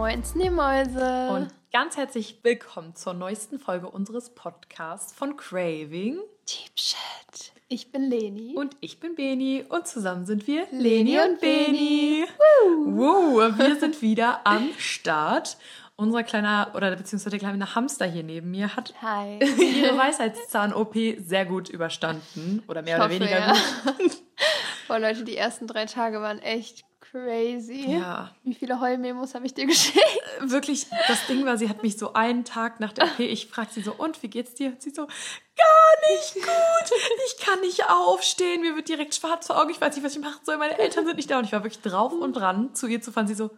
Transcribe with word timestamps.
Moin, 0.00 0.24
Schneemäuse. 0.24 1.28
Und 1.28 1.48
ganz 1.74 1.98
herzlich 1.98 2.38
willkommen 2.42 2.94
zur 2.94 3.12
neuesten 3.12 3.58
Folge 3.58 3.86
unseres 3.86 4.30
Podcasts 4.30 5.12
von 5.12 5.36
Craving. 5.36 6.16
Deep 6.48 6.72
Shit. 6.74 7.52
Ich 7.68 7.92
bin 7.92 8.04
Leni. 8.04 8.54
Und 8.56 8.78
ich 8.80 8.98
bin 8.98 9.14
Beni. 9.14 9.62
Und 9.68 9.86
zusammen 9.86 10.24
sind 10.24 10.46
wir 10.46 10.66
Leni 10.70 11.18
und 11.20 11.38
Beni. 11.42 12.24
Woo. 12.86 13.40
Wir 13.58 13.76
sind 13.78 14.00
wieder 14.00 14.40
am 14.46 14.70
Start. 14.78 15.58
Unser 15.96 16.22
kleiner, 16.22 16.72
oder 16.74 16.96
beziehungsweise 16.96 17.36
der 17.36 17.40
kleine 17.40 17.74
Hamster 17.74 18.06
hier 18.06 18.22
neben 18.22 18.50
mir 18.50 18.74
hat 18.74 18.94
Hi. 19.02 19.38
ihre 19.58 19.98
Weisheitszahn-OP 19.98 20.94
sehr 21.18 21.44
gut 21.44 21.68
überstanden. 21.68 22.62
Oder 22.68 22.80
mehr 22.80 22.96
Ich 22.96 23.02
oder 23.02 23.04
hoffe, 23.04 23.20
weniger 23.20 23.38
ja. 23.38 23.54
gut. 23.98 24.16
Boah, 24.88 24.98
Leute, 24.98 25.24
die 25.24 25.36
ersten 25.36 25.66
drei 25.66 25.84
Tage 25.84 26.22
waren 26.22 26.38
echt 26.38 26.86
crazy. 27.10 27.86
Ja. 27.88 28.34
Wie 28.44 28.54
viele 28.54 28.80
Heulmemos 28.80 29.34
habe 29.34 29.46
ich 29.46 29.54
dir 29.54 29.66
geschickt? 29.68 30.00
Wirklich, 30.40 30.86
das 31.08 31.26
Ding 31.26 31.44
war, 31.44 31.58
sie 31.58 31.68
hat 31.68 31.82
mich 31.82 31.98
so 31.98 32.12
einen 32.12 32.44
Tag 32.44 32.80
nach 32.80 32.92
der 32.92 33.04
OP, 33.06 33.20
ich 33.20 33.46
fragte 33.46 33.74
sie 33.74 33.82
so, 33.82 33.92
und 33.92 34.22
wie 34.22 34.28
geht's 34.28 34.54
dir? 34.54 34.68
Und 34.68 34.82
sie 34.82 34.90
so, 34.90 35.06
gar 35.06 36.12
nicht 36.14 36.34
gut. 36.34 36.98
Ich 37.26 37.44
kann 37.44 37.60
nicht 37.60 37.88
aufstehen, 37.88 38.62
mir 38.62 38.76
wird 38.76 38.88
direkt 38.88 39.14
schwarz 39.14 39.46
vor 39.46 39.60
Augen, 39.60 39.70
ich 39.70 39.80
weiß 39.80 39.94
nicht, 39.94 40.04
was 40.04 40.14
ich 40.14 40.20
machen 40.20 40.40
soll, 40.44 40.56
meine 40.56 40.78
Eltern 40.78 41.04
sind 41.06 41.16
nicht 41.16 41.30
da. 41.30 41.38
Und 41.38 41.44
ich 41.44 41.52
war 41.52 41.64
wirklich 41.64 41.82
drauf 41.82 42.12
und 42.12 42.32
dran, 42.32 42.74
zu 42.74 42.86
ihr 42.86 43.02
zu 43.02 43.12
fahren. 43.12 43.26
Sie 43.26 43.34
so, 43.34 43.50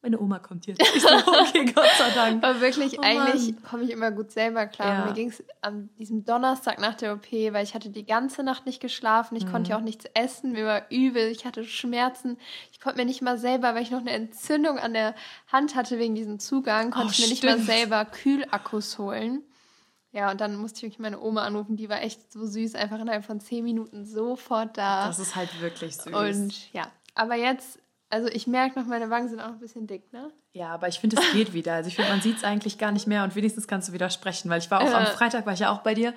meine 0.00 0.18
Oma 0.20 0.38
kommt 0.38 0.66
jetzt. 0.66 0.80
Ich 0.80 1.02
so, 1.02 1.08
okay, 1.08 1.64
Gott 1.74 1.84
sei 1.98 2.10
Dank. 2.14 2.44
Aber 2.44 2.60
wirklich, 2.60 2.98
Oh 2.98 3.02
eigentlich 3.02 3.60
komme 3.64 3.82
ich 3.82 3.90
immer 3.90 4.10
gut 4.12 4.30
selber 4.30 4.66
klar. 4.66 5.00
Ja. 5.00 5.04
Mir 5.06 5.12
ging 5.12 5.28
es 5.30 5.42
an 5.60 5.88
diesem 5.98 6.24
Donnerstag 6.24 6.78
nach 6.78 6.94
der 6.94 7.14
OP, 7.14 7.30
weil 7.32 7.64
ich 7.64 7.74
hatte 7.74 7.90
die 7.90 8.06
ganze 8.06 8.42
Nacht 8.44 8.64
nicht 8.64 8.80
geschlafen. 8.80 9.34
Ich 9.36 9.44
Mhm. 9.46 9.50
konnte 9.50 9.70
ja 9.70 9.76
auch 9.76 9.82
nichts 9.82 10.04
essen. 10.14 10.52
Mir 10.52 10.64
war 10.66 10.82
übel. 10.90 11.28
Ich 11.30 11.44
hatte 11.44 11.64
Schmerzen. 11.64 12.38
Ich 12.72 12.80
konnte 12.80 12.98
mir 12.98 13.04
nicht 13.06 13.22
mal 13.22 13.38
selber, 13.38 13.74
weil 13.74 13.82
ich 13.82 13.90
noch 13.90 14.00
eine 14.00 14.12
Entzündung 14.12 14.78
an 14.78 14.92
der 14.94 15.14
Hand 15.50 15.74
hatte 15.74 15.98
wegen 15.98 16.14
diesem 16.14 16.38
Zugang, 16.38 16.90
konnte 16.90 17.08
Oh, 17.08 17.10
ich 17.12 17.18
mir 17.20 17.28
nicht 17.28 17.42
mal 17.44 17.52
stimmt. 17.54 17.66
selber 17.66 18.04
Kühlakkus 18.04 18.98
holen. 18.98 19.42
Ja, 20.12 20.30
und 20.30 20.40
dann 20.40 20.56
musste 20.56 20.78
ich 20.78 20.82
wirklich 20.84 21.00
meine 21.00 21.20
Oma 21.20 21.42
anrufen. 21.42 21.76
Die 21.76 21.88
war 21.88 22.00
echt 22.02 22.32
so 22.32 22.46
süß, 22.46 22.76
einfach 22.76 22.98
innerhalb 22.98 23.24
von 23.24 23.40
zehn 23.40 23.62
Minuten 23.64 24.04
sofort 24.06 24.78
da. 24.78 25.06
Das 25.06 25.18
ist 25.18 25.36
halt 25.36 25.60
wirklich 25.60 25.96
süß. 25.96 26.14
und 26.14 26.72
ja, 26.72 26.86
aber 27.14 27.34
jetzt, 27.34 27.78
also 28.10 28.28
ich 28.28 28.46
merke 28.46 28.78
noch, 28.78 28.86
meine 28.86 29.10
Wangen 29.10 29.28
sind 29.28 29.40
auch 29.40 29.48
ein 29.48 29.58
bisschen 29.58 29.86
dick, 29.86 30.12
ne? 30.12 30.30
ja, 30.52 30.68
aber 30.74 30.88
ich 30.88 30.98
finde, 30.98 31.16
es 31.16 31.32
geht 31.32 31.52
wieder. 31.52 31.74
Also 31.74 31.88
ich 31.88 31.96
finde, 31.96 32.10
man 32.10 32.20
sieht 32.20 32.38
es 32.38 32.44
eigentlich 32.44 32.78
gar 32.78 32.90
nicht 32.92 33.06
mehr 33.06 33.22
und 33.24 33.34
wenigstens 33.36 33.66
kannst 33.68 33.88
du 33.88 33.92
widersprechen, 33.92 34.50
weil 34.50 34.58
ich 34.60 34.70
war 34.70 34.80
auch 34.80 34.86
am 34.94 35.04
Ja. 35.04 35.10
Freitag, 35.10 35.46
war 35.46 35.52
ich 35.52 35.60
ja 35.60 35.70
auch 35.70 35.80
bei 35.82 35.94
dir 35.94 36.14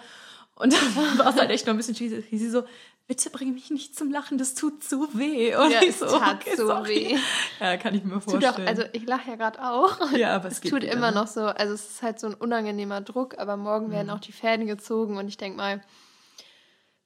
und 0.56 0.73
dann 0.95 1.17
war 1.19 1.28
es 1.34 1.36
halt 1.39 1.50
echt 1.52 1.66
noch 1.67 1.73
ein 1.73 1.78
bisschen 1.78 1.95
schwierig. 1.95 2.25
Sie 2.31 2.50
so, 2.50 2.64
bitte 3.08 3.30
bring 3.30 3.53
mich 3.53 3.69
nicht 3.72 3.95
zum 3.97 4.09
Lachen, 4.12 4.38
das 4.38 4.56
tut 4.56 4.84
so 4.84 5.08
weh. 5.14 5.53
Und 5.56 5.69
Ja, 5.72 5.81
ich 5.81 5.89
es 5.89 6.00
so, 6.00 6.06
tat 6.17 6.36
okay, 6.42 6.56
so 6.56 6.67
sorry. 6.67 6.88
weh. 7.12 7.17
Ja, 7.59 7.78
kann 7.78 7.94
ich 7.94 8.03
mir 8.03 8.14
Tut 8.14 8.23
vorstellen. 8.23 8.53
auch, 8.56 8.67
also 8.69 8.84
ich 8.94 9.06
lache 9.06 9.30
ja 9.31 9.36
gerade 9.36 9.62
auch. 9.62 10.12
ja, 10.14 10.36
aber 10.36 10.47
es, 10.47 10.56
Es 10.56 10.62
geht 10.62 10.72
tut 10.72 10.84
wieder, 10.84 10.94
immer 10.94 11.08
ne? 11.12 11.12
Mhm. 11.12 11.17
noch 11.17 11.28
so, 11.28 11.42
also 11.42 11.73
es 11.73 11.89
ist 11.92 12.02
halt 12.02 12.19
so 12.19 12.28
ein 12.28 12.34
unangenehmer 12.34 13.02
Druck, 13.02 13.38
aber 13.38 13.58
morgen 13.58 13.92
werden 13.92 14.09
auch 14.09 14.19
die 14.19 14.31
Fäden 14.31 14.66
gezogen 14.66 15.17
und 15.17 15.28
ich 15.28 15.38
denke 15.38 15.58
mal, 15.58 15.81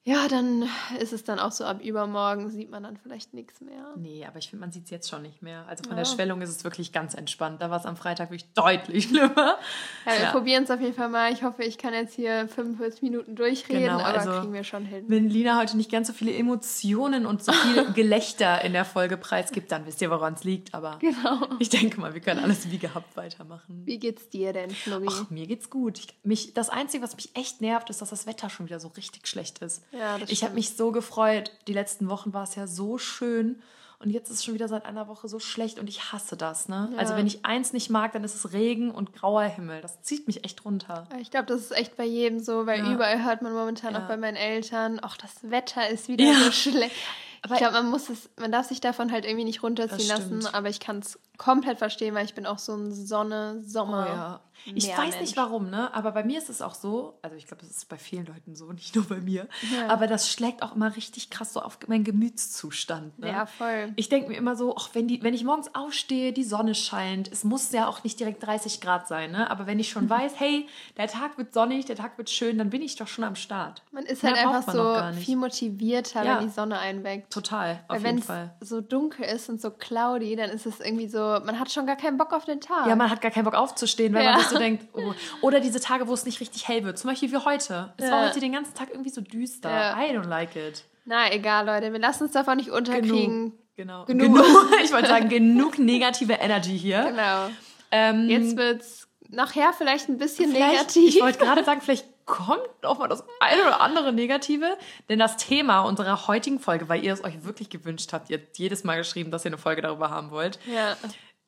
ja, 0.07 0.27
dann 0.27 0.69
ist 0.99 1.13
es 1.13 1.23
dann 1.23 1.39
auch 1.39 1.51
so, 1.51 1.65
ab 1.65 1.81
übermorgen 1.83 2.49
sieht 2.51 2.69
man 2.69 2.83
dann 2.83 2.95
vielleicht 2.95 3.33
nichts 3.33 3.59
mehr. 3.59 3.93
Nee, 3.97 4.23
aber 4.27 4.37
ich 4.37 4.49
finde, 4.51 4.61
man 4.61 4.71
sieht 4.71 4.85
es 4.85 4.91
jetzt 4.91 5.09
schon 5.09 5.23
nicht 5.23 5.41
mehr. 5.41 5.65
Also 5.67 5.83
von 5.83 5.93
Ja. 5.93 5.97
der 5.97 6.05
Schwellung 6.05 6.41
ist 6.43 6.49
es 6.51 6.63
wirklich 6.63 6.91
ganz 6.91 7.15
entspannt. 7.15 7.59
Da 7.61 7.71
war 7.71 7.79
es 7.79 7.85
am 7.87 7.97
Freitag 7.97 8.29
wirklich 8.29 8.45
deutlich 8.53 9.05
schlimmer. 9.09 9.57
Ja, 10.05 10.11
wir 10.11 10.19
Ja. 10.25 10.31
probieren 10.31 10.63
es 10.63 10.69
auf 10.71 10.79
jeden 10.79 10.93
Fall 10.93 11.09
mal. 11.09 11.33
Ich 11.33 11.41
hoffe, 11.41 11.63
ich 11.63 11.79
kann 11.79 11.93
jetzt 11.95 12.13
hier 12.13 12.47
45 12.47 13.01
Minuten 13.01 13.35
durchreden, 13.35 13.81
Genau, 13.83 13.95
aber 13.99 14.19
also- 14.19 14.39
kriegen 14.41 14.53
wir 14.53 14.63
schon 14.63 14.85
hin. 14.85 15.05
Wenn 15.07 15.27
Lina 15.27 15.57
heute 15.59 15.75
nicht 15.75 15.89
ganz 15.91 16.05
so 16.07 16.13
viele 16.13 16.33
Emotionen 16.35 17.25
und 17.25 17.43
so 17.43 17.51
viel 17.51 17.85
Gelächter 17.93 18.63
in 18.63 18.73
der 18.73 18.85
Folge 18.85 19.17
preisgibt, 19.17 19.71
dann 19.71 19.87
wisst 19.87 20.03
ihr, 20.03 20.11
woran 20.11 20.35
es 20.35 20.43
liegt. 20.43 20.73
Aber 20.75 20.99
Genau. 20.99 21.47
ich 21.57 21.69
denke 21.69 21.99
mal, 21.99 22.13
wir 22.13 22.21
können 22.21 22.43
alles 22.43 22.69
wie 22.69 22.77
gehabt 22.77 23.17
weitermachen. 23.17 23.81
Wie 23.85 23.97
geht's 23.97 24.29
dir 24.29 24.53
denn, 24.53 24.69
Schnubbi? 24.69 25.07
Ach, 25.09 25.29
mir 25.31 25.47
geht's 25.47 25.71
gut. 25.71 25.97
Ich, 25.97 26.07
mich, 26.23 26.53
das 26.53 26.69
Einzige, 26.69 27.03
was 27.03 27.15
mich 27.15 27.35
echt 27.35 27.61
nervt, 27.61 27.89
ist, 27.89 28.01
dass 28.01 28.11
das 28.11 28.27
Wetter 28.27 28.51
schon 28.51 28.67
wieder 28.67 28.79
so 28.79 28.89
richtig 28.89 29.27
schlecht 29.27 29.59
ist. 29.59 29.81
Ja, 29.97 30.17
ich 30.27 30.43
habe 30.43 30.53
mich 30.55 30.75
so 30.75 30.91
gefreut. 30.91 31.51
Die 31.67 31.73
letzten 31.73 32.09
Wochen 32.09 32.33
war 32.33 32.43
es 32.43 32.55
ja 32.55 32.67
so 32.67 32.97
schön. 32.97 33.61
Und 33.97 34.09
jetzt 34.09 34.29
ist 34.29 34.37
es 34.39 34.43
schon 34.45 34.53
wieder 34.53 34.67
seit 34.67 34.85
einer 34.85 35.07
Woche 35.07 35.29
so 35.29 35.39
schlecht 35.39 35.79
und 35.79 35.87
ich 35.87 36.11
hasse 36.11 36.35
das. 36.35 36.67
Ne? 36.67 36.89
Ja. 36.91 36.99
Also 36.99 37.15
wenn 37.15 37.25
ich 37.25 37.45
eins 37.45 37.71
nicht 37.71 37.89
mag, 37.89 38.11
dann 38.11 38.23
ist 38.25 38.35
es 38.35 38.51
Regen 38.51 38.91
und 38.91 39.13
grauer 39.13 39.43
Himmel. 39.43 39.79
Das 39.81 40.01
zieht 40.01 40.27
mich 40.27 40.43
echt 40.43 40.65
runter. 40.65 41.07
Ich 41.21 41.31
glaube, 41.31 41.45
das 41.47 41.61
ist 41.61 41.71
echt 41.71 41.95
bei 41.95 42.03
jedem 42.03 42.39
so, 42.41 42.65
weil 42.67 42.79
Ja. 42.79 42.91
überall 42.93 43.23
hört 43.23 43.41
man 43.41 43.53
momentan 43.53 43.93
Ja. 43.93 44.03
auch 44.03 44.07
bei 44.07 44.17
meinen 44.17 44.35
Eltern, 44.35 44.99
ach, 45.01 45.15
das 45.17 45.31
Wetter 45.49 45.87
ist 45.89 46.09
wieder 46.09 46.33
so 46.35 46.51
schlecht. 46.51 46.93
Aber- 47.41 47.53
ich 47.55 47.59
glaube, 47.59 47.73
man 47.75 47.89
muss 47.89 48.09
es, 48.09 48.29
man 48.37 48.51
darf 48.51 48.67
sich 48.67 48.81
davon 48.81 49.11
halt 49.11 49.23
irgendwie 49.23 49.45
nicht 49.45 49.63
runterziehen 49.63 50.09
lassen, 50.09 50.45
aber 50.47 50.67
ich 50.67 50.79
kann 50.81 50.99
es 50.99 51.17
komplett 51.37 51.77
verstehen, 51.77 52.15
weil 52.15 52.25
ich 52.25 52.33
bin 52.35 52.45
auch 52.45 52.59
so 52.59 52.73
ein 52.75 52.91
Sonne, 52.93 53.61
Sommer. 53.63 54.05
Oh 54.07 54.15
ja. 54.15 54.41
Ich 54.73 54.87
weiß 54.87 55.19
nicht 55.19 55.35
warum, 55.37 55.69
ne? 55.69 55.93
Aber 55.93 56.11
bei 56.13 56.23
mir 56.23 56.37
ist 56.39 56.49
es 56.49 56.61
auch 56.61 56.73
so, 56.73 57.19
also 57.21 57.35
ich 57.35 57.45
glaube, 57.45 57.63
es 57.63 57.69
ist 57.77 57.89
bei 57.89 57.97
vielen 57.97 58.25
Leuten 58.25 58.55
so, 58.55 58.71
nicht 58.71 58.95
nur 58.95 59.03
bei 59.05 59.17
mir. 59.19 59.47
Ja. 59.75 59.89
Aber 59.89 60.07
das 60.07 60.31
schlägt 60.31 60.63
auch 60.63 60.75
immer 60.75 60.95
richtig 60.95 61.29
krass 61.29 61.53
so 61.53 61.59
auf 61.61 61.77
meinen 61.87 62.03
Gemütszustand. 62.05 63.19
Ne? 63.19 63.27
Ja, 63.27 63.45
voll. 63.45 63.91
Ich 63.95 64.09
denke 64.09 64.29
mir 64.29 64.37
immer 64.37 64.55
so, 64.55 64.75
ach, 64.77 64.89
wenn, 64.93 65.07
die, 65.07 65.21
wenn 65.23 65.33
ich 65.33 65.43
morgens 65.43 65.69
aufstehe, 65.75 66.33
die 66.33 66.43
Sonne 66.43 66.73
scheint, 66.73 67.31
es 67.31 67.43
muss 67.43 67.71
ja 67.71 67.87
auch 67.87 68.03
nicht 68.03 68.19
direkt 68.19 68.45
30 68.45 68.81
Grad 68.81 69.07
sein, 69.07 69.31
ne? 69.31 69.49
aber 69.49 69.67
wenn 69.67 69.79
ich 69.79 69.89
schon 69.89 70.09
weiß, 70.09 70.33
hey, 70.37 70.67
der 70.97 71.07
Tag 71.07 71.37
wird 71.37 71.53
sonnig, 71.53 71.85
der 71.85 71.95
Tag 71.95 72.17
wird 72.17 72.29
schön, 72.29 72.57
dann 72.57 72.69
bin 72.69 72.81
ich 72.81 72.95
doch 72.95 73.07
schon 73.07 73.23
am 73.23 73.35
Start. 73.35 73.83
Man 73.91 74.05
ist 74.05 74.23
halt 74.23 74.37
einfach 74.37 74.71
so 74.71 75.19
viel 75.19 75.35
motivierter, 75.35 76.23
Ja. 76.23 76.39
wenn 76.39 76.47
die 76.47 76.53
Sonne 76.53 76.79
einweckt. 76.79 77.31
Total, 77.31 77.83
auf 77.87 77.97
Weil 77.97 78.03
wenn 78.03 78.15
jeden 78.15 78.19
es 78.19 78.25
Fall. 78.25 78.55
so 78.61 78.81
dunkel 78.81 79.25
ist 79.25 79.49
und 79.49 79.61
so 79.61 79.69
cloudy, 79.71 80.35
dann 80.35 80.49
ist 80.49 80.65
es 80.65 80.79
irgendwie 80.79 81.07
so, 81.07 81.19
man 81.45 81.59
hat 81.59 81.71
schon 81.71 81.85
gar 81.85 81.95
keinen 81.95 82.17
Bock 82.17 82.33
auf 82.33 82.45
den 82.45 82.61
Tag. 82.61 82.87
Ja, 82.87 82.95
man 82.95 83.09
hat 83.09 83.21
gar 83.21 83.31
keinen 83.31 83.43
Bock 83.45 83.53
aufzustehen, 83.55 84.13
weil 84.13 84.23
Ja. 84.23 84.31
man 84.31 84.39
sich 84.41 84.49
so 84.49 84.57
denkt, 84.57 84.87
oh. 84.93 85.13
oder 85.41 85.59
diese 85.59 85.79
Tage, 85.79 86.07
wo 86.07 86.13
es 86.13 86.25
nicht 86.25 86.39
richtig 86.39 86.67
hell 86.67 86.83
wird, 86.83 86.97
zum 86.97 87.09
Beispiel 87.09 87.31
wie 87.31 87.37
heute. 87.37 87.93
Es 87.97 88.09
war 88.09 88.21
Ja. 88.23 88.29
heute 88.29 88.39
den 88.39 88.51
ganzen 88.51 88.73
Tag 88.73 88.89
irgendwie 88.91 89.09
so 89.09 89.21
düster. 89.21 89.69
Ja. 89.69 89.97
I 90.01 90.15
don't 90.15 90.27
like 90.27 90.55
it. 90.55 90.83
Na, 91.05 91.31
egal, 91.31 91.65
Leute, 91.65 91.91
wir 91.91 91.99
lassen 91.99 92.23
uns 92.23 92.31
davon 92.33 92.57
nicht 92.57 92.71
unterkriegen. 92.71 93.53
Genau. 93.75 94.05
Genug. 94.05 94.37
Ich 94.83 94.91
wollte 94.93 95.07
sagen, 95.07 95.29
genug 95.29 95.77
negative 95.77 96.33
Energy 96.33 96.77
hier. 96.77 97.03
Genau. 97.09 97.49
Ähm, 97.91 98.29
Jetzt 98.29 98.55
wird's 98.57 99.07
nachher 99.29 99.73
vielleicht 99.73 100.09
ein 100.09 100.17
bisschen 100.17 100.51
vielleicht, 100.51 100.71
negativ. 100.95 101.15
Ich 101.15 101.21
wollte 101.21 101.39
gerade 101.39 101.63
sagen, 101.63 101.81
vielleicht 101.81 102.05
kommt 102.25 102.83
auch 102.83 102.97
mal 102.97 103.07
das 103.07 103.23
eine 103.39 103.61
oder 103.61 103.81
andere 103.81 104.11
Negative. 104.11 104.77
Denn 105.09 105.19
das 105.19 105.37
Thema 105.37 105.81
unserer 105.81 106.27
heutigen 106.27 106.59
Folge, 106.59 106.89
weil 106.89 107.03
ihr 107.03 107.13
es 107.13 107.23
euch 107.23 107.43
wirklich 107.43 107.69
gewünscht 107.69 108.13
habt, 108.13 108.29
ihr 108.29 108.37
habt 108.37 108.57
jedes 108.57 108.83
Mal 108.83 108.97
geschrieben, 108.97 109.31
dass 109.31 109.45
ihr 109.45 109.49
eine 109.49 109.57
Folge 109.57 109.81
darüber 109.81 110.09
haben 110.09 110.31
wollt. 110.31 110.59
ja. 110.65 110.97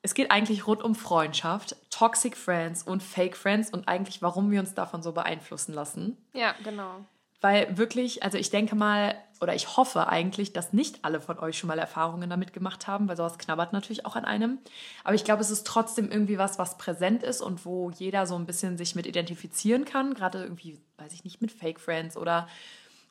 Es 0.04 0.14
geht 0.14 0.32
eigentlich 0.32 0.68
rund 0.68 0.84
um 0.84 0.96
Freundschaft, 0.96 1.76
Toxic 1.90 2.38
Friends 2.38 2.84
und 2.84 3.02
Fake 3.02 3.36
Friends 3.36 3.72
und 3.72 3.88
eigentlich, 3.90 4.22
warum 4.22 4.52
wir 4.52 4.60
uns 4.60 4.74
davon 4.74 5.02
so 5.02 5.12
beeinflussen 5.12 5.74
lassen. 5.74 6.16
ja, 6.34 6.54
genau. 6.64 7.04
Weil 7.40 7.78
wirklich, 7.78 8.24
also 8.24 8.38
ich 8.38 8.50
denke 8.50 8.76
mal, 8.76 9.16
oder 9.42 9.54
ich 9.54 9.78
hoffe 9.78 10.08
eigentlich, 10.08 10.54
dass 10.54 10.74
nicht 10.74 11.06
alle 11.06 11.22
von 11.22 11.38
euch 11.38 11.58
schon 11.58 11.68
mal 11.68 11.78
Erfahrungen 11.78 12.30
damit 12.30 12.52
gemacht 12.52 12.88
haben, 12.88 13.08
weil 13.08 13.16
sowas 13.16 13.38
knabbert 13.38 13.74
natürlich 13.74 14.06
auch 14.08 14.16
an 14.16 14.26
einem. 14.26 14.58
Aber 15.04 15.14
ich 15.14 15.24
glaube, 15.24 15.42
es 15.42 15.52
ist 15.52 15.68
trotzdem 15.68 16.10
irgendwie 16.10 16.40
was, 16.40 16.58
was 16.58 16.80
präsent 16.80 17.22
ist 17.22 17.42
und 17.42 17.64
wo 17.64 17.92
jeder 17.92 18.26
so 18.26 18.36
ein 18.36 18.48
bisschen 18.48 18.78
sich 18.78 18.96
mit 18.96 19.06
identifizieren 19.06 19.86
kann. 19.86 20.16
Gerade 20.16 20.42
irgendwie, 20.42 20.80
weiß 20.98 21.14
ich 21.14 21.24
nicht, 21.24 21.42
mit 21.42 21.52
Fake 21.52 21.80
Friends 21.80 22.18
oder 22.18 22.48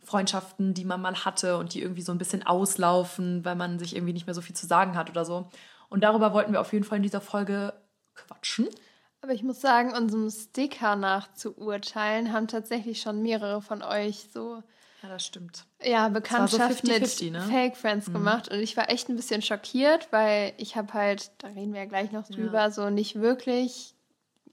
Freundschaften, 0.02 0.74
die 0.74 0.84
man 0.84 1.00
mal 1.00 1.24
hatte 1.24 1.58
und 1.58 1.74
die 1.74 1.82
irgendwie 1.82 2.02
so 2.02 2.12
ein 2.12 2.18
bisschen 2.18 2.44
auslaufen, 2.44 3.44
weil 3.44 3.56
man 3.56 3.78
sich 3.78 3.94
irgendwie 3.94 4.12
nicht 4.12 4.26
mehr 4.26 4.34
so 4.34 4.40
viel 4.40 4.56
zu 4.56 4.66
sagen 4.66 4.96
hat 4.96 5.10
oder 5.10 5.24
so. 5.24 5.50
Und 5.88 6.02
darüber 6.02 6.32
wollten 6.32 6.52
wir 6.52 6.60
auf 6.60 6.72
jeden 6.72 6.84
Fall 6.84 6.96
in 6.96 7.02
dieser 7.02 7.20
Folge 7.20 7.74
quatschen. 8.14 8.68
Aber 9.26 9.34
ich 9.34 9.42
muss 9.42 9.60
sagen, 9.60 9.92
unserem 9.92 10.30
Sticker 10.30 10.94
nach 10.94 11.32
zu 11.34 11.58
urteilen, 11.58 12.32
haben 12.32 12.46
tatsächlich 12.46 13.00
schon 13.00 13.22
mehrere 13.22 13.60
von 13.60 13.82
euch 13.82 14.28
so 14.32 14.62
Ja, 15.02 15.08
das 15.08 15.26
stimmt. 15.26 15.64
ja, 15.82 16.02
war 16.02 16.06
so 16.06 16.14
Bekanntschaft 16.14 16.84
mit 16.84 17.02
50-50, 17.02 17.32
ne? 17.32 17.40
Fake 17.40 17.76
Friends 17.76 18.12
gemacht 18.12 18.48
und 18.48 18.60
ich 18.60 18.76
war 18.76 18.88
echt 18.88 19.08
ein 19.08 19.16
bisschen 19.16 19.42
schockiert, 19.42 20.06
weil 20.12 20.52
ich 20.58 20.76
habe 20.76 20.94
halt, 20.94 21.32
da 21.38 21.48
reden 21.48 21.72
wir 21.72 21.80
ja 21.80 21.86
gleich 21.86 22.12
noch 22.12 22.28
drüber, 22.28 22.70
so 22.70 22.88
nicht 22.88 23.16
wirklich 23.20 23.96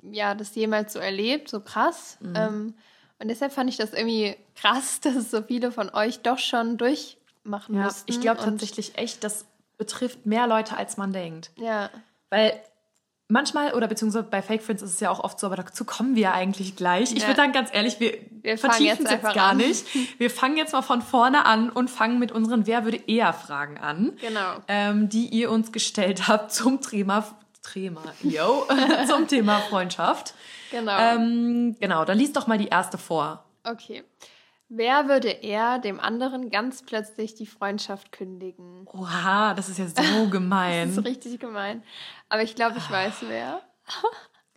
ja, 0.02 0.34
das 0.34 0.56
jemals 0.56 0.94
so 0.94 1.00
erlebt, 1.00 1.50
so 1.50 1.60
krass. 1.60 2.18
Mhm. 2.20 2.34
Ähm, 2.36 2.74
und 3.20 3.28
deshalb 3.28 3.54
fand 3.54 3.70
ich 3.70 3.78
das 3.78 3.94
irgendwie 3.94 4.36
krass, 4.56 5.00
dass 5.02 5.30
so 5.30 5.44
viele 5.44 5.72
von 5.72 5.92
euch 5.94 6.22
doch 6.22 6.40
schon 6.40 6.80
durchmachen 6.80 7.76
Ja, 7.76 7.84
mussten. 7.84 8.12
ich 8.12 8.20
glaube 8.20 8.42
tatsächlich 8.42 8.98
echt, 8.98 9.24
das 9.24 9.46
betrifft 9.78 10.26
mehr 10.26 10.48
Leute, 10.48 10.76
als 10.78 10.98
man 10.98 11.14
denkt. 11.14 11.52
Ja, 11.58 11.92
Weil 12.32 12.60
manchmal, 13.28 13.74
oder 13.74 13.88
beziehungsweise 13.88 14.24
bei 14.24 14.42
Fake 14.42 14.62
Friends 14.62 14.82
ist 14.84 14.92
es 14.92 15.00
ja 15.00 15.10
auch 15.10 15.20
oft 15.24 15.40
so, 15.40 15.48
aber 15.48 15.56
dazu 15.58 15.86
kommen 15.86 16.16
wir 16.16 16.24
ja 16.24 16.34
eigentlich 16.34 16.76
gleich. 16.76 17.12
Ich 17.14 17.22
Ja. 17.22 17.28
würde 17.28 17.38
sagen, 17.38 17.52
ganz 17.54 17.70
ehrlich, 17.74 18.00
wir, 18.00 18.18
Wir 18.42 18.58
vertiefen 18.58 18.86
jetzt 18.86 19.00
es 19.06 19.12
jetzt 19.12 19.14
einfach 19.14 19.34
gar 19.34 19.50
an. 19.52 19.58
nicht. 19.58 19.86
Wir 20.20 20.30
fangen 20.30 20.58
jetzt 20.58 20.74
mal 20.74 20.82
von 20.82 21.02
vorne 21.02 21.46
an 21.46 21.70
und 21.70 21.90
fangen 21.90 22.20
mit 22.20 22.32
unseren 22.32 22.68
Wer 22.68 22.84
würde 22.84 23.00
eher 23.08 23.34
Fragen 23.34 23.78
an, 23.78 24.14
genau. 24.22 24.56
ähm, 24.68 25.10
die 25.10 25.28
ihr 25.28 25.50
uns 25.52 25.72
gestellt 25.72 26.28
habt 26.28 26.52
zum 26.52 26.82
Thema, 26.82 27.26
Thema, 27.72 28.04
yo, 28.22 28.68
zum 29.08 29.28
Thema 29.28 29.60
Freundschaft. 29.62 30.34
Genau. 30.72 30.98
Ähm, 30.98 31.76
genau, 31.80 32.04
dann 32.04 32.18
liest 32.18 32.36
doch 32.36 32.48
mal 32.48 32.58
die 32.58 32.68
erste 32.68 32.98
vor. 32.98 33.46
Okay. 33.64 34.04
Wer 34.76 35.08
würde 35.08 35.30
eher 35.30 35.78
dem 35.78 36.00
anderen 36.00 36.50
ganz 36.50 36.82
plötzlich 36.82 37.36
die 37.36 37.46
Freundschaft 37.46 38.12
kündigen? 38.12 38.88
Oha, 38.92 39.54
das 39.54 39.70
ist 39.70 39.78
ja 39.78 39.88
so 39.88 40.30
gemein. 40.30 40.88
das 40.96 40.98
ist 40.98 41.06
richtig 41.06 41.40
gemein. 41.40 41.84
Aber 42.28 42.42
ich 42.42 42.56
glaube, 42.56 42.78
ich 42.78 42.90
weiß 42.90 43.26
wer. 43.28 43.62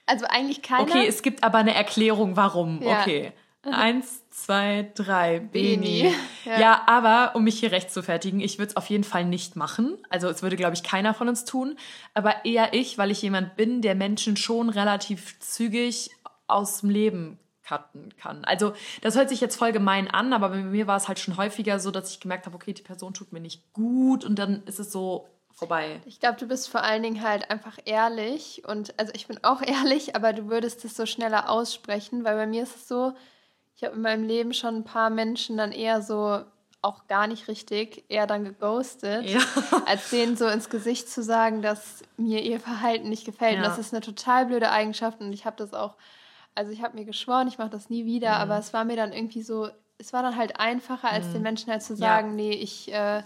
Also 0.08 0.24
eigentlich 0.26 0.62
keiner. 0.62 0.82
Okay, 0.82 1.04
es 1.08 1.20
gibt 1.20 1.42
aber 1.42 1.58
eine 1.58 1.74
Erklärung, 1.74 2.36
warum. 2.36 2.80
Ja. 2.80 3.00
Okay. 3.00 3.32
Eins, 3.64 4.22
zwei, 4.30 4.92
drei. 4.94 5.40
Beni. 5.40 6.02
Beni. 6.02 6.14
Ja. 6.44 6.60
ja. 6.60 6.82
aber 6.86 7.34
um 7.34 7.42
mich 7.42 7.58
hier 7.58 7.72
recht 7.72 7.90
zu 7.90 8.04
fertigen, 8.04 8.38
ich 8.38 8.58
würde 8.58 8.70
es 8.70 8.76
auf 8.76 8.88
jeden 8.88 9.02
Fall 9.02 9.24
nicht 9.24 9.56
machen. 9.56 9.98
Also 10.08 10.28
es 10.28 10.44
würde, 10.44 10.54
glaube 10.54 10.74
ich, 10.74 10.84
keiner 10.84 11.12
von 11.12 11.28
uns 11.28 11.44
tun. 11.44 11.76
Aber 12.14 12.44
eher 12.44 12.72
ich, 12.72 12.98
weil 12.98 13.10
ich 13.10 13.20
jemand 13.20 13.56
bin, 13.56 13.82
der 13.82 13.96
Menschen 13.96 14.36
schon 14.36 14.68
relativ 14.70 15.40
zügig 15.40 16.10
aus 16.46 16.82
dem 16.82 16.90
Leben 16.90 17.40
cutten 17.66 18.16
kann. 18.16 18.44
Also 18.44 18.74
das 19.02 19.16
hört 19.16 19.28
sich 19.28 19.40
jetzt 19.40 19.56
voll 19.56 19.72
gemein 19.72 20.08
an, 20.08 20.32
aber 20.32 20.50
bei 20.50 20.56
mir 20.58 20.86
war 20.86 20.96
es 20.96 21.08
halt 21.08 21.18
schon 21.18 21.36
häufiger 21.36 21.78
so, 21.80 21.90
dass 21.90 22.10
ich 22.10 22.20
gemerkt 22.20 22.46
habe, 22.46 22.54
okay, 22.54 22.72
die 22.72 22.82
Person 22.82 23.14
tut 23.14 23.32
mir 23.32 23.40
nicht 23.40 23.72
gut 23.72 24.24
und 24.24 24.38
dann 24.38 24.62
ist 24.66 24.78
es 24.78 24.92
so 24.92 25.26
vorbei. 25.52 26.00
Ich 26.04 26.20
glaube, 26.20 26.38
du 26.38 26.46
bist 26.46 26.68
vor 26.68 26.82
allen 26.82 27.02
Dingen 27.02 27.22
halt 27.22 27.50
einfach 27.50 27.78
ehrlich 27.84 28.62
und 28.66 28.98
also 28.98 29.12
ich 29.14 29.26
bin 29.26 29.42
auch 29.42 29.62
ehrlich, 29.66 30.14
aber 30.14 30.32
du 30.32 30.48
würdest 30.48 30.84
es 30.84 30.96
so 30.96 31.06
schneller 31.06 31.50
aussprechen, 31.50 32.24
weil 32.24 32.36
bei 32.36 32.46
mir 32.46 32.62
ist 32.62 32.76
es 32.76 32.88
so, 32.88 33.14
ich 33.74 33.84
habe 33.84 33.96
in 33.96 34.02
meinem 34.02 34.24
Leben 34.24 34.54
schon 34.54 34.76
ein 34.76 34.84
paar 34.84 35.10
Menschen 35.10 35.56
dann 35.56 35.72
eher 35.72 36.02
so 36.02 36.42
auch 36.82 37.08
gar 37.08 37.26
nicht 37.26 37.48
richtig, 37.48 38.04
eher 38.08 38.26
dann 38.26 38.44
geghostet, 38.44 39.24
ja. 39.24 39.40
als 39.86 40.10
denen 40.10 40.36
so 40.36 40.46
ins 40.46 40.70
Gesicht 40.70 41.10
zu 41.10 41.22
sagen, 41.22 41.60
dass 41.60 42.02
mir 42.16 42.42
ihr 42.42 42.60
Verhalten 42.60 43.08
nicht 43.08 43.24
gefällt. 43.24 43.54
Ja. 43.54 43.58
Und 43.58 43.64
das 43.64 43.78
ist 43.78 43.92
eine 43.92 44.02
total 44.02 44.46
blöde 44.46 44.70
Eigenschaft 44.70 45.20
und 45.20 45.32
ich 45.32 45.46
habe 45.46 45.56
das 45.56 45.74
auch, 45.74 45.96
also 46.56 46.73
ich 46.73 46.82
habe 46.82 46.97
mir 46.97 47.05
geschworen, 47.05 47.49
ich 47.49 47.58
mache 47.58 47.70
das 47.70 47.91
nie 47.91 48.05
wieder, 48.05 48.35
mhm. 48.35 48.43
aber 48.43 48.58
es 48.58 48.73
war 48.73 48.85
mir 48.85 48.97
dann 48.97 49.12
irgendwie 49.12 49.43
so, 49.43 49.69
es 49.99 50.12
war 50.12 50.23
dann 50.23 50.37
halt 50.37 50.58
einfacher, 50.58 51.11
als 51.11 51.29
mhm. 51.29 51.32
den 51.35 51.43
Menschen 51.43 51.70
halt 51.70 51.82
zu 51.82 51.97
sagen, 51.97 52.31
ja. 52.31 52.35
nee, 52.35 52.53
ich 52.53 52.93
äh, 52.93 53.23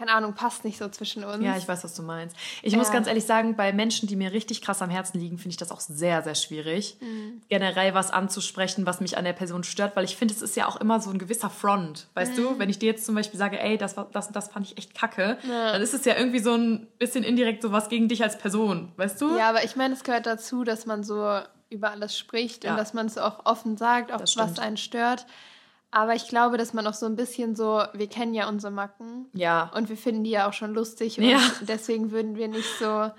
keine 0.00 0.12
Ahnung, 0.12 0.32
passt 0.32 0.64
nicht 0.64 0.78
so 0.78 0.88
zwischen 0.88 1.24
uns. 1.24 1.44
Ja, 1.44 1.58
ich 1.58 1.68
weiß, 1.68 1.84
was 1.84 1.94
du 1.94 2.02
meinst. 2.02 2.34
Ich 2.62 2.72
ja. 2.72 2.78
muss 2.78 2.90
ganz 2.90 3.06
ehrlich 3.06 3.26
sagen, 3.26 3.54
bei 3.54 3.70
Menschen, 3.70 4.08
die 4.08 4.16
mir 4.16 4.32
richtig 4.32 4.62
krass 4.62 4.80
am 4.80 4.88
Herzen 4.88 5.20
liegen, 5.20 5.36
finde 5.36 5.50
ich 5.50 5.56
das 5.58 5.70
auch 5.70 5.80
sehr, 5.80 6.22
sehr 6.22 6.34
schwierig, 6.34 6.96
mhm. 7.00 7.42
generell 7.50 7.92
was 7.92 8.10
anzusprechen, 8.10 8.86
was 8.86 9.02
mich 9.02 9.18
an 9.18 9.24
der 9.24 9.34
Person 9.34 9.62
stört, 9.62 9.96
weil 9.96 10.04
ich 10.04 10.16
finde, 10.16 10.32
es 10.32 10.40
ist 10.40 10.56
ja 10.56 10.66
auch 10.66 10.80
immer 10.80 11.00
so 11.00 11.10
ein 11.10 11.18
gewisser 11.18 11.50
Front. 11.50 12.06
Weißt 12.14 12.32
mhm. 12.32 12.42
du, 12.42 12.58
wenn 12.58 12.70
ich 12.70 12.78
dir 12.78 12.86
jetzt 12.86 13.04
zum 13.04 13.14
Beispiel 13.14 13.38
sage, 13.38 13.60
ey, 13.60 13.76
das, 13.76 13.94
das, 14.12 14.32
das 14.32 14.48
fand 14.48 14.68
ich 14.68 14.78
echt 14.78 14.94
kacke, 14.94 15.36
ja. 15.46 15.72
dann 15.72 15.82
ist 15.82 15.92
es 15.92 16.06
ja 16.06 16.16
irgendwie 16.16 16.38
so 16.38 16.54
ein 16.54 16.86
bisschen 16.98 17.22
indirekt 17.22 17.60
so 17.60 17.70
was 17.70 17.90
gegen 17.90 18.08
dich 18.08 18.22
als 18.22 18.38
Person, 18.38 18.92
weißt 18.96 19.20
du? 19.20 19.36
Ja, 19.36 19.50
aber 19.50 19.64
ich 19.64 19.76
meine, 19.76 19.92
es 19.92 20.02
gehört 20.02 20.24
dazu, 20.24 20.64
dass 20.64 20.86
man 20.86 21.04
so 21.04 21.40
über 21.70 21.90
alles 21.90 22.18
spricht 22.18 22.64
ja. 22.64 22.72
und 22.72 22.76
dass 22.76 22.94
man 22.94 23.06
es 23.06 23.16
auch 23.16 23.46
offen 23.46 23.76
sagt, 23.76 24.12
auch 24.12 24.20
was 24.20 24.58
einen 24.58 24.76
stört. 24.76 25.26
Aber 25.92 26.14
ich 26.14 26.28
glaube, 26.28 26.56
dass 26.56 26.72
man 26.72 26.86
auch 26.86 26.94
so 26.94 27.06
ein 27.06 27.16
bisschen 27.16 27.56
so, 27.56 27.82
wir 27.94 28.08
kennen 28.08 28.34
ja 28.34 28.48
unsere 28.48 28.72
Macken. 28.72 29.26
Ja. 29.32 29.70
Und 29.74 29.88
wir 29.88 29.96
finden 29.96 30.22
die 30.22 30.30
ja 30.30 30.48
auch 30.48 30.52
schon 30.52 30.72
lustig. 30.72 31.18
Und 31.18 31.24
ja. 31.24 31.40
deswegen 31.62 32.12
würden 32.12 32.36
wir 32.36 32.46
nicht 32.48 32.78
so 32.78 33.10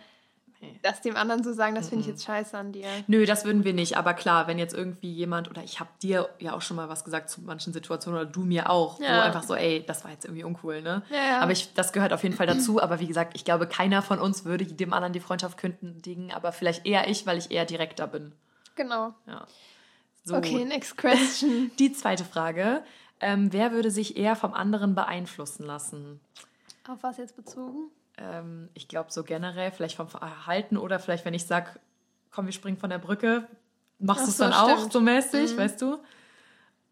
das 0.81 1.01
dem 1.01 1.15
anderen 1.15 1.43
zu 1.43 1.53
sagen, 1.53 1.75
das 1.75 1.89
finde 1.89 2.01
ich 2.01 2.07
jetzt 2.07 2.23
scheiße 2.23 2.57
an 2.57 2.71
dir. 2.71 2.87
Nö, 3.07 3.25
das 3.25 3.45
würden 3.45 3.63
wir 3.63 3.73
nicht. 3.73 3.97
Aber 3.97 4.13
klar, 4.13 4.47
wenn 4.47 4.59
jetzt 4.59 4.73
irgendwie 4.73 5.11
jemand, 5.11 5.49
oder 5.49 5.63
ich 5.63 5.79
habe 5.79 5.89
dir 6.01 6.29
ja 6.39 6.53
auch 6.53 6.61
schon 6.61 6.77
mal 6.77 6.89
was 6.89 7.03
gesagt 7.03 7.29
zu 7.29 7.41
manchen 7.41 7.73
Situationen, 7.73 8.21
oder 8.21 8.29
du 8.29 8.41
mir 8.41 8.69
auch, 8.69 8.99
ja. 8.99 9.17
wo 9.17 9.21
einfach 9.21 9.43
so, 9.43 9.55
ey, 9.55 9.83
das 9.85 10.03
war 10.03 10.11
jetzt 10.11 10.25
irgendwie 10.25 10.43
uncool, 10.43 10.81
ne? 10.81 11.03
Ja, 11.09 11.17
ja. 11.17 11.39
Aber 11.39 11.51
ich, 11.51 11.73
das 11.73 11.93
gehört 11.93 12.13
auf 12.13 12.23
jeden 12.23 12.35
Fall 12.35 12.47
dazu. 12.47 12.81
Aber 12.81 12.99
wie 12.99 13.07
gesagt, 13.07 13.35
ich 13.35 13.45
glaube, 13.45 13.67
keiner 13.67 14.01
von 14.01 14.19
uns 14.19 14.45
würde 14.45 14.65
dem 14.65 14.93
anderen 14.93 15.13
die 15.13 15.19
Freundschaft 15.19 15.57
kündigen, 15.57 16.31
aber 16.31 16.51
vielleicht 16.51 16.85
eher 16.85 17.07
ich, 17.07 17.25
weil 17.25 17.37
ich 17.37 17.51
eher 17.51 17.65
direkter 17.65 18.07
bin. 18.07 18.33
Genau. 18.75 19.13
Ja. 19.27 19.45
So. 20.23 20.35
Okay, 20.35 20.65
next 20.65 20.97
question. 20.97 21.71
Die 21.79 21.93
zweite 21.93 22.23
Frage. 22.23 22.83
Ähm, 23.19 23.51
wer 23.51 23.71
würde 23.71 23.91
sich 23.91 24.17
eher 24.17 24.35
vom 24.35 24.53
anderen 24.53 24.95
beeinflussen 24.95 25.65
lassen? 25.65 26.19
Auf 26.87 27.03
was 27.03 27.17
jetzt 27.17 27.35
bezogen? 27.35 27.89
Ähm, 28.17 28.69
ich 28.73 28.87
glaube 28.87 29.11
so 29.11 29.23
generell, 29.23 29.71
vielleicht 29.71 29.95
vom 29.95 30.07
Verhalten 30.07 30.77
oder 30.77 30.99
vielleicht, 30.99 31.25
wenn 31.25 31.33
ich 31.33 31.45
sage, 31.45 31.79
komm, 32.31 32.45
wir 32.45 32.53
springen 32.53 32.77
von 32.77 32.89
der 32.89 32.99
Brücke, 32.99 33.47
machst 33.99 34.25
du 34.25 34.29
es 34.29 34.37
so, 34.37 34.43
dann 34.43 34.53
stimmt. 34.53 34.87
auch 34.87 34.91
so 34.91 35.01
mäßig, 35.01 35.53
mhm. 35.53 35.57
weißt 35.57 35.81
du? 35.81 35.97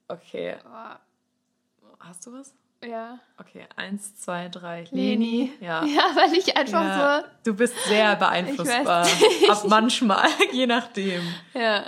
Okay. 0.08 0.56
Hast 2.00 2.26
du 2.26 2.34
was? 2.34 2.54
Ja. 2.84 3.20
Okay, 3.38 3.66
eins, 3.76 4.16
zwei, 4.16 4.48
drei. 4.48 4.86
Leni. 4.92 5.52
Ja. 5.60 5.84
ja, 5.86 6.04
weil 6.16 6.34
ich 6.34 6.56
einfach 6.56 6.84
ja. 6.84 7.22
so. 7.22 7.52
Du 7.52 7.58
bist 7.58 7.76
sehr 7.86 8.16
beeinflussbar. 8.16 9.06
Ab 9.50 9.64
manchmal, 9.68 10.28
je 10.52 10.66
nachdem. 10.66 11.22
Ja. 11.54 11.86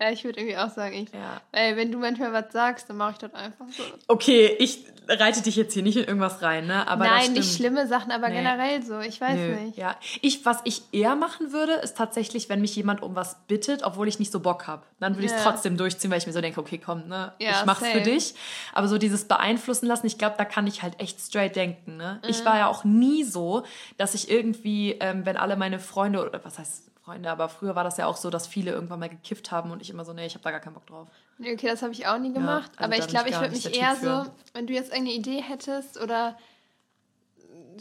Ja, 0.00 0.12
ich 0.12 0.22
würde 0.22 0.38
irgendwie 0.38 0.56
auch 0.56 0.70
sagen, 0.70 0.94
ich. 0.94 1.12
Ja. 1.12 1.40
Weil 1.50 1.76
wenn 1.76 1.90
du 1.90 1.98
manchmal 1.98 2.32
was 2.32 2.52
sagst, 2.52 2.88
dann 2.88 2.98
mache 2.98 3.12
ich 3.12 3.18
das 3.18 3.34
einfach 3.34 3.66
so. 3.68 3.82
Okay, 4.06 4.54
ich 4.60 4.86
reite 5.08 5.42
dich 5.42 5.56
jetzt 5.56 5.72
hier 5.72 5.82
nicht 5.82 5.96
in 5.96 6.04
irgendwas 6.04 6.42
rein, 6.42 6.66
ne? 6.66 6.86
Aber 6.86 7.04
Nein, 7.04 7.32
nicht 7.32 7.54
schlimme 7.54 7.86
Sachen, 7.86 8.12
aber 8.12 8.28
nee. 8.28 8.36
generell 8.36 8.82
so. 8.82 9.00
Ich 9.00 9.20
weiß 9.20 9.36
Nö. 9.36 9.56
nicht. 9.56 9.78
Ja, 9.78 9.96
ich, 10.20 10.44
was 10.44 10.60
ich 10.64 10.82
eher 10.92 11.16
machen 11.16 11.52
würde, 11.52 11.72
ist 11.74 11.96
tatsächlich, 11.96 12.48
wenn 12.48 12.60
mich 12.60 12.76
jemand 12.76 13.02
um 13.02 13.14
was 13.14 13.36
bittet, 13.46 13.82
obwohl 13.82 14.08
ich 14.08 14.18
nicht 14.18 14.30
so 14.30 14.40
Bock 14.40 14.66
habe. 14.66 14.82
Dann 15.00 15.14
würde 15.14 15.26
ich 15.26 15.32
es 15.32 15.44
ja. 15.44 15.50
trotzdem 15.50 15.76
durchziehen, 15.76 16.10
weil 16.10 16.18
ich 16.18 16.26
mir 16.26 16.32
so 16.32 16.40
denke, 16.40 16.60
okay, 16.60 16.78
komm, 16.78 17.08
ne? 17.08 17.32
Ja, 17.38 17.50
ich 17.52 17.64
mach's 17.64 17.80
same. 17.80 17.92
für 17.92 18.00
dich. 18.02 18.34
Aber 18.72 18.88
so 18.88 18.98
dieses 18.98 19.24
beeinflussen 19.24 19.86
lassen, 19.86 20.06
ich 20.06 20.18
glaube, 20.18 20.36
da 20.36 20.44
kann 20.44 20.66
ich 20.66 20.82
halt 20.82 21.00
echt 21.00 21.20
straight 21.20 21.56
denken, 21.56 21.96
ne? 21.96 22.20
Mhm. 22.22 22.28
Ich 22.28 22.44
war 22.44 22.58
ja 22.58 22.66
auch 22.68 22.84
nie 22.84 23.24
so, 23.24 23.64
dass 23.96 24.14
ich 24.14 24.30
irgendwie, 24.30 24.92
ähm, 25.00 25.24
wenn 25.24 25.36
alle 25.36 25.56
meine 25.56 25.78
Freunde 25.78 26.24
oder 26.24 26.44
was 26.44 26.58
heißt 26.58 26.90
Freunde, 27.04 27.30
aber 27.30 27.48
früher 27.48 27.74
war 27.74 27.84
das 27.84 27.96
ja 27.96 28.06
auch 28.06 28.16
so, 28.16 28.28
dass 28.28 28.46
viele 28.46 28.70
irgendwann 28.72 29.00
mal 29.00 29.08
gekifft 29.08 29.50
haben 29.50 29.70
und 29.70 29.80
ich 29.80 29.88
immer 29.88 30.04
so, 30.04 30.12
nee, 30.12 30.26
ich 30.26 30.34
habe 30.34 30.44
da 30.44 30.50
gar 30.50 30.60
keinen 30.60 30.74
Bock 30.74 30.86
drauf. 30.86 31.08
Okay, 31.40 31.66
das 31.66 31.82
habe 31.82 31.92
ich 31.92 32.06
auch 32.06 32.18
nie 32.18 32.32
gemacht. 32.32 32.72
Ja, 32.74 32.80
also 32.80 32.92
aber 32.92 33.04
ich 33.04 33.08
glaube, 33.08 33.28
ich 33.28 33.40
würde 33.40 33.50
mich 33.50 33.76
eher 33.76 33.96
so, 33.96 34.30
wenn 34.54 34.66
du 34.66 34.72
jetzt 34.72 34.90
irgendeine 34.90 35.16
Idee 35.16 35.40
hättest 35.40 36.00
oder 36.00 36.36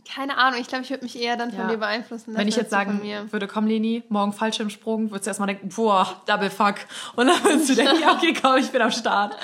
keine 0.08 0.38
Ahnung, 0.38 0.62
ich 0.62 0.68
glaube, 0.68 0.84
ich 0.84 0.90
würde 0.90 1.04
mich 1.04 1.20
eher 1.20 1.38
dann 1.38 1.52
von 1.52 1.62
ja. 1.62 1.68
dir 1.68 1.78
beeinflussen. 1.78 2.36
Wenn 2.36 2.48
ich 2.48 2.56
jetzt 2.56 2.70
sagen 2.70 3.02
würde, 3.32 3.48
komm 3.48 3.68
Leni, 3.68 4.04
morgen 4.10 4.32
Fallschirmsprung, 4.32 5.12
würdest 5.12 5.26
du 5.26 5.30
erstmal 5.32 5.48
denken, 5.48 5.70
boah, 5.70 6.22
Double 6.28 6.50
Fuck. 6.50 6.76
Und 7.16 7.28
dann 7.28 7.44
würdest 7.44 7.70
du 7.70 7.76
denken, 7.76 8.02
ja, 8.02 8.14
okay, 8.14 8.34
komm, 8.40 8.58
ich 8.58 8.70
bin 8.70 8.82
am 8.82 8.92
Start. 8.92 9.36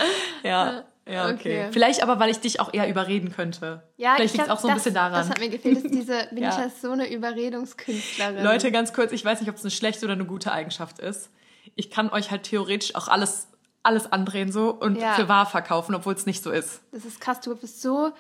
Ja. 0.44 0.84
Ja, 1.06 1.26
okay. 1.26 1.34
okay. 1.34 1.68
Vielleicht 1.72 2.02
aber, 2.02 2.18
weil 2.20 2.30
ich 2.30 2.40
dich 2.40 2.62
auch 2.62 2.74
eher 2.74 2.88
überreden 2.88 3.32
könnte. 3.32 3.84
Ja, 3.98 4.16
Vielleicht 4.16 4.36
liegt 4.36 4.46
es 4.46 4.50
auch 4.50 4.60
so 4.60 4.70
ein 4.70 4.76
das, 4.76 4.84
bisschen 4.84 4.96
daran. 4.96 5.14
Das 5.14 5.30
hat 5.30 5.40
mir 5.40 5.50
gefehlt, 5.50 5.84
dass 5.84 5.92
diese, 5.92 6.28
bin 6.32 6.44
ja. 6.44 6.50
ich 6.50 6.56
als 6.56 6.82
so 6.82 6.92
eine 6.92 7.12
Überredungskünstlerin. 7.12 8.42
Leute, 8.42 8.72
ganz 8.72 8.94
kurz, 8.94 9.12
ich 9.12 9.26
weiß 9.26 9.42
nicht, 9.42 9.50
ob 9.50 9.58
es 9.58 9.64
eine 9.64 9.72
schlechte 9.72 10.06
oder 10.06 10.14
eine 10.14 10.26
gute 10.26 10.54
Eigenschaft 10.54 11.00
ist. 11.00 11.30
Ich 11.76 11.90
kann 11.90 12.10
euch 12.10 12.32
halt 12.32 12.44
theoretisch 12.44 12.96
auch 12.96 13.10
alles, 13.10 13.50
alles 13.84 14.12
andrehen 14.12 14.52
so 14.52 14.72
und 14.72 14.96
ja. 14.96 15.14
für 15.14 15.28
wahr 15.28 15.46
verkaufen, 15.46 15.94
obwohl 15.94 16.14
es 16.14 16.26
nicht 16.26 16.42
so 16.42 16.52
ist. 16.52 16.82
Das 16.92 17.06
ist 17.06 17.22
krass, 17.22 17.42
du 17.42 17.56
bist 17.56 17.82
so 17.82 18.14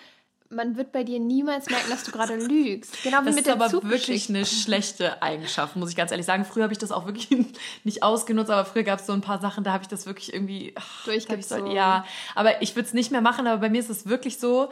man 0.55 0.77
wird 0.77 0.91
bei 0.91 1.03
dir 1.03 1.19
niemals 1.19 1.69
merken, 1.69 1.89
dass 1.89 2.03
du 2.03 2.11
gerade 2.11 2.35
lügst. 2.35 3.03
Genau 3.03 3.21
wie 3.21 3.25
das 3.25 3.35
mit 3.35 3.45
der 3.45 3.55
Das 3.55 3.73
ist 3.73 3.79
aber 3.79 3.89
wirklich 3.89 4.29
eine 4.29 4.45
schlechte 4.45 5.21
Eigenschaft, 5.21 5.75
muss 5.75 5.89
ich 5.89 5.95
ganz 5.95 6.11
ehrlich 6.11 6.25
sagen. 6.25 6.45
Früher 6.45 6.63
habe 6.63 6.73
ich 6.73 6.79
das 6.79 6.91
auch 6.91 7.05
wirklich 7.05 7.29
nicht 7.83 8.03
ausgenutzt, 8.03 8.51
aber 8.51 8.65
früher 8.65 8.83
gab 8.83 8.99
es 8.99 9.05
so 9.05 9.13
ein 9.13 9.21
paar 9.21 9.39
Sachen, 9.39 9.63
da 9.63 9.73
habe 9.73 9.83
ich 9.83 9.87
das 9.87 10.05
wirklich 10.05 10.33
irgendwie 10.33 10.73
durchgezogen. 11.05 11.71
Ja, 11.71 12.05
aber 12.35 12.61
ich 12.61 12.75
würde 12.75 12.87
es 12.87 12.93
nicht 12.93 13.11
mehr 13.11 13.21
machen, 13.21 13.47
aber 13.47 13.61
bei 13.61 13.69
mir 13.69 13.79
ist 13.79 13.89
es 13.89 14.07
wirklich 14.07 14.39
so, 14.39 14.69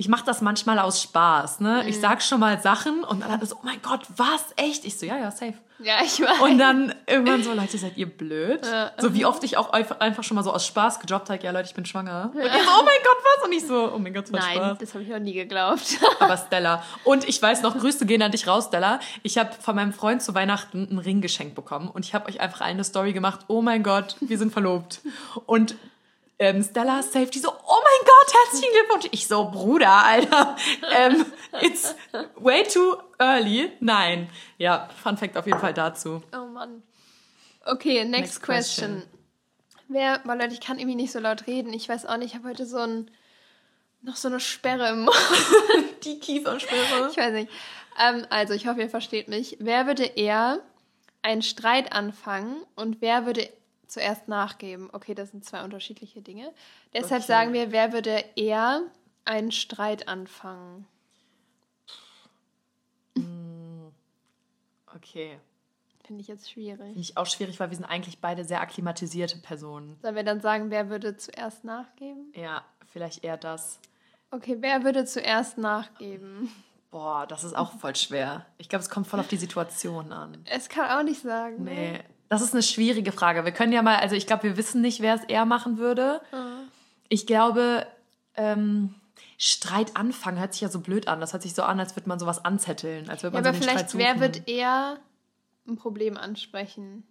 ich 0.00 0.08
mache 0.08 0.24
das 0.24 0.40
manchmal 0.40 0.78
aus 0.78 1.02
Spaß. 1.02 1.60
Ne? 1.60 1.82
Mhm. 1.82 1.88
Ich 1.90 2.00
sag 2.00 2.22
schon 2.22 2.40
mal 2.40 2.58
Sachen 2.58 3.04
und 3.04 3.20
dann 3.20 3.38
ist 3.42 3.50
so, 3.50 3.56
oh 3.56 3.64
mein 3.64 3.82
Gott, 3.82 4.00
was? 4.16 4.46
Echt? 4.56 4.86
Ich 4.86 4.98
so, 4.98 5.04
ja, 5.04 5.18
ja, 5.18 5.30
safe. 5.30 5.52
Ja, 5.78 5.96
ich 6.02 6.18
weiß. 6.18 6.40
Und 6.40 6.56
dann 6.56 6.94
irgendwann 7.06 7.42
so, 7.42 7.52
Leute, 7.52 7.76
seid 7.76 7.98
ihr 7.98 8.06
blöd? 8.06 8.64
Ja. 8.64 8.92
So 8.96 9.12
wie 9.12 9.26
oft 9.26 9.44
ich 9.44 9.58
auch 9.58 9.70
einfach 9.74 10.24
schon 10.24 10.36
mal 10.36 10.42
so 10.42 10.54
aus 10.54 10.66
Spaß 10.66 11.00
gejobbt 11.00 11.28
habe, 11.28 11.42
ja 11.42 11.50
Leute, 11.50 11.68
ich 11.68 11.74
bin 11.74 11.84
schwanger. 11.84 12.30
Und 12.32 12.40
ihr 12.40 12.48
so, 12.50 12.56
oh 12.56 12.82
mein 12.82 12.98
Gott, 13.04 13.16
was? 13.24 13.44
Und 13.44 13.52
ich 13.52 13.66
so, 13.66 13.92
oh 13.94 13.98
mein 13.98 14.14
Gott, 14.14 14.32
was 14.32 14.40
Nein, 14.40 14.56
Spaß. 14.56 14.78
das 14.78 14.94
habe 14.94 15.04
ich 15.04 15.14
auch 15.14 15.18
nie 15.18 15.34
geglaubt. 15.34 15.98
Aber 16.18 16.38
Stella. 16.38 16.82
Und 17.04 17.28
ich 17.28 17.40
weiß 17.40 17.60
noch, 17.60 17.76
Grüße 17.76 18.06
gehen 18.06 18.22
an 18.22 18.32
dich 18.32 18.46
raus, 18.46 18.68
Stella. 18.68 19.00
Ich 19.22 19.36
habe 19.36 19.50
von 19.60 19.76
meinem 19.76 19.92
Freund 19.92 20.22
zu 20.22 20.34
Weihnachten 20.34 20.88
einen 20.88 20.98
Ring 20.98 21.20
geschenkt 21.20 21.54
bekommen 21.54 21.88
und 21.88 22.06
ich 22.06 22.14
habe 22.14 22.26
euch 22.26 22.40
einfach 22.40 22.62
eine 22.62 22.84
Story 22.84 23.12
gemacht, 23.12 23.40
oh 23.48 23.60
mein 23.60 23.82
Gott, 23.82 24.16
wir 24.20 24.38
sind 24.38 24.50
verlobt. 24.50 25.02
Und 25.44 25.76
ähm, 26.40 26.62
Stella 26.64 27.02
Safety 27.02 27.38
so, 27.38 27.50
oh 27.50 27.82
mein 27.84 28.06
Gott, 28.06 28.34
herzlichen 28.44 28.72
Glückwunsch. 28.72 29.08
Ich 29.12 29.28
so, 29.28 29.50
Bruder, 29.50 29.92
Alter, 29.92 30.56
ähm, 30.90 31.26
it's 31.60 31.94
way 32.36 32.62
too 32.64 32.96
early. 33.18 33.70
Nein. 33.80 34.30
Ja, 34.56 34.88
Fun 35.02 35.18
Fact 35.18 35.36
auf 35.36 35.46
jeden 35.46 35.58
Fall 35.58 35.74
dazu. 35.74 36.22
Oh 36.32 36.46
Mann. 36.46 36.82
Okay, 37.66 38.04
next, 38.04 38.10
next 38.10 38.42
question. 38.42 38.92
question. 38.94 39.20
Wer, 39.88 40.20
weil 40.24 40.40
Leute, 40.40 40.54
ich 40.54 40.60
kann 40.60 40.78
irgendwie 40.78 40.96
nicht 40.96 41.12
so 41.12 41.18
laut 41.18 41.46
reden. 41.46 41.74
Ich 41.74 41.88
weiß 41.88 42.06
auch 42.06 42.16
nicht, 42.16 42.28
ich 42.28 42.34
habe 42.36 42.48
heute 42.48 42.64
so 42.64 42.78
ein, 42.78 43.10
noch 44.00 44.16
so 44.16 44.28
eine 44.28 44.40
Sperre 44.40 44.88
im 44.88 45.02
Mund. 45.02 45.16
Die 46.04 46.18
Kiefersperre. 46.20 47.10
Ich 47.10 47.18
weiß 47.18 47.34
nicht. 47.34 47.52
Ähm, 48.02 48.26
also, 48.30 48.54
ich 48.54 48.66
hoffe, 48.66 48.80
ihr 48.80 48.88
versteht 48.88 49.28
mich. 49.28 49.58
Wer 49.60 49.86
würde 49.86 50.04
eher 50.04 50.60
einen 51.20 51.42
Streit 51.42 51.92
anfangen 51.92 52.62
und 52.76 53.02
wer 53.02 53.26
würde 53.26 53.50
zuerst 53.90 54.28
nachgeben. 54.28 54.88
Okay, 54.92 55.14
das 55.14 55.30
sind 55.30 55.44
zwei 55.44 55.64
unterschiedliche 55.64 56.22
Dinge. 56.22 56.52
Deshalb 56.92 57.22
okay. 57.22 57.32
sagen 57.32 57.52
wir, 57.52 57.72
wer 57.72 57.92
würde 57.92 58.24
eher 58.36 58.82
einen 59.24 59.52
Streit 59.52 60.08
anfangen? 60.08 60.86
Hm. 63.16 63.92
Okay. 64.94 65.38
finde 66.06 66.22
ich 66.22 66.28
jetzt 66.28 66.50
schwierig. 66.50 66.78
Finde 66.78 67.00
ich 67.00 67.16
auch 67.16 67.26
schwierig, 67.26 67.60
weil 67.60 67.70
wir 67.70 67.76
sind 67.76 67.84
eigentlich 67.84 68.18
beide 68.20 68.44
sehr 68.44 68.60
akklimatisierte 68.60 69.38
Personen. 69.38 69.96
Sollen 70.02 70.16
wir 70.16 70.24
dann 70.24 70.40
sagen, 70.40 70.70
wer 70.70 70.88
würde 70.90 71.16
zuerst 71.16 71.64
nachgeben? 71.64 72.32
Ja, 72.34 72.64
vielleicht 72.92 73.22
eher 73.24 73.36
das. 73.36 73.78
Okay, 74.32 74.56
wer 74.60 74.84
würde 74.84 75.04
zuerst 75.04 75.58
nachgeben? 75.58 76.50
Boah, 76.90 77.26
das 77.26 77.44
ist 77.44 77.54
auch 77.56 77.72
voll 77.78 77.94
schwer. 77.94 78.46
Ich 78.58 78.68
glaube, 78.68 78.82
es 78.82 78.90
kommt 78.90 79.06
voll 79.06 79.20
auf 79.20 79.28
die 79.28 79.36
Situation 79.36 80.12
an. 80.12 80.44
Es 80.44 80.68
kann 80.68 80.90
auch 80.90 81.04
nicht 81.04 81.22
sagen. 81.22 81.62
ne? 81.62 81.70
Nee, 81.70 82.04
das 82.30 82.42
ist 82.42 82.54
eine 82.54 82.62
schwierige 82.62 83.10
Frage. 83.10 83.44
Wir 83.44 83.50
können 83.52 83.72
ja 83.72 83.82
mal, 83.82 83.96
also 83.96 84.14
ich 84.14 84.26
glaube, 84.26 84.44
wir 84.44 84.56
wissen 84.56 84.80
nicht, 84.80 85.02
wer 85.02 85.16
es 85.16 85.24
eher 85.24 85.44
machen 85.44 85.78
würde. 85.78 86.22
Ich 87.08 87.26
glaube, 87.26 87.86
ähm, 88.36 88.94
Streit 89.36 89.96
anfangen 89.96 90.38
hört 90.38 90.52
sich 90.52 90.62
ja 90.62 90.68
so 90.68 90.78
blöd 90.78 91.08
an. 91.08 91.20
Das 91.20 91.32
hört 91.32 91.42
sich 91.42 91.54
so 91.54 91.64
an, 91.64 91.80
als 91.80 91.96
würde 91.96 92.08
man 92.08 92.20
sowas 92.20 92.44
anzetteln. 92.44 93.10
Als 93.10 93.24
würde 93.24 93.36
Ja, 93.36 93.42
man 93.42 93.48
aber 93.48 93.58
so 93.58 93.64
vielleicht, 93.64 93.98
wer 93.98 94.20
wird 94.20 94.48
eher 94.48 94.98
ein 95.66 95.76
Problem 95.76 96.16
ansprechen? 96.16 97.02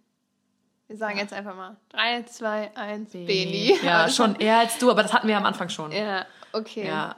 Wir 0.86 0.96
sagen 0.96 1.18
jetzt 1.18 1.34
einfach 1.34 1.54
mal 1.54 1.76
3, 1.90 2.22
2, 2.22 2.76
1, 2.76 3.12
Beni. 3.12 3.78
Ja, 3.82 4.08
schon 4.08 4.36
eher 4.36 4.60
als 4.60 4.78
du, 4.78 4.90
aber 4.90 5.02
das 5.02 5.12
hatten 5.12 5.26
wir 5.28 5.32
ja 5.32 5.38
am 5.38 5.46
Anfang 5.46 5.68
schon. 5.68 5.92
Ja, 5.92 6.24
okay. 6.52 6.86
Ja. 6.86 7.16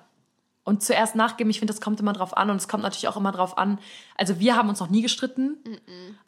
Und 0.64 0.82
zuerst 0.82 1.16
nachgeben, 1.16 1.50
ich 1.50 1.58
finde, 1.58 1.72
das 1.72 1.80
kommt 1.80 1.98
immer 1.98 2.12
drauf 2.12 2.36
an 2.36 2.48
und 2.48 2.56
es 2.56 2.68
kommt 2.68 2.84
natürlich 2.84 3.08
auch 3.08 3.16
immer 3.16 3.32
drauf 3.32 3.58
an. 3.58 3.80
Also 4.16 4.38
wir 4.38 4.56
haben 4.56 4.68
uns 4.68 4.78
noch 4.78 4.90
nie 4.90 5.02
gestritten, 5.02 5.56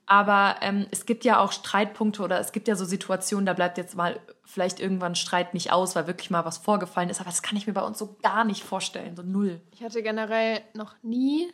aber 0.06 0.56
ähm, 0.60 0.86
es 0.90 1.06
gibt 1.06 1.24
ja 1.24 1.38
auch 1.38 1.52
Streitpunkte 1.52 2.20
oder 2.20 2.40
es 2.40 2.50
gibt 2.50 2.66
ja 2.66 2.74
so 2.74 2.84
Situationen, 2.84 3.46
da 3.46 3.52
bleibt 3.52 3.78
jetzt 3.78 3.94
mal 3.96 4.18
vielleicht 4.44 4.80
irgendwann 4.80 5.14
Streit 5.14 5.54
nicht 5.54 5.70
aus, 5.70 5.94
weil 5.94 6.08
wirklich 6.08 6.30
mal 6.30 6.44
was 6.44 6.58
vorgefallen 6.58 7.10
ist. 7.10 7.20
Aber 7.20 7.30
das 7.30 7.42
kann 7.42 7.56
ich 7.56 7.68
mir 7.68 7.74
bei 7.74 7.82
uns 7.82 7.98
so 7.98 8.16
gar 8.22 8.44
nicht 8.44 8.64
vorstellen, 8.64 9.14
so 9.14 9.22
null. 9.22 9.60
Ich 9.70 9.84
hatte 9.84 10.02
generell 10.02 10.62
noch 10.74 10.94
nie 11.02 11.52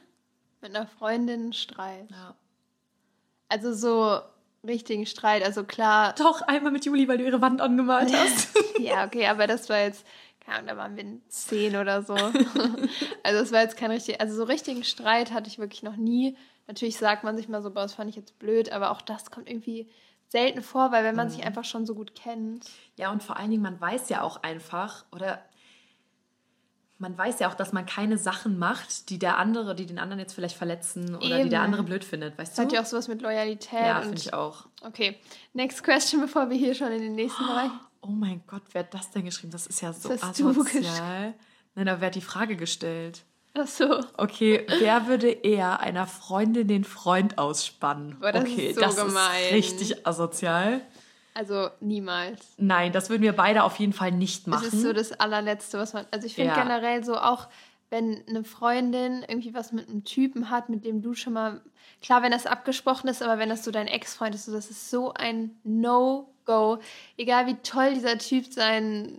mit 0.62 0.74
einer 0.74 0.86
Freundin 0.86 1.52
Streit. 1.52 2.10
Ja. 2.10 2.34
Also 3.48 3.74
so 3.74 4.20
richtigen 4.66 5.06
Streit. 5.06 5.42
Also 5.42 5.64
klar, 5.64 6.14
Doch, 6.18 6.42
einmal 6.42 6.72
mit 6.72 6.84
Juli, 6.84 7.08
weil 7.08 7.18
du 7.18 7.24
ihre 7.24 7.40
Wand 7.40 7.60
angemalt 7.60 8.12
hast. 8.16 8.48
ja, 8.78 9.04
okay, 9.04 9.26
aber 9.26 9.46
das 9.46 9.68
war 9.68 9.78
jetzt, 9.78 10.06
keine 10.44 10.56
Ahnung, 10.58 10.68
da 10.68 10.76
waren 10.76 10.96
wir 10.96 11.04
zehn 11.28 11.76
oder 11.76 12.02
so. 12.02 12.14
also 13.22 13.40
es 13.40 13.52
war 13.52 13.60
jetzt 13.62 13.76
kein 13.76 13.90
richtig, 13.90 14.20
also 14.20 14.34
so 14.34 14.44
richtigen 14.44 14.84
Streit 14.84 15.32
hatte 15.32 15.48
ich 15.48 15.58
wirklich 15.58 15.82
noch 15.82 15.96
nie. 15.96 16.36
Natürlich 16.66 16.96
sagt 16.96 17.24
man 17.24 17.36
sich 17.36 17.48
mal 17.48 17.62
so, 17.62 17.70
boah, 17.70 17.82
das 17.82 17.94
fand 17.94 18.10
ich 18.10 18.16
jetzt 18.16 18.38
blöd, 18.38 18.72
aber 18.72 18.90
auch 18.90 19.02
das 19.02 19.30
kommt 19.30 19.48
irgendwie 19.48 19.88
selten 20.28 20.62
vor, 20.62 20.92
weil 20.92 21.02
wenn 21.04 21.16
man 21.16 21.28
sich 21.28 21.44
einfach 21.44 21.64
schon 21.64 21.84
so 21.86 21.94
gut 21.94 22.14
kennt. 22.14 22.70
Ja, 22.96 23.10
und 23.10 23.22
vor 23.22 23.36
allen 23.36 23.50
Dingen, 23.50 23.62
man 23.62 23.80
weiß 23.80 24.08
ja 24.10 24.22
auch 24.22 24.42
einfach, 24.44 25.04
oder 25.10 25.42
man 26.98 27.16
weiß 27.16 27.40
ja 27.40 27.48
auch, 27.48 27.54
dass 27.54 27.72
man 27.72 27.86
keine 27.86 28.18
Sachen 28.18 28.58
macht, 28.58 29.08
die 29.10 29.18
der 29.18 29.38
andere, 29.38 29.74
die 29.74 29.86
den 29.86 29.98
anderen 29.98 30.20
jetzt 30.20 30.34
vielleicht 30.34 30.56
verletzen 30.56 31.16
oder 31.16 31.36
die 31.36 31.40
Eben. 31.40 31.50
der 31.50 31.62
andere 31.62 31.82
blöd 31.82 32.04
findet, 32.04 32.38
weißt 32.38 32.52
Es 32.52 32.56
du? 32.56 32.62
hat 32.62 32.72
ja 32.72 32.80
auch 32.82 32.86
sowas 32.86 33.08
mit 33.08 33.22
Loyalität. 33.22 33.80
ja, 33.80 34.00
finde 34.02 34.18
ich 34.18 34.32
auch. 34.34 34.66
Okay, 34.82 35.18
next 35.54 35.82
question, 35.82 36.20
bevor 36.20 36.50
wir 36.50 36.56
hier 36.56 36.74
schon 36.74 36.92
in 36.92 37.00
den 37.00 37.14
nächsten 37.14 37.44
Bereich. 37.46 37.70
Oh 38.02 38.08
mein 38.08 38.42
Gott, 38.46 38.62
wer 38.72 38.82
hat 38.82 38.94
das 38.94 39.10
denn 39.10 39.24
geschrieben? 39.24 39.52
Das 39.52 39.66
ist 39.66 39.80
ja 39.82 39.92
so 39.92 40.08
Das 40.08 40.22
asozial. 40.22 41.34
Nein, 41.74 41.86
wer 42.00 42.06
hat 42.06 42.14
die 42.14 42.20
Frage 42.20 42.56
gestellt? 42.56 43.24
Ach 43.54 43.66
so. 43.66 44.00
Okay, 44.16 44.64
wer 44.78 45.06
würde 45.06 45.28
eher 45.28 45.80
einer 45.80 46.06
Freundin 46.06 46.68
den 46.68 46.84
Freund 46.84 47.36
ausspannen? 47.38 48.16
Boah, 48.20 48.32
das 48.32 48.42
okay, 48.42 48.68
ist 48.68 48.76
so 48.76 48.80
das 48.80 48.96
gemein. 48.96 49.44
ist 49.44 49.52
richtig 49.52 50.06
asozial. 50.06 50.80
Also 51.34 51.68
niemals. 51.80 52.40
Nein, 52.58 52.92
das 52.92 53.10
würden 53.10 53.22
wir 53.22 53.32
beide 53.34 53.64
auf 53.64 53.78
jeden 53.78 53.92
Fall 53.92 54.12
nicht 54.12 54.46
machen. 54.46 54.64
Das 54.64 54.74
ist 54.74 54.82
so 54.82 54.92
das 54.92 55.12
allerletzte, 55.12 55.78
was 55.78 55.92
man. 55.92 56.06
Also 56.10 56.26
ich 56.26 56.34
finde 56.34 56.50
Ja. 56.50 56.62
generell 56.62 57.04
so 57.04 57.16
auch, 57.16 57.48
wenn 57.88 58.22
eine 58.28 58.44
Freundin 58.44 59.24
irgendwie 59.26 59.52
was 59.54 59.72
mit 59.72 59.88
einem 59.88 60.04
Typen 60.04 60.50
hat, 60.50 60.68
mit 60.68 60.84
dem 60.84 61.02
du 61.02 61.14
schon 61.14 61.32
mal. 61.32 61.60
Klar, 62.02 62.22
wenn 62.22 62.32
das 62.32 62.46
abgesprochen 62.46 63.08
ist, 63.08 63.22
aber 63.22 63.38
wenn 63.38 63.48
das 63.48 63.64
so 63.64 63.70
dein 63.70 63.88
Ex-Freund 63.88 64.34
ist, 64.34 64.46
so, 64.46 64.52
das 64.52 64.70
ist 64.70 64.90
so 64.90 65.12
ein 65.14 65.58
No-Go. 66.46 66.78
Egal 67.16 67.46
wie 67.46 67.56
toll 67.62 67.94
dieser 67.94 68.18
Typ 68.18 68.52
sein 68.52 69.18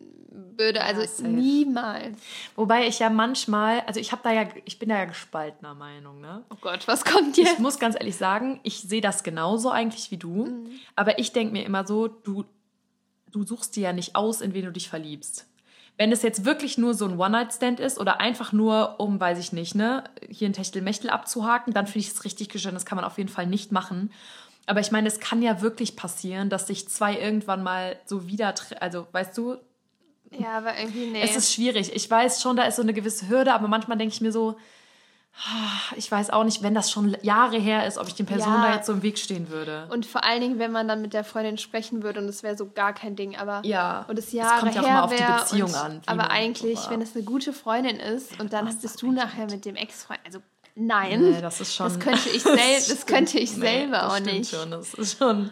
würde. 0.58 0.84
Also 0.84 1.02
safe. 1.02 1.28
niemals. 1.28 2.18
Wobei 2.56 2.88
ich 2.88 3.00
ja 3.00 3.10
manchmal, 3.10 3.82
also 3.82 4.00
ich 4.00 4.12
habe 4.12 4.22
da 4.24 4.32
ja, 4.32 4.48
ich 4.66 4.80
bin 4.80 4.90
da 4.90 4.98
ja 5.00 5.06
gespaltener 5.06 5.74
Meinung, 5.74 6.22
ne? 6.22 6.44
Oh 6.50 6.58
Gott, 6.62 6.88
was 6.88 7.04
kommt 7.04 7.38
Ich 7.38 7.46
jetzt? 7.46 7.60
muss 7.60 7.80
ganz 7.80 7.96
ehrlich 7.96 8.16
sagen, 8.16 8.60
ich 8.64 8.80
sehe 8.82 9.02
das 9.02 9.24
genauso 9.24 9.70
eigentlich 9.72 10.12
wie 10.12 10.18
du. 10.18 10.46
Mhm. 10.46 10.72
Aber 10.96 11.20
ich 11.20 11.34
denke 11.34 11.54
mir 11.54 11.66
immer 11.66 11.86
so, 11.86 12.08
du, 12.08 12.46
du 13.32 13.44
suchst 13.46 13.76
dir 13.76 13.84
ja 13.84 13.94
nicht 13.94 14.16
aus, 14.16 14.42
in 14.42 14.54
wen 14.54 14.66
du 14.66 14.72
dich 14.72 14.90
verliebst. 14.90 15.48
Wenn 15.98 16.12
es 16.12 16.22
jetzt 16.24 16.46
wirklich 16.46 16.78
nur 16.78 16.94
so 16.94 17.06
ein 17.06 17.20
One-Night-Stand 17.20 17.80
ist 17.80 18.00
oder 18.00 18.22
einfach 18.22 18.54
nur, 18.54 19.00
um, 19.00 19.20
weiß 19.20 19.38
ich 19.38 19.52
nicht, 19.52 19.76
ne, 19.76 20.06
hier 20.30 20.50
ein 20.50 20.54
Techtelmechtel 20.54 21.10
abzuhaken, 21.10 21.74
dann 21.74 21.86
finde 21.86 22.00
ich 22.08 22.14
es 22.14 22.24
richtig 22.24 22.50
geschehen. 22.50 22.74
Das 22.74 22.86
kann 22.86 22.96
man 22.96 23.06
auf 23.06 23.18
jeden 23.18 23.30
Fall 23.30 23.46
nicht 23.46 23.72
machen. 23.72 24.12
Aber 24.68 24.80
ich 24.80 24.92
meine, 24.92 25.08
es 25.08 25.20
kann 25.20 25.42
ja 25.42 25.62
wirklich 25.62 25.96
passieren, 25.96 26.50
dass 26.50 26.68
sich 26.68 26.88
zwei 26.88 27.18
irgendwann 27.20 27.64
mal 27.64 27.98
so 28.06 28.28
wieder, 28.28 28.54
also 28.80 29.08
weißt 29.12 29.38
du, 29.38 29.58
Ja, 30.32 30.58
aber 30.58 30.78
irgendwie, 30.78 31.08
nee. 31.08 31.22
es 31.22 31.36
ist 31.36 31.54
schwierig. 31.54 31.94
Ich 31.96 32.10
weiß 32.10 32.42
schon, 32.42 32.56
da 32.56 32.64
ist 32.64 32.76
so 32.78 32.82
eine 32.82 32.94
gewisse 32.94 33.28
Hürde, 33.28 33.54
aber 33.54 33.68
manchmal 33.68 33.98
denke 33.98 34.14
ich 34.14 34.22
mir 34.22 34.32
so, 34.32 34.56
ah, 35.48 35.94
ich 35.98 36.12
weiß 36.12 36.30
auch 36.30 36.44
nicht, 36.44 36.62
wenn 36.62 36.74
das 36.74 36.92
schon 36.92 37.16
Jahre 37.22 37.58
her 37.58 37.86
ist, 37.88 37.98
ob 37.98 38.08
ich 38.08 38.16
den 38.16 38.26
Personen 38.26 38.62
Ja. 38.62 38.68
da 38.70 38.76
jetzt 38.76 38.86
so 38.86 38.94
im 38.94 39.02
Weg 39.02 39.18
stehen 39.18 39.50
würde. 39.50 39.88
und 39.92 40.06
vor 40.06 40.24
allen 40.24 40.42
Dingen, 40.42 40.60
wenn 40.60 40.72
man 40.72 40.88
dann 40.88 41.02
mit 41.02 41.14
der 41.14 41.24
Freundin 41.24 41.58
sprechen 41.58 42.04
würde 42.04 42.20
und 42.20 42.28
es 42.30 42.44
wäre 42.44 42.56
so 42.56 42.70
gar 42.70 42.94
kein 42.94 43.16
Ding, 43.16 43.36
aber 43.38 43.62
Ja, 43.66 44.06
und 44.10 44.20
es 44.20 44.28
es 44.28 44.34
Jahre 44.34 44.60
kommt 44.60 44.76
ja 44.76 44.82
auch 44.82 44.86
immer 44.88 45.04
auf 45.06 45.16
die 45.16 45.24
Beziehung 45.24 45.70
und, 45.70 45.76
an, 45.76 46.02
Aber 46.06 46.30
eigentlich, 46.32 46.80
Boah. 46.82 46.92
wenn 46.92 47.02
es 47.02 47.16
eine 47.16 47.24
gute 47.26 47.52
Freundin 47.54 47.98
ist 47.98 48.40
und 48.40 48.54
dann 48.54 48.68
Was 48.68 48.76
bist 48.80 49.02
du 49.02 49.12
nachher 49.12 49.48
mit 49.48 49.66
dem 49.66 49.76
Ex-Freund, 49.76 50.20
also 50.26 50.40
nein, 50.86 51.22
Nee, 51.32 51.42
das 51.42 51.62
ist 51.62 51.76
schon. 51.76 51.88
das 51.88 52.00
könnte 52.00 52.30
ich, 52.30 52.44
sel 52.44 52.56
das 52.58 53.06
könnte 53.06 53.40
ich 53.40 53.52
selber 53.52 53.98
das 53.98 54.14
auch 54.14 54.20
nicht. 54.20 54.50
Schon, 54.52 54.72
das 54.72 54.94
ist 54.94 55.18
schon 55.18 55.52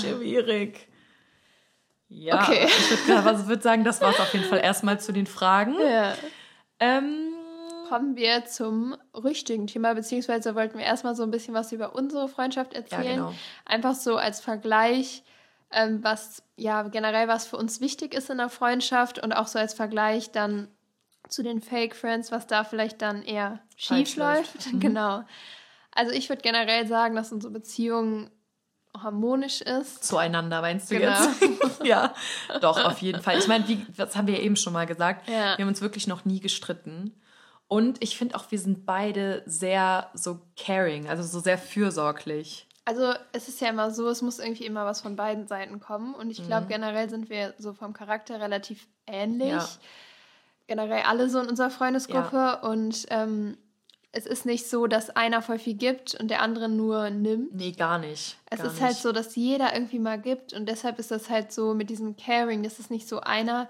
schwierig. 0.00 0.88
Ja, 2.08 2.42
Okay. 2.42 2.66
ich 2.66 3.06
würde 3.08 3.24
was 3.24 3.46
würd 3.46 3.62
sagen, 3.62 3.84
das 3.84 4.00
war 4.00 4.10
es 4.10 4.18
auf 4.20 4.32
jeden 4.32 4.44
Fall 4.46 4.58
erstmal 4.60 4.98
zu 5.00 5.12
den 5.12 5.26
Fragen. 5.26 5.74
Ja. 5.80 6.14
Ähm, 6.80 7.34
Kommen 7.88 8.16
wir 8.16 8.44
zum 8.46 8.96
richtigen 9.14 9.66
Thema, 9.66 9.94
beziehungsweise 9.94 10.54
wollten 10.54 10.78
wir 10.78 10.84
erstmal 10.84 11.14
so 11.16 11.22
ein 11.24 11.30
bisschen 11.30 11.54
was 11.54 11.72
über 11.72 11.94
unsere 11.94 12.28
Freundschaft 12.28 12.72
erzählen. 12.74 13.16
genau. 13.16 13.34
Einfach 13.64 13.94
so 13.94 14.16
als 14.16 14.40
Vergleich, 14.40 15.24
ähm, 15.72 16.02
was 16.02 16.42
ja 16.56 16.82
generell 16.82 17.26
was 17.28 17.46
für 17.46 17.56
uns 17.56 17.80
wichtig 17.80 18.14
ist 18.14 18.30
in 18.30 18.38
der 18.38 18.48
Freundschaft 18.48 19.20
und 19.22 19.32
auch 19.32 19.46
so 19.48 19.58
als 19.58 19.74
Vergleich 19.74 20.30
dann 20.30 20.68
zu 21.30 21.42
den 21.42 21.60
Fake 21.60 21.94
Friends, 21.96 22.30
was 22.32 22.46
da 22.46 22.64
vielleicht 22.64 23.00
dann 23.02 23.22
eher 23.22 23.60
schief 23.76 24.16
läuft. 24.16 24.66
Mhm. 24.72 24.80
Genau. 24.80 25.22
Also 25.92 26.12
ich 26.12 26.28
würde 26.28 26.42
generell 26.42 26.86
sagen, 26.86 27.16
dass 27.16 27.32
unsere 27.32 27.52
Beziehung 27.52 28.30
harmonisch 28.96 29.60
ist. 29.60 30.04
zueinander, 30.04 30.60
meinst 30.60 30.90
du 30.90 30.98
Genau. 30.98 31.12
jetzt? 31.12 31.42
ja, 31.84 32.14
doch, 32.60 32.84
auf 32.84 32.98
jeden 33.02 33.22
Fall. 33.22 33.38
Ich 33.38 33.48
meine, 33.48 33.66
wie, 33.68 33.84
das 33.96 34.16
haben 34.16 34.26
wir 34.26 34.34
ja 34.34 34.40
eben 34.40 34.56
schon 34.56 34.72
mal 34.72 34.86
gesagt. 34.86 35.28
Ja. 35.28 35.56
Wir 35.56 35.64
haben 35.64 35.68
uns 35.68 35.80
wirklich 35.80 36.06
noch 36.06 36.24
nie 36.24 36.40
gestritten. 36.40 37.20
Und 37.68 38.02
ich 38.02 38.18
finde 38.18 38.34
auch, 38.34 38.50
wir 38.50 38.58
sind 38.58 38.84
beide 38.84 39.42
sehr 39.46 40.10
so 40.14 40.40
caring, 40.56 41.08
also 41.08 41.22
so 41.22 41.38
sehr 41.38 41.56
fürsorglich. 41.56 42.66
Also 42.84 43.12
es 43.32 43.46
ist 43.48 43.60
ja 43.60 43.68
immer 43.68 43.92
so, 43.92 44.08
es 44.08 44.22
muss 44.22 44.40
irgendwie 44.40 44.66
immer 44.66 44.84
was 44.86 45.00
von 45.00 45.14
beiden 45.14 45.46
Seiten 45.46 45.78
kommen. 45.78 46.14
Und 46.14 46.30
ich 46.30 46.44
glaube, 46.44 46.66
generell 46.66 47.08
sind 47.08 47.30
wir 47.30 47.54
so 47.58 47.72
vom 47.72 47.92
Charakter 47.92 48.40
relativ 48.40 48.88
ähnlich. 49.06 49.52
Mhm. 49.52 49.58
Ja. 49.58 49.68
Generell 50.70 51.02
alle 51.02 51.28
so 51.28 51.40
in 51.40 51.48
unserer 51.48 51.70
Freundesgruppe. 51.70 52.60
Und 52.62 53.04
ähm, 53.10 53.56
es 54.12 54.24
ist 54.24 54.46
nicht 54.46 54.70
so, 54.70 54.86
dass 54.86 55.10
einer 55.10 55.42
voll 55.42 55.58
viel 55.58 55.74
gibt 55.74 56.14
und 56.14 56.30
der 56.30 56.42
andere 56.42 56.68
nur 56.68 57.10
nimmt. 57.10 57.52
Nee, 57.52 57.72
gar 57.72 57.98
nicht. 57.98 58.36
Es 58.48 58.58
gar 58.58 58.66
ist 58.68 58.74
nicht. 58.74 58.82
halt 58.82 58.96
so, 58.96 59.10
dass 59.10 59.34
jeder 59.34 59.74
irgendwie 59.74 59.98
mal 59.98 60.20
gibt. 60.20 60.52
Und 60.52 60.68
deshalb 60.68 61.00
ist 61.00 61.10
das 61.10 61.28
halt 61.28 61.50
so 61.52 61.74
mit 61.74 61.90
diesem 61.90 62.16
Caring, 62.16 62.62
das 62.62 62.78
ist 62.78 62.88
nicht 62.88 63.08
so 63.08 63.20
einer 63.20 63.68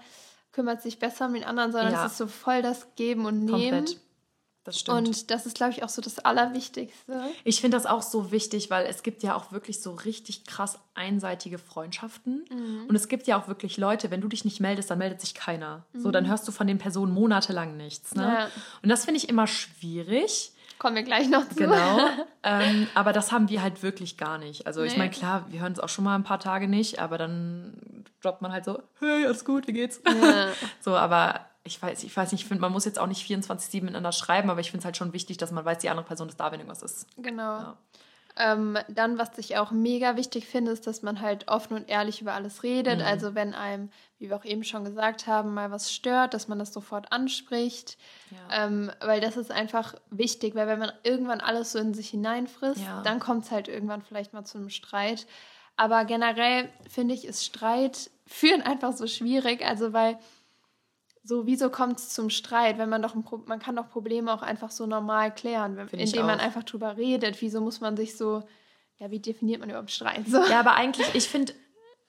kümmert 0.51 0.81
sich 0.83 0.99
besser 0.99 1.25
um 1.25 1.33
den 1.33 1.43
anderen, 1.43 1.71
sondern 1.71 1.93
Ja. 1.93 2.05
es 2.05 2.11
ist 2.11 2.17
so 2.19 2.27
voll 2.27 2.61
das 2.61 2.85
Geben 2.95 3.25
und 3.25 3.45
Nehmen. 3.45 3.85
Komplett. 3.85 3.97
Das 4.63 4.79
stimmt. 4.79 5.07
Und 5.07 5.31
das 5.31 5.45
ist, 5.47 5.55
glaube 5.55 5.71
ich, 5.71 5.83
auch 5.83 5.89
so 5.89 6.01
das 6.03 6.19
Allerwichtigste. 6.19 7.19
Ich 7.43 7.61
finde 7.61 7.77
das 7.77 7.85
auch 7.87 8.03
so 8.03 8.31
wichtig, 8.31 8.69
weil 8.69 8.85
es 8.85 9.01
gibt 9.01 9.23
ja 9.23 9.35
auch 9.35 9.51
wirklich 9.51 9.81
so 9.81 9.91
richtig 9.93 10.45
krass 10.45 10.77
einseitige 10.93 11.57
Freundschaften. 11.57 12.45
Mhm. 12.51 12.85
Und 12.87 12.95
es 12.95 13.07
gibt 13.07 13.25
ja 13.25 13.41
auch 13.41 13.47
wirklich 13.47 13.77
Leute, 13.77 14.11
wenn 14.11 14.21
du 14.21 14.27
dich 14.27 14.45
nicht 14.45 14.59
meldest, 14.59 14.91
dann 14.91 14.99
meldet 14.99 15.19
sich 15.19 15.33
keiner. 15.33 15.83
So, 15.93 16.09
Mhm. 16.09 16.11
dann 16.13 16.27
hörst 16.27 16.47
du 16.47 16.51
von 16.51 16.67
den 16.67 16.77
Personen 16.77 17.11
monatelang 17.13 17.75
nichts. 17.75 18.13
Ne? 18.13 18.23
Ja. 18.23 18.47
Und 18.83 18.89
das 18.89 19.05
finde 19.05 19.17
ich 19.17 19.29
immer 19.29 19.47
schwierig. 19.47 20.51
Kommen 20.77 20.95
wir 20.95 21.03
gleich 21.03 21.27
noch 21.29 21.47
zu. 21.49 21.55
Genau. 21.55 21.99
ähm, 22.43 22.87
aber 22.95 23.13
das 23.13 23.31
haben 23.31 23.49
wir 23.49 23.61
halt 23.61 23.83
wirklich 23.83 24.17
gar 24.17 24.37
nicht. 24.37 24.65
Also 24.67 24.81
ich 24.83 24.93
Nee. 24.93 24.97
meine, 24.99 25.11
klar, 25.11 25.45
wir 25.49 25.61
hören 25.61 25.73
es 25.73 25.79
auch 25.79 25.89
schon 25.89 26.03
mal 26.03 26.15
ein 26.15 26.23
paar 26.23 26.39
Tage 26.39 26.67
nicht, 26.67 26.99
aber 26.99 27.17
dann 27.17 28.05
droppt 28.21 28.41
man 28.41 28.51
halt 28.51 28.65
so, 28.65 28.81
hey, 28.99 29.25
alles 29.25 29.45
gut, 29.45 29.67
wie 29.67 29.73
geht's? 29.73 30.01
Ja. 30.05 30.47
So, 30.81 30.95
aber 30.95 31.41
ich 31.63 31.81
weiß, 31.81 32.03
ich 32.03 32.15
weiß 32.15 32.31
nicht, 32.31 32.41
ich 32.41 32.47
finde, 32.47 32.61
man 32.61 32.71
muss 32.71 32.85
jetzt 32.85 32.99
auch 32.99 33.07
nicht 33.07 33.25
24-7 33.29 33.81
miteinander 33.83 34.11
schreiben, 34.11 34.49
aber 34.49 34.61
ich 34.61 34.71
finde 34.71 34.79
es 34.79 34.85
halt 34.85 34.97
schon 34.97 35.13
wichtig, 35.13 35.37
dass 35.37 35.51
man 35.51 35.63
weiß, 35.63 35.79
die 35.79 35.89
andere 35.89 36.05
Person 36.05 36.27
ist 36.29 36.39
da, 36.39 36.51
wenn 36.51 36.59
irgendwas 36.59 36.81
ist. 36.81 37.05
Genau. 37.17 37.59
Ja. 37.59 37.77
Ähm, 38.37 38.77
dann, 38.87 39.17
was 39.17 39.37
ich 39.37 39.57
auch 39.57 39.71
mega 39.71 40.15
wichtig 40.15 40.47
finde, 40.47 40.71
ist, 40.71 40.87
dass 40.87 41.01
man 41.01 41.19
halt 41.21 41.49
offen 41.49 41.75
und 41.75 41.89
ehrlich 41.89 42.21
über 42.21 42.33
alles 42.33 42.63
redet. 42.63 42.99
Mhm. 42.99 43.05
Also 43.05 43.35
wenn 43.35 43.53
einem, 43.53 43.89
wie 44.19 44.29
wir 44.29 44.37
auch 44.37 44.45
eben 44.45 44.63
schon 44.63 44.85
gesagt 44.85 45.27
haben, 45.27 45.53
mal 45.53 45.69
was 45.69 45.91
stört, 45.93 46.33
dass 46.33 46.47
man 46.47 46.57
das 46.57 46.71
sofort 46.71 47.11
anspricht. 47.11 47.97
Ja. 48.31 48.65
Ähm, 48.65 48.89
weil 49.01 49.19
das 49.19 49.35
ist 49.35 49.51
einfach 49.51 49.95
wichtig, 50.09 50.55
weil 50.55 50.67
wenn 50.67 50.79
man 50.79 50.93
irgendwann 51.03 51.41
alles 51.41 51.73
so 51.73 51.79
in 51.79 51.93
sich 51.93 52.09
hineinfrisst, 52.09 52.79
Ja. 52.81 53.01
dann 53.03 53.19
kommt 53.19 53.45
es 53.45 53.51
halt 53.51 53.67
irgendwann 53.67 54.01
vielleicht 54.01 54.33
mal 54.33 54.45
zu 54.45 54.57
einem 54.57 54.69
Streit. 54.69 55.27
Aber 55.75 56.05
generell 56.05 56.69
finde 56.89 57.13
ich, 57.13 57.25
ist 57.25 57.45
Streit 57.45 58.11
führen 58.25 58.61
einfach 58.61 58.93
so 58.93 59.07
schwierig. 59.07 59.65
Also 59.65 59.91
weil 59.91 60.17
so, 61.23 61.45
wieso 61.45 61.69
kommt 61.69 61.99
es 61.99 62.09
zum 62.09 62.29
Streit, 62.29 62.77
wenn 62.77 62.89
man 62.89 63.01
doch 63.01 63.13
ein 63.15 63.23
Pro 63.23 63.37
man 63.45 63.59
kann 63.59 63.75
doch 63.75 63.89
Probleme 63.89 64.33
auch 64.33 64.41
einfach 64.41 64.71
so 64.71 64.85
normal 64.85 65.33
klären, 65.33 65.77
wenn, 65.77 65.87
indem 65.89 66.25
man 66.25 66.39
einfach 66.39 66.63
drüber 66.63 66.97
redet. 66.97 67.41
Wieso 67.41 67.61
muss 67.61 67.79
man 67.79 67.95
sich 67.95 68.17
so, 68.17 68.43
ja, 68.97 69.11
wie 69.11 69.19
definiert 69.19 69.59
man 69.59 69.69
überhaupt 69.69 69.91
Streit? 69.91 70.27
So. 70.27 70.43
Ja, 70.43 70.59
aber 70.59 70.73
eigentlich, 70.75 71.13
ich 71.13 71.27
finde, 71.27 71.53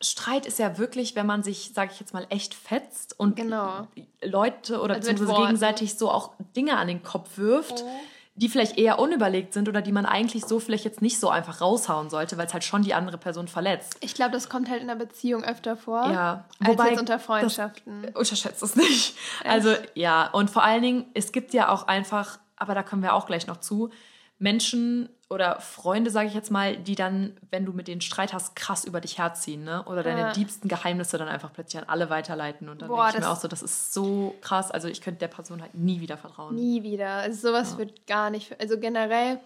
Streit 0.01 0.47
ist 0.47 0.59
ja 0.59 0.79
wirklich, 0.79 1.15
wenn 1.15 1.27
man 1.27 1.43
sich, 1.43 1.73
sage 1.75 1.93
ich 1.93 2.01
jetzt 2.01 2.13
mal, 2.13 2.27
echt 2.29 2.55
fetzt 2.55 3.19
und 3.19 3.37
Genau. 3.37 3.87
Leute 4.23 4.81
oder 4.81 4.95
Also 4.95 5.13
gegenseitig 5.15 5.97
so 5.97 6.11
auch 6.11 6.33
Dinge 6.57 6.77
an 6.77 6.89
den 6.89 7.03
Kopf 7.03 7.39
wirft, 7.39 7.85
die 8.35 8.49
vielleicht 8.49 8.79
eher 8.79 8.99
unüberlegt 8.99 9.53
sind 9.53 9.69
oder 9.69 9.83
die 9.83 9.93
man 9.93 10.07
eigentlich 10.07 10.47
so 10.47 10.59
vielleicht 10.59 10.85
jetzt 10.85 11.03
nicht 11.03 11.21
so 11.21 11.29
einfach 11.29 11.61
raushauen 11.61 12.09
sollte, 12.09 12.39
weil 12.39 12.47
es 12.47 12.55
halt 12.55 12.65
schon 12.65 12.83
die 12.83 12.95
andere 12.95 13.19
Person 13.19 13.47
verletzt. 13.47 13.97
Ich 14.01 14.15
glaube, 14.15 14.31
das 14.33 14.49
kommt 14.49 14.71
halt 14.71 14.81
in 14.83 14.89
einer 14.89 14.99
Beziehung 14.99 15.45
öfter 15.45 15.77
vor, 15.77 16.11
Ja, 16.11 16.45
als 16.59 16.71
wobei 16.71 16.91
jetzt 16.91 17.01
unter 17.01 17.15
das- 17.17 17.25
Freundschaften. 17.25 18.07
Unterschätzt 18.15 18.63
es 18.63 18.75
nicht. 18.75 19.17
Also 19.45 19.75
ja, 19.95 20.29
und 20.31 20.51
vor 20.51 20.63
allen 20.65 20.83
Dingen, 20.83 21.05
es 21.13 21.33
gibt 21.33 21.53
ja 21.53 21.69
auch 21.69 21.87
einfach, 21.89 22.39
aber 22.57 22.75
da 22.75 22.83
kommen 22.83 23.03
wir 23.03 23.13
auch 23.15 23.27
gleich 23.27 23.47
noch 23.47 23.59
zu, 23.59 23.91
Menschen 24.39 25.09
oder 25.33 25.61
Freunde, 25.61 26.11
sage 26.11 26.29
ich 26.29 26.35
jetzt 26.35 26.51
mal, 26.51 26.77
die 26.77 26.95
dann, 26.95 27.37
wenn 27.51 27.65
du 27.65 27.73
mit 27.73 27.89
denen 27.89 28.01
Streit 28.01 28.33
hast, 28.33 28.55
krass 28.55 28.85
über 28.85 29.01
dich 29.01 29.19
herziehen, 29.19 29.65
ne? 29.65 29.83
Oder 29.87 30.03
deine 30.03 30.21
Ja. 30.21 30.33
diebsten 30.33 30.69
Geheimnisse 30.69 31.19
dann 31.19 31.29
einfach 31.29 31.53
plötzlich 31.53 31.83
an 31.83 31.89
alle 31.89 32.11
weiterleiten. 32.11 32.69
Und 32.69 32.83
dann 32.83 32.89
Boah, 32.89 33.07
denke 33.07 33.11
ich 33.11 33.15
mir 33.17 33.21
das- 33.29 33.39
auch 33.39 33.41
so, 33.43 33.49
das 33.49 33.63
ist 33.63 33.93
so 33.93 34.35
krass. 34.43 34.71
Also 34.71 34.89
ich 34.89 35.01
könnte 35.01 35.19
der 35.21 35.29
Person 35.29 35.61
halt 35.63 35.75
nie 35.75 36.01
wieder 36.01 36.17
vertrauen. 36.17 36.55
Nie 36.55 36.83
wieder. 36.83 37.09
Also 37.09 37.49
sowas 37.49 37.79
wird 37.79 38.07
gar 38.07 38.31
nicht. 38.31 38.61
Also 38.61 38.79
generell, 38.79 39.41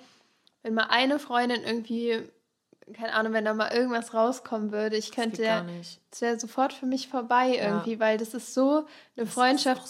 wenn 0.63 0.75
mal 0.75 0.89
eine 0.91 1.19
Freundin 1.19 1.63
irgendwie, 1.65 2.21
keine 2.93 3.15
Ahnung, 3.15 3.33
wenn 3.33 3.45
da 3.45 3.55
mal 3.55 3.73
irgendwas 3.73 4.13
rauskommen 4.15 4.73
würde, 4.73 4.97
ich 4.97 5.07
Das 5.11 5.15
könnte, 5.15 5.65
das 6.11 6.21
wäre 6.21 6.39
sofort 6.39 6.73
für 6.73 6.87
mich 6.87 7.09
vorbei 7.09 7.57
irgendwie, 7.61 7.99
weil 8.01 8.19
das 8.19 8.35
ist 8.35 8.53
so 8.55 8.87
eine 9.17 9.27
Freundschaft, 9.27 9.83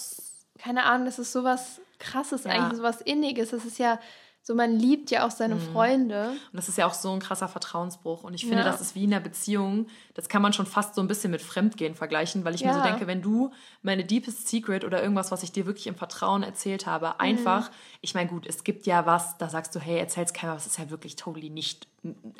keine 0.58 0.84
Ahnung, 0.84 1.04
das 1.06 1.18
ist 1.18 1.32
sowas 1.32 1.80
krasses 1.98 2.44
Ja. 2.44 2.50
eigentlich, 2.52 2.76
sowas 2.78 3.00
Inniges. 3.02 3.50
Das 3.50 3.64
ist 3.64 3.78
ja 3.78 3.98
so, 4.46 4.54
man 4.54 4.78
liebt 4.78 5.10
ja 5.10 5.26
auch 5.26 5.32
seine 5.32 5.56
Mhm. 5.56 5.60
Freunde. 5.60 6.28
Und 6.30 6.38
das 6.52 6.68
ist 6.68 6.78
ja 6.78 6.86
auch 6.86 6.94
so 6.94 7.10
ein 7.10 7.18
krasser 7.18 7.48
Vertrauensbruch. 7.48 8.22
Und 8.22 8.32
ich 8.32 8.42
finde, 8.42 8.58
Ja. 8.58 8.64
das 8.70 8.80
ist 8.80 8.94
wie 8.94 9.02
in 9.02 9.10
der 9.10 9.18
Beziehung, 9.18 9.88
das 10.14 10.28
kann 10.28 10.40
man 10.40 10.52
schon 10.52 10.66
fast 10.66 10.94
so 10.94 11.00
ein 11.00 11.08
bisschen 11.08 11.32
mit 11.32 11.42
Fremdgehen 11.42 11.96
vergleichen, 11.96 12.44
weil 12.44 12.54
ich 12.54 12.62
mir 12.64 12.72
so 12.72 12.78
Ja. 12.78 12.84
denke, 12.84 13.08
wenn 13.08 13.22
du 13.22 13.50
meine 13.82 14.04
deepest 14.04 14.46
secret 14.46 14.84
oder 14.84 15.02
irgendwas, 15.02 15.32
was 15.32 15.42
ich 15.42 15.50
dir 15.50 15.66
wirklich 15.66 15.88
im 15.88 15.96
Vertrauen 15.96 16.44
erzählt 16.44 16.86
Mhm. 16.86 16.90
habe, 16.90 17.18
einfach, 17.18 17.72
ich 18.02 18.14
meine, 18.14 18.30
gut, 18.30 18.46
es 18.46 18.62
gibt 18.62 18.86
ja 18.86 19.04
was, 19.04 19.36
da 19.38 19.48
sagst 19.48 19.74
du, 19.74 19.80
hey, 19.80 19.98
erzähl's 19.98 20.32
keiner, 20.32 20.54
was 20.54 20.66
ist 20.66 20.78
ja 20.78 20.90
wirklich 20.90 21.16
totally 21.16 21.50
nicht, 21.50 21.88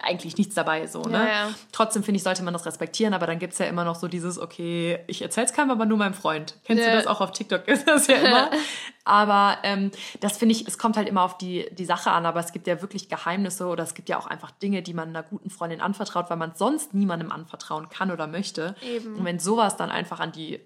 eigentlich 0.02 0.36
nichts 0.36 0.54
dabei, 0.54 0.86
so, 0.86 1.02
ne? 1.02 1.18
Ja, 1.18 1.26
ja. 1.26 1.54
Trotzdem 1.72 2.02
finde 2.02 2.16
ich, 2.16 2.22
sollte 2.22 2.42
man 2.42 2.52
das 2.52 2.66
respektieren, 2.66 3.14
aber 3.14 3.26
dann 3.26 3.38
gibt 3.38 3.52
es 3.54 3.58
ja 3.58 3.66
immer 3.66 3.84
noch 3.84 3.94
so 3.96 4.08
dieses, 4.08 4.38
okay, 4.38 4.98
ich 5.06 5.22
erzähl's 5.22 5.52
keinem, 5.52 5.70
aber 5.70 5.86
nur 5.86 5.98
meinem 5.98 6.14
Freund. 6.14 6.56
Kennst 6.64 6.84
Ja. 6.84 6.90
du 6.90 6.96
das 6.96 7.06
auch 7.06 7.20
auf 7.20 7.32
TikTok? 7.32 7.66
Ist 7.68 7.86
das 7.88 8.06
ja 8.06 8.16
immer. 8.16 8.50
aber 9.04 9.58
ähm, 9.62 9.90
das 10.20 10.36
finde 10.36 10.54
ich, 10.54 10.66
es 10.66 10.78
kommt 10.78 10.96
halt 10.96 11.08
immer 11.08 11.22
auf 11.22 11.38
die, 11.38 11.68
die 11.72 11.84
Sache 11.84 12.10
an, 12.10 12.26
aber 12.26 12.40
es 12.40 12.52
gibt 12.52 12.66
ja 12.66 12.80
wirklich 12.82 13.08
Geheimnisse 13.08 13.66
oder 13.66 13.82
es 13.84 13.94
gibt 13.94 14.08
ja 14.08 14.18
auch 14.18 14.26
einfach 14.26 14.50
Dinge, 14.50 14.82
die 14.82 14.94
man 14.94 15.08
einer 15.10 15.22
guten 15.22 15.50
Freundin 15.50 15.80
anvertraut, 15.80 16.28
weil 16.30 16.36
man 16.36 16.54
sonst 16.54 16.94
niemandem 16.94 17.32
anvertrauen 17.32 17.88
kann 17.88 18.10
oder 18.10 18.26
möchte. 18.26 18.74
Eben. 18.82 19.16
Und 19.16 19.24
wenn 19.24 19.38
sowas 19.38 19.76
dann 19.76 19.90
einfach 19.90 20.20
an 20.20 20.32
die, 20.32 20.60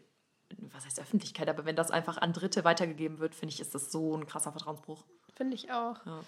was 0.73 0.85
heißt 0.85 1.01
Öffentlichkeit, 1.01 1.49
aber 1.49 1.65
wenn 1.65 1.77
das 1.77 1.91
einfach 1.91 2.19
an 2.19 2.33
Dritte 2.33 2.65
weitergegeben 2.65 3.19
wird, 3.21 3.35
finde 3.35 3.55
ich, 3.55 3.61
ist 3.61 3.75
das 3.75 3.93
so 3.93 4.17
ein 4.17 4.27
krasser 4.27 4.51
Vertrauensbruch. 4.53 5.05
Finde 5.37 5.55
ich 5.55 5.71
auch. 5.73 5.97
Ja. 6.07 6.21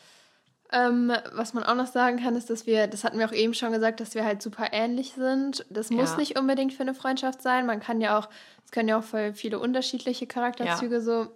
Ähm, 0.73 1.13
was 1.33 1.53
man 1.55 1.65
auch 1.65 1.75
noch 1.75 1.87
sagen 1.87 2.19
kann, 2.23 2.35
ist, 2.35 2.49
dass 2.49 2.67
wir, 2.67 2.87
das 2.87 3.05
hatten 3.05 3.19
wir 3.19 3.27
auch 3.29 3.33
eben 3.33 3.53
schon 3.55 3.73
gesagt, 3.73 4.01
dass 4.01 4.15
wir 4.15 4.25
halt 4.25 4.41
super 4.43 4.69
ähnlich 4.73 5.13
sind. 5.13 5.67
Das 5.71 5.91
muss 5.91 6.13
Ja. 6.13 6.17
nicht 6.17 6.39
unbedingt 6.39 6.73
für 6.73 6.83
eine 6.83 6.95
Freundschaft 6.95 7.43
sein. 7.43 7.67
Man 7.67 7.79
kann 7.81 8.01
ja 8.01 8.19
auch, 8.19 8.29
es 8.65 8.71
können 8.71 8.89
ja 8.89 8.99
auch 8.99 9.05
voll 9.05 9.35
viele 9.35 9.59
unterschiedliche 9.59 10.27
Charakterzüge 10.27 11.01
so 11.03 11.29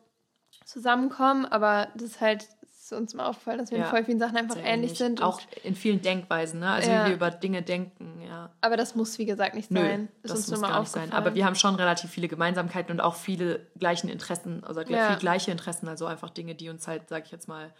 zusammenkommen, 0.64 1.44
aber 1.46 1.88
das 1.94 2.02
ist 2.04 2.20
halt 2.20 2.46
ist 2.78 2.92
uns 2.92 3.14
mal 3.14 3.26
aufgefallen, 3.26 3.58
dass 3.58 3.72
wir 3.72 3.78
Ja. 3.78 3.84
in 3.86 3.90
voll 3.90 4.04
vielen 4.04 4.20
Sachen 4.20 4.36
einfach 4.36 4.54
ähnlich 4.56 4.68
ähnlich. 4.92 4.98
sind. 4.98 5.20
Auch 5.20 5.40
in 5.64 5.74
vielen 5.74 6.02
Denkweisen, 6.02 6.60
ne? 6.60 6.70
Also 6.70 6.88
Ja. 6.88 7.02
wie 7.04 7.08
wir 7.08 7.14
über 7.16 7.32
Dinge 7.32 7.62
denken, 7.62 8.22
ja. 8.24 8.50
aber 8.60 8.76
das 8.76 8.94
muss, 8.94 9.18
wie 9.18 9.26
gesagt, 9.26 9.56
nicht 9.56 9.72
Nö, 9.72 9.80
sein. 9.80 10.08
Ist 10.22 10.30
das 10.30 10.38
uns 10.38 10.50
muss 10.50 10.60
nur 10.60 10.68
mal 10.68 10.74
gar 10.74 10.80
nicht 10.82 10.92
sein. 10.92 11.12
Aber 11.12 11.34
wir 11.34 11.44
haben 11.44 11.56
schon 11.56 11.74
relativ 11.74 12.10
viele 12.10 12.28
Gemeinsamkeiten 12.28 12.92
und 12.92 13.00
auch 13.00 13.16
viele 13.16 13.66
gleichen 13.76 14.08
Interessen, 14.08 14.62
also 14.62 14.82
gl- 14.82 14.92
Ja. 14.92 15.08
viel 15.08 15.16
gleiche 15.18 15.50
Interessen, 15.50 15.88
also 15.88 16.06
einfach 16.06 16.30
Dinge, 16.30 16.54
die 16.54 16.68
uns 16.68 16.86
halt, 16.86 17.08
sag 17.08 17.24
ich 17.26 17.32
jetzt 17.32 17.48
mal, 17.48 17.72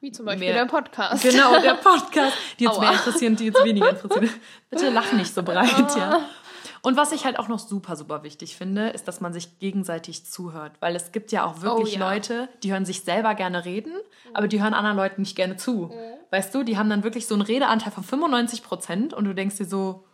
Wie 0.00 0.12
zum 0.12 0.26
Beispiel 0.26 0.48
mehr- 0.48 0.64
der 0.64 0.70
Podcast. 0.70 1.22
genau, 1.22 1.60
der 1.60 1.74
Podcast, 1.82 2.36
die 2.58 2.66
uns 2.66 2.76
Aua. 2.76 2.82
mehr 2.82 2.92
interessieren, 2.92 3.36
die 3.36 3.50
uns 3.50 3.62
weniger 3.64 3.90
interessieren. 3.90 4.30
Bitte 4.70 4.90
lach 4.90 5.12
nicht 5.12 5.32
so 5.34 5.42
breit, 5.42 5.96
ja. 5.96 6.20
Und 6.82 6.96
was 6.96 7.12
ich 7.12 7.26
halt 7.26 7.38
auch 7.38 7.48
noch 7.48 7.58
super, 7.58 7.94
super 7.94 8.22
wichtig 8.22 8.56
finde, 8.56 8.88
ist, 8.88 9.06
dass 9.06 9.20
man 9.20 9.34
sich 9.34 9.58
gegenseitig 9.58 10.24
zuhört. 10.24 10.72
Weil 10.80 10.96
es 10.96 11.12
gibt 11.12 11.30
ja 11.30 11.44
auch 11.44 11.60
wirklich 11.60 11.96
Oh 11.96 11.98
ja. 12.00 12.10
Leute, 12.14 12.48
die 12.62 12.72
hören 12.72 12.86
sich 12.86 13.02
selber 13.02 13.34
gerne 13.34 13.66
reden, 13.66 13.92
aber 14.32 14.48
die 14.48 14.62
hören 14.62 14.72
anderen 14.72 14.96
Leuten 14.96 15.20
nicht 15.20 15.36
gerne 15.36 15.56
zu. 15.58 15.92
Weißt 16.30 16.54
du, 16.54 16.62
die 16.62 16.78
haben 16.78 16.88
dann 16.88 17.04
wirklich 17.04 17.26
so 17.26 17.34
einen 17.34 17.42
Redeanteil 17.42 17.92
von 17.92 18.02
95 18.02 18.62
Prozent 18.62 19.12
und 19.12 19.26
du 19.26 19.34
denkst 19.34 19.56
dir 19.56 19.66
so, 19.66 20.04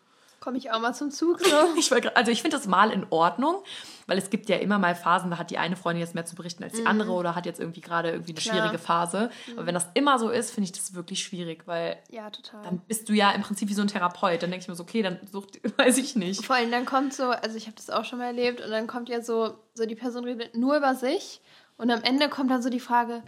Komme 0.46 0.58
ich 0.58 0.70
auch 0.70 0.78
mal 0.78 0.94
zum 0.94 1.10
Zug 1.10 1.40
so. 1.40 1.56
ich 1.76 1.90
war 1.90 1.98
also 2.14 2.30
ich 2.30 2.40
finde 2.40 2.56
das 2.56 2.68
mal 2.68 2.92
in 2.92 3.04
Ordnung, 3.10 3.64
weil 4.06 4.16
es 4.16 4.30
gibt 4.30 4.48
ja 4.48 4.58
immer 4.58 4.78
mal 4.78 4.94
Phasen, 4.94 5.28
da 5.28 5.38
hat 5.38 5.50
die 5.50 5.58
eine 5.58 5.74
Freundin 5.74 6.02
jetzt 6.02 6.14
mehr 6.14 6.24
zu 6.24 6.36
berichten 6.36 6.62
als 6.62 6.74
die 6.74 6.86
andere 6.86 7.10
oder 7.10 7.34
hat 7.34 7.46
jetzt 7.46 7.58
irgendwie 7.58 7.80
gerade 7.80 8.10
irgendwie 8.10 8.30
eine 8.30 8.40
Klar. 8.40 8.54
schwierige 8.54 8.78
Phase. 8.78 9.30
Aber 9.56 9.66
wenn 9.66 9.74
das 9.74 9.88
immer 9.94 10.20
so 10.20 10.30
ist, 10.30 10.52
finde 10.52 10.66
ich 10.66 10.72
das 10.72 10.94
wirklich 10.94 11.20
schwierig, 11.20 11.66
weil 11.66 11.98
ja, 12.12 12.30
total. 12.30 12.62
dann 12.62 12.78
bist 12.78 13.08
du 13.08 13.12
ja 13.12 13.32
im 13.32 13.42
Prinzip 13.42 13.68
wie 13.68 13.74
so 13.74 13.82
ein 13.82 13.88
Therapeut. 13.88 14.40
Dann 14.40 14.52
denke 14.52 14.62
ich 14.62 14.68
mir 14.68 14.76
so, 14.76 14.84
okay, 14.84 15.02
dann 15.02 15.18
such, 15.32 15.48
weiß 15.78 15.98
ich 15.98 16.14
nicht. 16.14 16.46
Vor 16.46 16.54
allem 16.54 16.70
dann 16.70 16.84
kommt 16.84 17.12
so, 17.12 17.24
also 17.30 17.56
ich 17.56 17.66
habe 17.66 17.74
das 17.74 17.90
auch 17.90 18.04
schon 18.04 18.20
mal 18.20 18.26
erlebt 18.26 18.60
und 18.60 18.70
dann 18.70 18.86
kommt 18.86 19.08
ja 19.08 19.22
so, 19.22 19.58
so 19.74 19.84
die 19.84 19.96
Person 19.96 20.22
redet 20.22 20.56
nur 20.56 20.76
über 20.76 20.94
sich 20.94 21.40
und 21.76 21.90
am 21.90 22.04
Ende 22.04 22.28
kommt 22.28 22.52
dann 22.52 22.62
so 22.62 22.70
die 22.70 22.78
Frage, 22.78 23.24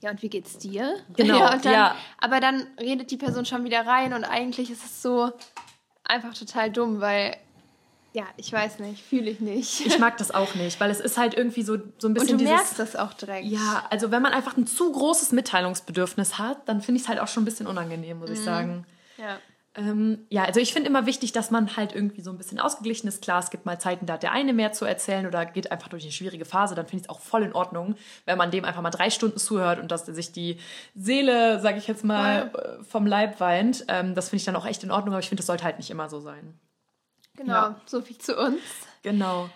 ja 0.00 0.10
und 0.10 0.22
wie 0.22 0.30
geht's 0.30 0.56
dir? 0.56 0.96
Genau, 1.18 1.38
ja, 1.38 1.58
dann, 1.58 1.72
ja. 1.74 1.96
Aber 2.16 2.40
dann 2.40 2.66
redet 2.80 3.10
die 3.10 3.18
Person 3.18 3.44
schon 3.44 3.62
wieder 3.64 3.86
rein 3.86 4.14
und 4.14 4.24
eigentlich 4.24 4.70
ist 4.70 4.86
es 4.86 5.02
so 5.02 5.32
einfach 6.04 6.34
total 6.34 6.70
dumm, 6.70 7.00
weil, 7.00 7.36
ja, 8.12 8.24
ich 8.36 8.52
weiß 8.52 8.78
nicht, 8.80 9.02
fühle 9.02 9.30
ich 9.30 9.40
nicht. 9.40 9.86
Ich 9.86 9.98
mag 9.98 10.16
das 10.18 10.30
auch 10.32 10.54
nicht, 10.54 10.78
weil 10.80 10.90
es 10.90 11.00
ist 11.00 11.16
halt 11.18 11.34
irgendwie 11.34 11.62
so, 11.62 11.76
so 11.98 12.08
ein 12.08 12.10
und 12.10 12.14
bisschen 12.14 12.28
du 12.38 12.44
dieses... 12.44 12.54
merkst 12.56 12.78
das 12.78 12.96
auch 12.96 13.12
direkt. 13.14 13.46
Ja, 13.46 13.86
also 13.90 14.10
wenn 14.10 14.22
man 14.22 14.32
einfach 14.32 14.56
ein 14.56 14.66
zu 14.66 14.92
großes 14.92 15.32
Mitteilungsbedürfnis 15.32 16.38
hat, 16.38 16.68
dann 16.68 16.80
finde 16.82 16.98
ich 16.98 17.04
es 17.04 17.08
halt 17.08 17.20
auch 17.20 17.28
schon 17.28 17.42
ein 17.42 17.46
bisschen 17.46 17.66
unangenehm, 17.66 18.18
muss 18.18 18.30
ich 18.30 18.40
Mhm. 18.40 18.44
sagen. 18.44 18.86
Ja. 19.18 19.38
Ähm, 19.74 20.26
ja, 20.28 20.44
also 20.44 20.60
ich 20.60 20.74
finde 20.74 20.88
immer 20.90 21.06
wichtig, 21.06 21.32
dass 21.32 21.50
man 21.50 21.76
halt 21.76 21.94
irgendwie 21.94 22.20
so 22.20 22.30
ein 22.30 22.36
bisschen 22.36 22.60
ausgeglichen 22.60 23.08
ist. 23.08 23.22
Klar, 23.22 23.38
es 23.38 23.48
gibt 23.48 23.64
mal 23.64 23.78
Zeiten, 23.78 24.04
da 24.04 24.14
hat 24.14 24.22
der 24.22 24.32
eine 24.32 24.52
mehr 24.52 24.72
zu 24.72 24.84
erzählen 24.84 25.26
oder 25.26 25.46
geht 25.46 25.72
einfach 25.72 25.88
durch 25.88 26.02
eine 26.02 26.12
schwierige 26.12 26.44
Phase. 26.44 26.74
Dann 26.74 26.86
finde 26.86 26.98
ich 26.98 27.02
es 27.04 27.08
auch 27.08 27.20
voll 27.20 27.42
in 27.42 27.54
Ordnung, 27.54 27.94
wenn 28.26 28.36
man 28.36 28.50
dem 28.50 28.66
einfach 28.66 28.82
mal 28.82 28.90
drei 28.90 29.08
Stunden 29.08 29.38
zuhört 29.38 29.78
und 29.78 29.90
dass 29.90 30.04
sich 30.04 30.30
die 30.32 30.58
Seele, 30.94 31.58
sage 31.60 31.78
ich 31.78 31.86
jetzt 31.86 32.04
mal, 32.04 32.50
äh, 32.54 32.84
vom 32.84 33.06
Leib 33.06 33.40
weint. 33.40 33.86
Ähm, 33.88 34.14
das 34.14 34.28
finde 34.28 34.40
ich 34.40 34.44
dann 34.44 34.56
auch 34.56 34.66
echt 34.66 34.84
in 34.84 34.90
Ordnung, 34.90 35.14
aber 35.14 35.20
ich 35.20 35.28
finde, 35.30 35.40
das 35.40 35.46
sollte 35.46 35.64
halt 35.64 35.78
nicht 35.78 35.90
immer 35.90 36.10
so 36.10 36.20
sein. 36.20 36.58
Genau, 37.36 37.52
Ja. 37.52 37.80
so 37.86 38.02
viel 38.02 38.18
zu 38.18 38.36
uns. 38.36 38.60
Genau. 39.02 39.48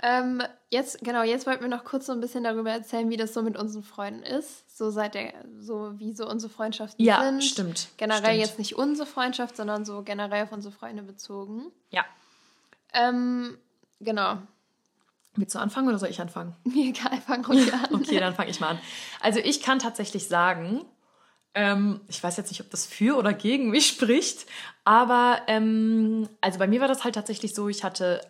Ähm, 0.00 0.42
jetzt, 0.70 1.00
genau, 1.00 1.22
jetzt 1.22 1.46
wollten 1.46 1.62
wir 1.62 1.68
noch 1.68 1.84
kurz 1.84 2.06
so 2.06 2.12
ein 2.12 2.20
bisschen 2.20 2.44
darüber 2.44 2.70
erzählen, 2.70 3.10
wie 3.10 3.16
das 3.16 3.34
so 3.34 3.42
mit 3.42 3.58
unseren 3.58 3.82
Freunden 3.82 4.22
ist. 4.22 4.76
So 4.76 4.90
seit 4.90 5.14
der, 5.14 5.32
so 5.58 5.98
wie 5.98 6.12
so 6.12 6.28
unsere 6.28 6.52
Freundschaften 6.52 7.04
Ja, 7.04 7.22
sind. 7.24 7.42
stimmt. 7.42 7.88
Generell 7.96 8.20
stimmt. 8.34 8.38
jetzt 8.38 8.58
nicht 8.58 8.76
unsere 8.76 9.06
Freundschaft, 9.06 9.56
sondern 9.56 9.84
so 9.84 10.02
generell 10.02 10.44
auf 10.44 10.52
unsere 10.52 10.72
Freunde 10.72 11.02
bezogen. 11.02 11.72
Ja. 11.90 12.04
Ähm, 12.94 13.58
genau. 14.00 14.38
Willst 15.34 15.54
du 15.54 15.58
anfangen 15.58 15.88
oder 15.88 15.98
soll 15.98 16.10
ich 16.10 16.20
anfangen? 16.20 16.54
Mir 16.64 16.90
egal, 16.90 17.20
fang 17.26 17.44
ruhig 17.44 17.72
an. 17.74 17.92
Okay, 17.94 18.20
dann 18.20 18.34
fange 18.34 18.50
ich 18.50 18.60
mal 18.60 18.68
an. 18.70 18.78
Also 19.20 19.40
ich 19.40 19.62
kann 19.62 19.80
tatsächlich 19.80 20.28
sagen, 20.28 20.84
ähm, 21.54 22.00
ich 22.06 22.22
weiß 22.22 22.36
jetzt 22.36 22.50
nicht, 22.50 22.60
ob 22.60 22.70
das 22.70 22.86
für 22.86 23.16
oder 23.16 23.32
gegen 23.32 23.70
mich 23.70 23.86
spricht, 23.88 24.46
aber 24.84 25.40
ähm, 25.48 26.28
also 26.40 26.60
bei 26.60 26.68
mir 26.68 26.80
war 26.80 26.88
das 26.88 27.02
halt 27.02 27.16
tatsächlich 27.16 27.52
so, 27.54 27.68
ich 27.68 27.82
hatte 27.82 28.20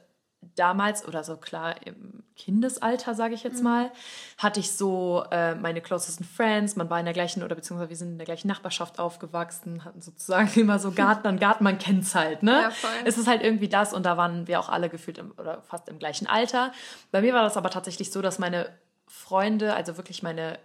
damals 0.41 1.07
oder 1.07 1.25
so 1.25 1.37
klar 1.37 1.75
im 1.87 2.23
Kindesalter, 2.37 3.15
sage 3.15 3.35
ich 3.35 3.43
jetzt 3.43 3.63
mal, 3.63 3.91
hatte 4.37 4.61
ich 4.61 4.73
so 4.73 5.25
äh, 5.31 5.55
meine 5.57 5.81
closesten 5.81 6.25
Friends, 6.25 6.77
man 6.77 6.89
war 6.89 6.99
in 7.01 7.05
der 7.05 7.15
gleichen 7.15 7.43
oder 7.43 7.57
beziehungsweise 7.57 7.91
wir 7.91 7.97
sind 7.97 8.13
in 8.13 8.19
der 8.19 8.25
gleichen 8.25 8.49
Nachbarschaft 8.49 8.99
aufgewachsen, 8.99 9.85
hatten 9.85 10.01
sozusagen 10.01 10.49
immer 10.61 10.79
so 10.79 10.93
Garten 10.93 11.27
an 11.27 11.39
Garten, 11.39 11.65
man 11.65 11.79
kennt's 11.79 12.15
halt, 12.15 12.43
ne? 12.43 12.63
Ja, 12.63 12.71
voll. 12.71 12.91
Es 13.05 13.19
ist 13.19 13.27
halt 13.27 13.43
irgendwie 13.43 13.69
das 13.69 13.93
und 13.93 14.07
da 14.07 14.17
waren 14.17 14.47
wir 14.47 14.61
auch 14.61 14.69
alle 14.69 14.89
gefühlt 14.89 15.19
im, 15.19 15.33
oder 15.37 15.63
fast 15.63 15.89
im 15.89 15.99
gleichen 15.99 16.27
Alter. 16.27 16.73
Bei 17.11 17.21
mir 17.21 17.35
war 17.35 17.43
das 17.43 17.57
aber 17.57 17.71
tatsächlich 17.71 18.13
so, 18.13 18.23
dass 18.23 18.39
meine 18.39 18.69
Freunde, 19.09 19.75
also 19.75 19.97
wirklich 19.97 20.23
meine 20.23 20.59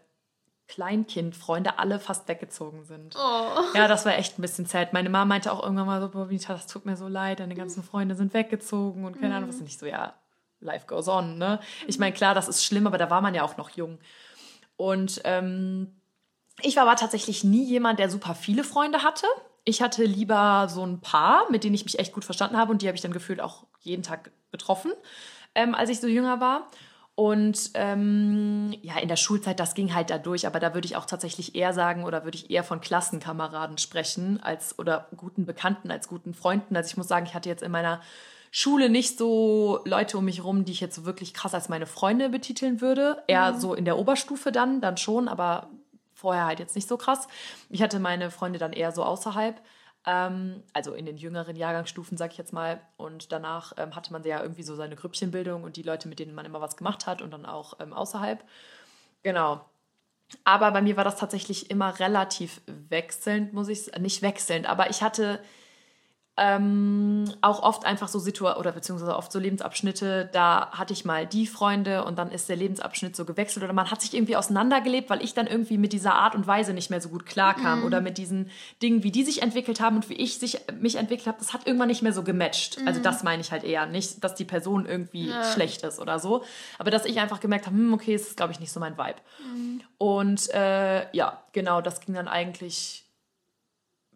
Kleinkindfreunde 0.73 1.77
alle 1.77 1.99
fast 1.99 2.27
weggezogen 2.27 2.83
sind. 2.83 3.15
Oh. 3.15 3.75
Ja, 3.75 3.87
das 3.87 4.05
war 4.05 4.17
echt 4.17 4.39
ein 4.39 4.41
bisschen 4.41 4.65
sad. 4.65 4.91
Meine 4.91 5.09
Mama 5.09 5.25
meinte 5.25 5.51
auch 5.51 5.61
irgendwann 5.61 5.85
mal 5.85 6.01
so, 6.01 6.09
boah, 6.09 6.31
Vita, 6.31 6.51
das 6.53 6.65
tut 6.65 6.87
mir 6.87 6.97
so 6.97 7.07
leid, 7.07 7.39
deine 7.39 7.53
ganzen 7.53 7.83
Freunde 7.83 8.15
sind 8.15 8.33
weggezogen 8.33 9.05
und 9.05 9.13
keine 9.13 9.29
mhm. 9.29 9.35
Ahnung, 9.35 9.49
was 9.49 9.59
nicht 9.59 9.77
so, 9.77 9.85
ja, 9.85 10.15
life 10.61 10.87
goes 10.87 11.07
on, 11.07 11.37
ne? 11.37 11.59
Ich 11.85 11.99
meine, 11.99 12.15
klar, 12.15 12.33
das 12.33 12.47
ist 12.47 12.65
schlimm, 12.65 12.87
aber 12.87 12.97
da 12.97 13.11
war 13.11 13.21
man 13.21 13.35
ja 13.35 13.43
auch 13.43 13.55
noch 13.55 13.69
jung. 13.69 13.99
Und 14.75 15.21
ähm, 15.25 15.95
ich 16.63 16.75
war 16.75 16.87
aber 16.87 16.95
tatsächlich 16.95 17.43
nie 17.43 17.65
jemand, 17.65 17.99
der 17.99 18.09
super 18.09 18.33
viele 18.33 18.63
Freunde 18.63 19.03
hatte. 19.03 19.27
Ich 19.65 19.83
hatte 19.83 20.03
lieber 20.03 20.67
so 20.69 20.83
ein 20.83 21.01
paar, 21.01 21.51
mit 21.51 21.63
denen 21.63 21.75
ich 21.75 21.85
mich 21.85 21.99
echt 21.99 22.13
gut 22.13 22.25
verstanden 22.25 22.57
habe 22.57 22.71
und 22.71 22.81
die 22.81 22.87
habe 22.87 22.95
ich 22.95 23.01
dann 23.01 23.13
gefühlt 23.13 23.41
auch 23.41 23.67
jeden 23.79 24.01
Tag 24.01 24.31
getroffen, 24.51 24.91
ähm, 25.53 25.75
als 25.75 25.91
ich 25.91 25.99
so 25.99 26.07
jünger 26.07 26.39
war. 26.39 26.67
Und 27.15 27.71
ähm, 27.75 28.73
ja, 28.81 28.97
in 28.97 29.07
der 29.07 29.17
Schulzeit, 29.17 29.59
das 29.59 29.75
ging 29.75 29.93
halt 29.93 30.09
da 30.09 30.17
durch, 30.17 30.47
aber 30.47 30.59
da 30.59 30.73
würde 30.73 30.87
ich 30.87 30.95
auch 30.95 31.05
tatsächlich 31.05 31.53
eher 31.53 31.71
sagen 31.71 32.05
oder 32.05 32.23
würde 32.23 32.37
ich 32.37 32.49
eher 32.49 32.63
von 32.63 32.81
Klassenkameraden 32.81 33.77
sprechen 33.77 34.41
als 34.41 34.79
oder 34.79 35.07
guten 35.15 35.45
Bekannten 35.45 35.91
als 35.91 36.07
guten 36.07 36.33
Freunden. 36.33 36.75
Also 36.75 36.87
ich 36.87 36.97
muss 36.97 37.07
sagen, 37.07 37.27
ich 37.27 37.35
hatte 37.35 37.49
jetzt 37.49 37.61
in 37.61 37.71
meiner 37.71 38.01
Schule 38.49 38.89
nicht 38.89 39.17
so 39.17 39.79
Leute 39.85 40.17
um 40.17 40.25
mich 40.25 40.43
rum, 40.43 40.65
die 40.65 40.71
ich 40.71 40.81
jetzt 40.81 41.05
wirklich 41.05 41.35
krass 41.35 41.53
als 41.53 41.69
meine 41.69 41.85
Freunde 41.85 42.29
betiteln 42.29 42.81
würde. 42.81 43.21
Eher 43.27 43.53
mhm. 43.53 43.59
so 43.59 43.73
in 43.75 43.85
der 43.85 43.99
Oberstufe 43.99 44.51
dann, 44.51 44.81
dann 44.81 44.97
schon, 44.97 45.27
aber 45.27 45.69
vorher 46.15 46.45
halt 46.45 46.59
jetzt 46.59 46.75
nicht 46.75 46.87
so 46.87 46.97
krass. 46.97 47.27
Ich 47.69 47.83
hatte 47.83 47.99
meine 47.99 48.31
Freunde 48.31 48.57
dann 48.57 48.73
eher 48.73 48.91
so 48.91 49.03
außerhalb. 49.03 49.61
Ähm, 50.05 50.63
also 50.73 50.93
in 50.93 51.05
den 51.05 51.17
jüngeren 51.17 51.55
Jahrgangsstufen, 51.55 52.17
sag 52.17 52.31
ich 52.31 52.37
jetzt 52.37 52.53
mal. 52.53 52.81
Und 52.97 53.31
danach 53.31 53.73
ähm, 53.77 53.95
hatte 53.95 54.11
man 54.11 54.23
ja 54.23 54.41
irgendwie 54.41 54.63
so 54.63 54.75
seine 54.75 54.95
Grüppchenbildung 54.95 55.63
und 55.63 55.77
die 55.77 55.83
Leute, 55.83 56.07
mit 56.07 56.19
denen 56.19 56.35
man 56.35 56.45
immer 56.45 56.61
was 56.61 56.77
gemacht 56.77 57.07
hat 57.07 57.21
und 57.21 57.31
dann 57.31 57.45
auch 57.45 57.79
ähm, 57.79 57.93
außerhalb. 57.93 58.43
Genau. 59.23 59.65
Aber 60.43 60.71
bei 60.71 60.81
mir 60.81 60.97
war 60.97 61.03
das 61.03 61.17
tatsächlich 61.17 61.69
immer 61.69 61.99
relativ 61.99 62.61
wechselnd, 62.89 63.53
muss 63.53 63.69
ich 63.69 63.91
nicht 63.99 64.21
wechselnd, 64.21 64.67
aber 64.67 64.89
ich 64.89 65.03
hatte 65.03 65.39
ähm, 66.35 67.31
auch 67.41 67.61
oft 67.61 67.85
einfach 67.85 68.07
so 68.07 68.17
Situationen 68.17 68.59
oder 68.59 68.71
beziehungsweise 68.71 69.15
oft 69.15 69.31
so 69.31 69.37
Lebensabschnitte, 69.37 70.29
da 70.33 70.71
hatte 70.71 70.91
ich 70.91 71.05
mal 71.05 71.27
die 71.27 71.45
Freunde 71.45 72.05
und 72.05 72.17
dann 72.17 72.31
ist 72.31 72.49
der 72.49 72.55
Lebensabschnitt 72.55 73.15
so 73.15 73.23
gewechselt 73.23 73.63
oder 73.63 73.73
man 73.73 73.91
hat 73.91 74.01
sich 74.01 74.15
irgendwie 74.15 74.35
auseinandergelebt, 74.35 75.11
weil 75.11 75.23
ich 75.23 75.35
dann 75.35 75.45
irgendwie 75.45 75.77
mit 75.77 75.93
dieser 75.93 76.15
Art 76.15 76.33
und 76.33 76.47
Weise 76.47 76.73
nicht 76.73 76.89
mehr 76.89 77.01
so 77.01 77.09
gut 77.09 77.27
klarkam 77.27 77.81
mhm. 77.81 77.85
oder 77.85 78.01
mit 78.01 78.17
diesen 78.17 78.49
Dingen, 78.81 79.03
wie 79.03 79.11
die 79.11 79.23
sich 79.23 79.43
entwickelt 79.43 79.79
haben 79.79 79.97
und 79.97 80.09
wie 80.09 80.15
ich 80.15 80.39
sich, 80.39 80.59
mich 80.79 80.95
entwickelt 80.95 81.27
habe, 81.27 81.37
das 81.37 81.53
hat 81.53 81.67
irgendwann 81.67 81.89
nicht 81.89 82.01
mehr 82.01 82.13
so 82.13 82.23
gematcht. 82.23 82.77
Also 82.77 82.81
mhm. 82.81 82.87
Also 82.87 83.01
das 83.01 83.23
meine 83.23 83.41
ich 83.41 83.51
halt 83.51 83.63
eher. 83.63 83.85
Nicht, 83.85 84.23
dass 84.23 84.33
die 84.33 84.45
Person 84.45 84.85
irgendwie 84.87 85.29
ja. 85.29 85.43
schlecht 85.51 85.83
ist 85.83 85.99
oder 85.99 86.17
so, 86.17 86.43
aber 86.79 86.89
dass 86.89 87.05
ich 87.05 87.19
einfach 87.19 87.41
gemerkt 87.41 87.67
habe, 87.67 87.75
hm, 87.75 87.93
okay, 87.93 88.15
es 88.15 88.29
ist 88.29 88.37
glaube 88.37 88.53
ich 88.53 88.59
nicht 88.59 88.71
so 88.71 88.79
mein 88.79 88.97
Vibe. 88.97 89.17
Mhm. 89.39 89.81
Und 89.99 90.49
äh, 90.51 91.15
ja, 91.15 91.43
genau, 91.51 91.81
das 91.81 92.01
ging 92.01 92.15
dann 92.15 92.27
eigentlich 92.27 93.02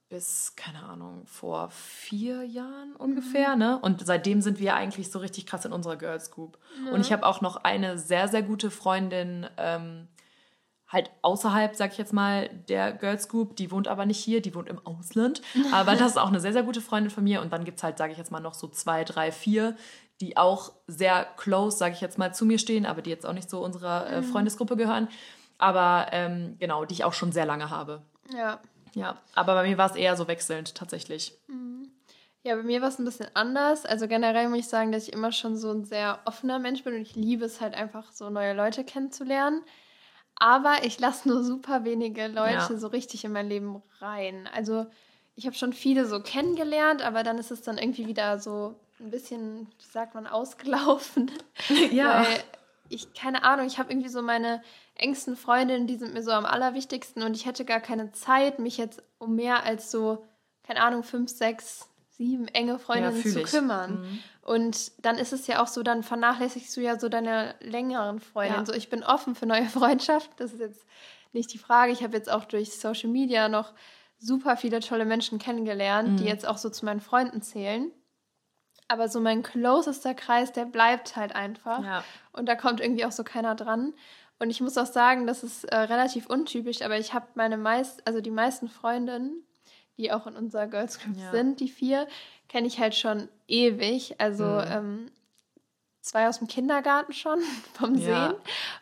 bis, 0.10 0.54
keine 0.56 0.84
Ahnung, 0.84 1.26
vor 1.26 1.70
vier 1.70 2.44
Jahren 2.44 2.96
ungefähr, 2.98 3.54
mhm. 3.54 3.60
ne? 3.60 3.80
Und 3.80 4.06
seitdem 4.06 4.42
sind 4.42 4.60
wir 4.60 4.76
eigentlich 4.76 5.12
so 5.12 5.20
richtig 5.20 5.46
krass 5.46 5.66
in 5.66 5.74
unserer 5.74 5.98
Girls 5.98 6.32
Group. 6.32 6.58
Mhm. 6.82 6.90
Und 6.90 7.02
ich 7.02 7.12
habe 7.12 7.26
auch 7.26 7.42
noch 7.42 7.58
eine 7.58 7.98
sehr, 7.98 8.28
sehr 8.28 8.44
gute 8.44 8.72
Freundin, 8.72 9.48
ähm, 9.58 10.08
halt 10.88 11.12
außerhalb, 11.22 11.76
sag 11.76 11.92
ich 11.92 11.98
jetzt 11.98 12.14
mal, 12.14 12.50
der 12.70 12.94
Girls 12.94 13.28
Group. 13.28 13.58
Die 13.58 13.72
wohnt 13.72 13.88
aber 13.88 14.06
nicht 14.06 14.20
hier, 14.20 14.42
die 14.42 14.56
wohnt 14.56 14.70
im 14.70 14.80
Ausland. 14.86 15.42
Aber 15.74 15.96
das 15.96 16.12
ist 16.12 16.18
auch 16.18 16.30
eine 16.30 16.40
sehr, 16.40 16.54
sehr 16.54 16.64
gute 16.64 16.80
Freundin 16.80 17.12
von 17.12 17.26
mir. 17.26 17.42
Und 17.42 17.52
dann 17.52 17.66
gibt 17.66 17.78
es 17.80 17.84
halt, 17.84 17.98
sage 17.98 18.14
ich 18.14 18.18
jetzt 18.18 18.32
mal, 18.32 18.40
noch 18.40 18.54
so 18.54 18.70
zwei, 18.70 19.04
drei, 19.04 19.34
vier, 19.34 19.76
die 20.22 20.38
auch 20.38 20.72
sehr 20.88 21.28
close, 21.36 21.78
sage 21.78 21.94
ich 21.94 22.02
jetzt 22.02 22.18
mal, 22.18 22.34
zu 22.34 22.46
mir 22.46 22.58
stehen, 22.58 22.86
aber 22.86 23.02
die 23.02 23.10
jetzt 23.10 23.26
auch 23.26 23.34
nicht 23.34 23.50
so 23.50 23.64
unserer 23.64 24.10
äh, 24.10 24.22
mhm. 24.22 24.26
Freundesgruppe 24.26 24.78
gehören. 24.78 25.10
Aber 25.58 26.08
ähm, 26.12 26.56
genau, 26.58 26.86
die 26.86 26.94
ich 26.94 27.04
auch 27.04 27.14
schon 27.14 27.34
sehr 27.34 27.46
lange 27.46 27.70
habe. 27.70 28.04
Ja. 28.34 28.62
Ja, 28.98 29.18
aber 29.36 29.54
bei 29.56 29.68
mir 29.68 29.78
war 29.78 29.90
es 29.90 29.96
eher 29.96 30.16
so 30.16 30.28
wechselnd 30.28 30.76
tatsächlich. 30.76 31.38
Mhm. 31.48 31.92
Ja, 32.44 32.56
bei 32.56 32.64
mir 32.64 32.82
war 32.82 32.90
es 32.90 32.98
ein 32.98 33.06
bisschen 33.06 33.28
anders. 33.34 33.86
Also 33.86 34.08
generell 34.08 34.48
muss 34.48 34.60
ich 34.60 34.68
sagen, 34.68 34.92
dass 34.92 35.08
ich 35.08 35.14
immer 35.14 35.32
schon 35.32 35.58
so 35.58 35.72
ein 35.72 35.84
sehr 35.84 36.20
offener 36.26 36.60
Mensch 36.60 36.84
bin 36.84 36.96
und 36.96 37.02
ich 37.02 37.16
liebe 37.16 37.46
es 37.46 37.60
halt 37.60 37.74
einfach, 37.74 38.12
so 38.12 38.30
neue 38.30 38.54
Leute 38.54 38.84
kennenzulernen. 38.84 39.64
Aber 40.36 40.84
ich 40.84 41.00
lasse 41.00 41.28
nur 41.28 41.44
super 41.44 41.84
wenige 41.84 42.28
Leute 42.28 42.54
ja. 42.54 42.78
so 42.78 42.88
richtig 42.88 43.26
in 43.26 43.32
mein 43.32 43.50
Leben 43.50 43.82
rein. 44.00 44.48
Also 44.54 44.86
ich 45.36 45.46
habe 45.46 45.56
schon 45.56 45.74
viele 45.74 46.06
so 46.06 46.22
kennengelernt, 46.22 47.02
aber 47.02 47.24
dann 47.24 47.38
ist 47.38 47.52
es 47.52 47.62
dann 47.62 47.78
irgendwie 47.78 48.08
wieder 48.08 48.40
so 48.40 48.80
ein 49.00 49.12
bisschen, 49.12 49.68
wie 49.68 49.92
sagt 49.92 50.16
man, 50.16 50.28
ausgelaufen. 50.28 51.32
Ja. 51.92 52.24
Weil 52.24 52.44
ich, 52.90 53.14
keine 53.14 53.44
Ahnung, 53.44 53.68
ich 53.68 53.80
habe 53.80 53.92
irgendwie 53.92 54.10
so 54.10 54.22
meine 54.22 54.62
engsten 54.96 55.36
Freundinnen, 55.36 55.88
die 55.88 55.98
sind 55.98 56.14
mir 56.14 56.24
so 56.24 56.32
am 56.32 56.46
allerwichtigsten 56.46 57.24
und 57.24 57.36
ich 57.36 57.46
hätte 57.46 57.66
gar 57.66 57.80
keine 57.80 58.12
Zeit, 58.12 58.60
mich 58.60 58.78
jetzt 58.78 59.04
um 59.18 59.36
mehr 59.36 59.64
als 59.64 59.92
so, 59.92 60.26
keine 60.64 60.82
Ahnung, 60.82 61.04
fünf, 61.04 61.30
sechs, 61.30 61.90
sieben 62.10 62.48
enge 62.48 62.80
Freundinnen 62.80 63.22
ja, 63.24 63.32
zu 63.32 63.44
kümmern. 63.44 64.02
Mhm. 64.02 64.20
Und 64.42 65.06
dann 65.06 65.18
ist 65.18 65.34
es 65.34 65.48
ja 65.48 65.62
auch 65.62 65.68
so, 65.68 65.84
dann 65.84 66.04
vernachlässigst 66.04 66.76
du 66.76 66.82
ja 66.82 67.00
so 67.00 67.10
deine 67.10 67.56
längeren 67.60 68.20
Freundinnen. 68.20 68.62
Ja. 68.62 68.66
So, 68.66 68.74
ich 68.74 68.90
bin 68.90 69.04
offen 69.04 69.36
für 69.36 69.46
neue 69.46 69.66
Freundschaften, 69.70 70.34
das 70.38 70.54
ist 70.54 70.60
jetzt 70.60 70.86
nicht 71.34 71.54
die 71.54 71.60
Frage. 71.60 71.92
Ich 71.92 72.04
habe 72.04 72.16
jetzt 72.16 72.32
auch 72.32 72.46
durch 72.46 72.80
Social 72.80 73.10
Media 73.10 73.50
noch 73.50 73.74
super 74.20 74.58
viele 74.58 74.80
tolle 74.80 75.06
Menschen 75.06 75.38
kennengelernt, 75.38 76.10
mhm. 76.10 76.18
die 76.18 76.26
jetzt 76.26 76.48
auch 76.48 76.58
so 76.58 76.70
zu 76.70 76.86
meinen 76.86 77.02
Freunden 77.02 77.42
zählen. 77.42 77.92
Aber 78.88 79.10
so 79.10 79.20
mein 79.20 79.44
closester 79.44 80.14
Kreis, 80.14 80.52
der 80.52 80.66
bleibt 80.66 81.16
halt 81.16 81.36
einfach. 81.36 81.84
Ja. 81.84 82.04
Und 82.32 82.48
da 82.48 82.56
kommt 82.56 82.80
irgendwie 82.80 83.06
auch 83.06 83.12
so 83.12 83.24
keiner 83.24 83.56
dran. 83.56 83.94
Und 84.40 84.50
ich 84.50 84.62
muss 84.62 84.78
auch 84.78 84.86
sagen, 84.86 85.28
das 85.28 85.44
ist 85.44 85.64
äh, 85.66 85.76
relativ 85.76 86.28
untypisch, 86.28 86.82
aber 86.82 86.98
ich 86.98 87.14
habe 87.14 87.26
meine 87.36 87.58
meist, 87.58 88.06
also 88.06 88.22
die 88.22 88.32
meisten 88.32 88.70
Freundinnen, 88.70 89.44
die 89.98 90.12
auch 90.12 90.28
in 90.28 90.36
unserer 90.36 90.68
Girls 90.68 91.00
Group 91.00 91.18
ja. 91.18 91.32
sind, 91.32 91.60
die 91.60 91.70
vier, 91.70 92.08
kenne 92.48 92.68
ich 92.68 92.80
halt 92.80 92.96
schon 92.96 93.30
ewig. 93.48 94.16
Also 94.20 94.46
mhm. 94.46 94.66
ähm, 94.70 95.12
zwei 96.02 96.28
aus 96.28 96.38
dem 96.40 96.48
Kindergarten 96.48 97.14
schon 97.14 97.40
vom 97.74 97.96
ja. 97.96 98.30
Sehen. 98.30 98.36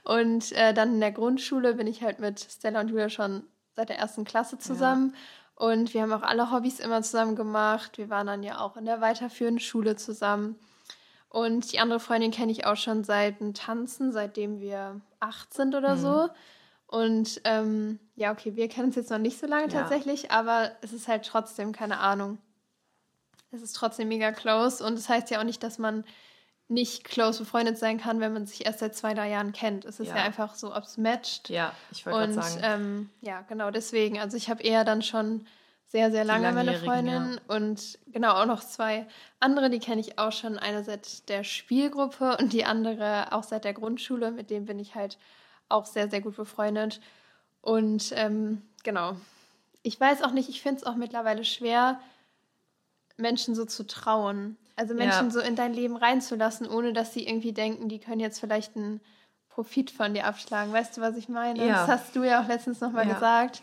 Und 0.04 0.52
äh, 0.52 0.74
dann 0.74 0.96
in 0.96 1.00
der 1.00 1.12
Grundschule 1.12 1.74
bin 1.76 1.88
ich 1.88 2.04
halt 2.04 2.20
mit 2.20 2.40
Stella 2.40 2.82
und 2.82 2.90
Julia 2.90 3.10
schon 3.10 3.44
seit 3.76 3.90
der 3.90 3.98
ersten 3.98 4.26
Klasse 4.26 4.58
zusammen. 4.58 5.12
Ja. 5.14 5.20
Und 5.56 5.94
wir 5.94 6.02
haben 6.02 6.12
auch 6.12 6.22
alle 6.22 6.52
Hobbys 6.52 6.80
immer 6.80 7.02
zusammen 7.02 7.36
gemacht. 7.36 7.98
Wir 7.98 8.10
waren 8.10 8.28
dann 8.28 8.44
ja 8.44 8.60
auch 8.60 8.76
in 8.76 8.86
der 8.86 9.02
weiterführenden 9.02 9.62
Schule 9.62 9.96
zusammen. 9.96 10.58
Und 11.30 11.72
die 11.72 11.80
andere 11.80 12.00
Freundin 12.00 12.32
kenne 12.32 12.52
ich 12.52 12.66
auch 12.66 12.78
schon 12.78 13.04
seit 13.04 13.40
dem 13.40 13.54
Tanzen, 13.54 14.12
seitdem 14.12 14.60
wir 14.60 15.02
acht 15.20 15.54
sind 15.54 15.76
oder 15.76 15.96
mhm. 15.96 16.00
so. 16.00 16.30
Und 16.88 17.42
ähm, 17.46 18.00
ja, 18.16 18.32
okay, 18.32 18.56
wir 18.56 18.70
kennen 18.70 18.88
uns 18.88 18.96
jetzt 18.96 19.10
noch 19.10 19.18
nicht 19.18 19.40
so 19.40 19.48
lange 19.48 19.68
ja. 19.72 19.82
tatsächlich, 19.82 20.32
aber 20.32 20.72
es 20.82 20.94
ist 20.94 21.08
halt 21.08 21.26
trotzdem, 21.26 21.72
keine 21.72 22.00
Ahnung. 22.00 22.38
Es 23.52 23.62
ist 23.62 23.74
trotzdem 23.74 24.10
mega 24.10 24.32
close 24.32 24.84
und 24.84 24.94
es 24.94 25.02
das 25.02 25.10
heißt 25.10 25.30
ja 25.30 25.40
auch 25.40 25.46
nicht, 25.46 25.64
dass 25.64 25.78
man 25.78 26.04
nicht 26.68 27.04
close 27.04 27.40
befreundet 27.40 27.78
sein 27.78 28.00
kann, 28.00 28.20
wenn 28.20 28.34
man 28.34 28.48
sich 28.48 28.66
erst 28.66 28.80
seit 28.80 28.96
zwei, 28.96 29.14
drei 29.14 29.30
Jahren 29.30 29.52
kennt. 29.52 29.86
Es 29.86 30.00
ist 30.00 30.08
ja, 30.10 30.18
ja 30.18 30.24
einfach 30.24 30.56
so, 30.56 30.76
ob 30.76 30.84
es 30.84 30.98
matcht. 30.98 31.50
Ja, 31.50 31.74
ich 31.92 32.06
wollte 32.06 32.34
gerade 32.34 32.34
sagen. 32.34 32.62
Ähm, 32.64 33.10
ja, 33.22 33.42
genau 33.42 33.70
deswegen. 33.70 34.20
Also 34.20 34.36
ich 34.36 34.50
habe 34.50 34.64
eher 34.64 34.84
dann 34.84 35.02
schon 35.04 35.46
sehr, 35.88 36.12
sehr 36.12 36.26
lange 36.26 36.52
meine 36.52 36.78
Freundin. 36.80 37.34
Ja. 37.34 37.56
Und 37.56 38.00
genau 38.08 38.34
auch 38.34 38.48
noch 38.48 38.64
zwei 38.64 39.08
andere, 39.40 39.70
die 39.70 39.80
kenne 39.80 40.02
ich 40.02 40.18
auch 40.18 40.32
schon. 40.32 40.58
Eine 40.58 40.84
seit 40.84 41.30
der 41.30 41.44
Spielgruppe 41.44 42.38
und 42.38 42.52
die 42.52 42.66
andere 42.66 43.32
auch 43.32 43.44
seit 43.44 43.64
der 43.64 43.74
Grundschule. 43.74 44.32
Mit 44.32 44.50
dem 44.50 44.66
bin 44.66 44.80
ich 44.80 44.96
halt 44.96 45.20
auch 45.70 45.86
sehr, 45.86 46.10
sehr 46.10 46.22
gut 46.22 46.36
befreundet. 46.36 47.00
Und 47.62 48.12
ähm, 48.16 48.64
genau. 48.84 49.16
Ich 49.84 50.00
weiß 50.00 50.24
auch 50.24 50.32
nicht, 50.32 50.50
ich 50.50 50.64
finde 50.64 50.82
es 50.82 50.86
auch 50.88 50.96
mittlerweile 50.96 51.46
schwer, 51.46 52.00
Menschen 53.18 53.54
so 53.54 53.66
zu 53.66 53.86
trauen. 53.86 54.58
Also 54.76 54.94
Menschen 54.94 55.26
ja. 55.26 55.32
so 55.32 55.40
in 55.40 55.56
dein 55.56 55.74
Leben 55.74 55.96
reinzulassen, 55.96 56.68
ohne 56.68 56.92
dass 56.92 57.14
sie 57.14 57.26
irgendwie 57.26 57.54
denken, 57.54 57.88
die 57.88 58.00
können 58.00 58.20
jetzt 58.20 58.40
vielleicht 58.40 58.76
einen 58.76 59.00
Profit 59.50 59.90
von 59.90 60.14
dir 60.14 60.26
abschlagen. 60.26 60.74
Weißt 60.74 60.98
du, 60.98 61.02
was 61.02 61.16
ich 61.16 61.30
meine? 61.30 61.66
Ja. 61.66 61.86
Das 61.86 61.88
hast 61.88 62.16
du 62.16 62.24
ja 62.24 62.42
auch 62.44 62.48
letztens 62.48 62.82
nochmal 62.82 63.08
ja. 63.08 63.14
gesagt. 63.14 63.62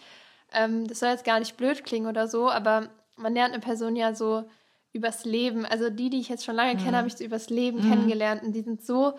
Ähm, 0.52 0.86
das 0.86 1.00
soll 1.00 1.10
jetzt 1.10 1.24
gar 1.24 1.38
nicht 1.38 1.56
blöd 1.56 1.84
klingen 1.84 2.06
oder 2.06 2.28
so, 2.28 2.50
aber 2.50 2.88
man 3.16 3.34
lernt 3.34 3.52
eine 3.52 3.62
Person 3.62 3.94
ja 3.94 4.14
so 4.14 4.44
übers 4.92 5.24
Leben. 5.24 5.66
Also 5.66 5.90
die, 5.90 6.10
die 6.10 6.20
ich 6.20 6.28
jetzt 6.28 6.44
schon 6.44 6.56
lange 6.56 6.74
mhm. 6.74 6.84
kenne, 6.84 6.96
habe 6.96 7.08
ich 7.08 7.16
so 7.16 7.24
übers 7.24 7.50
Leben 7.50 7.78
mhm. 7.78 7.90
kennengelernt 7.90 8.42
und 8.42 8.52
die 8.52 8.62
sind 8.62 8.84
so, 8.84 9.18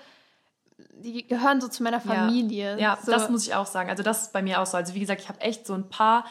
die 0.77 1.27
gehören 1.27 1.61
so 1.61 1.67
zu 1.67 1.83
meiner 1.83 2.01
Familie. 2.01 2.73
Ja, 2.73 2.77
ja 2.77 2.97
so. 3.03 3.11
das 3.11 3.29
muss 3.29 3.45
ich 3.45 3.53
auch 3.53 3.67
sagen. 3.67 3.89
Also 3.89 4.01
das 4.01 4.23
ist 4.23 4.33
bei 4.33 4.41
mir 4.41 4.61
auch 4.61 4.65
so. 4.65 4.77
Also 4.77 4.95
wie 4.95 4.99
gesagt, 4.99 5.21
ich 5.21 5.29
habe 5.29 5.41
echt 5.41 5.65
so 5.67 5.73
ein 5.73 5.89
paar 5.89 6.25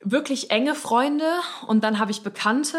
wirklich 0.00 0.50
enge 0.50 0.74
Freunde 0.74 1.30
und 1.66 1.84
dann 1.84 1.98
habe 1.98 2.10
ich 2.10 2.22
Bekannte. 2.22 2.78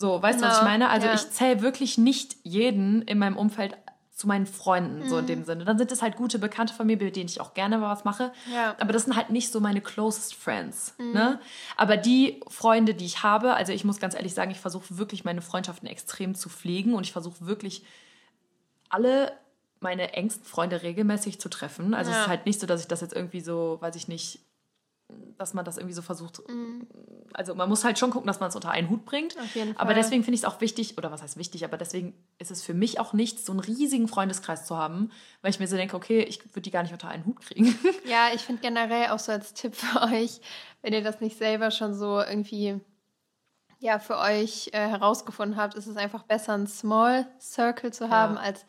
So, 0.00 0.22
weißt 0.22 0.40
du, 0.40 0.44
was 0.46 0.54
ich 0.54 0.58
genau, 0.60 0.70
meine? 0.70 0.88
Also 0.88 1.08
ja. 1.08 1.14
ich 1.14 1.30
zähle 1.30 1.60
wirklich 1.60 1.98
nicht 1.98 2.36
jeden 2.42 3.02
in 3.02 3.18
meinem 3.18 3.36
Umfeld 3.36 3.76
zu 4.10 4.26
meinen 4.26 4.46
Freunden, 4.46 5.06
so 5.06 5.18
in 5.18 5.26
dem 5.26 5.40
mhm. 5.40 5.44
Sinne. 5.44 5.64
Dann 5.66 5.76
sind 5.76 5.92
es 5.92 6.00
halt 6.00 6.16
gute 6.16 6.38
Bekannte 6.38 6.72
von 6.72 6.86
mir, 6.86 6.96
mit 6.96 7.16
denen 7.16 7.28
ich 7.28 7.38
auch 7.38 7.52
gerne 7.52 7.76
mal 7.76 7.90
was 7.90 8.04
mache. 8.04 8.32
Ja. 8.50 8.74
Aber 8.80 8.94
das 8.94 9.04
sind 9.04 9.14
halt 9.14 9.28
nicht 9.28 9.52
so 9.52 9.60
meine 9.60 9.82
closest 9.82 10.34
friends. 10.34 10.94
Mhm. 10.96 11.12
Ne? 11.12 11.40
Aber 11.76 11.98
die 11.98 12.40
Freunde, 12.48 12.94
die 12.94 13.04
ich 13.04 13.22
habe, 13.22 13.52
also 13.52 13.74
ich 13.74 13.84
muss 13.84 14.00
ganz 14.00 14.14
ehrlich 14.14 14.32
sagen, 14.32 14.50
ich 14.50 14.58
versuche 14.58 14.96
wirklich 14.96 15.24
meine 15.24 15.42
Freundschaften 15.42 15.86
extrem 15.86 16.34
zu 16.34 16.48
pflegen 16.48 16.94
und 16.94 17.04
ich 17.04 17.12
versuche 17.12 17.44
wirklich 17.46 17.84
alle 18.88 19.32
meine 19.80 20.14
engsten 20.14 20.44
Freunde 20.46 20.82
regelmäßig 20.82 21.40
zu 21.40 21.50
treffen. 21.50 21.92
Also 21.92 22.10
Ja. 22.10 22.16
es 22.16 22.22
ist 22.22 22.28
halt 22.28 22.46
nicht 22.46 22.60
so, 22.60 22.66
dass 22.66 22.80
ich 22.80 22.88
das 22.88 23.02
jetzt 23.02 23.14
irgendwie 23.14 23.40
so, 23.40 23.76
weiß 23.82 23.96
ich 23.96 24.08
nicht, 24.08 24.40
dass 25.38 25.54
man 25.54 25.64
das 25.64 25.76
irgendwie 25.78 25.94
so 25.94 26.02
versucht. 26.02 26.42
Also 27.32 27.54
man 27.54 27.68
muss 27.68 27.84
halt 27.84 27.98
schon 27.98 28.10
gucken, 28.10 28.26
dass 28.26 28.40
man 28.40 28.50
es 28.50 28.56
unter 28.56 28.70
einen 28.70 28.90
Hut 28.90 29.04
bringt. 29.04 29.36
Mhm. 29.36 29.74
Aber 29.76 29.94
deswegen 29.94 30.22
finde 30.22 30.34
ich 30.34 30.42
es 30.42 30.44
auch 30.44 30.60
wichtig, 30.60 30.98
oder 30.98 31.10
was 31.10 31.22
heißt 31.22 31.36
wichtig, 31.36 31.64
aber 31.64 31.76
deswegen 31.76 32.14
ist 32.38 32.50
es 32.50 32.62
für 32.62 32.74
mich 32.74 33.00
auch 33.00 33.12
nicht, 33.12 33.44
so 33.44 33.52
einen 33.52 33.60
riesigen 33.60 34.08
Freundeskreis 34.08 34.66
zu 34.66 34.76
haben, 34.76 35.10
weil 35.42 35.50
ich 35.50 35.60
mir 35.60 35.66
so 35.66 35.76
denke, 35.76 35.96
okay, 35.96 36.20
ich 36.22 36.44
würde 36.44 36.62
die 36.62 36.70
gar 36.70 36.82
nicht 36.82 36.92
unter 36.92 37.08
einen 37.08 37.24
Hut 37.26 37.40
kriegen. 37.40 37.76
Ja, 38.04 38.28
ich 38.34 38.40
finde 38.40 38.62
generell 38.62 39.08
auch 39.10 39.18
so 39.18 39.30
als 39.30 39.54
Tipp 39.54 39.74
für 39.74 40.02
euch, 40.02 40.40
wenn 40.82 40.92
ihr 40.92 41.02
das 41.02 41.20
nicht 41.20 41.38
selber 41.38 41.70
schon 41.70 41.94
so 41.94 42.20
irgendwie 42.20 42.80
ja 43.78 43.98
für 43.98 44.18
euch 44.18 44.70
äh, 44.72 44.88
herausgefunden 44.88 45.56
habt, 45.56 45.74
ist 45.74 45.86
es 45.86 45.96
einfach 45.96 46.24
besser, 46.24 46.54
einen 46.54 46.66
Small 46.66 47.26
Circle 47.40 47.92
zu 47.92 48.10
haben 48.10 48.36
als 48.36 48.64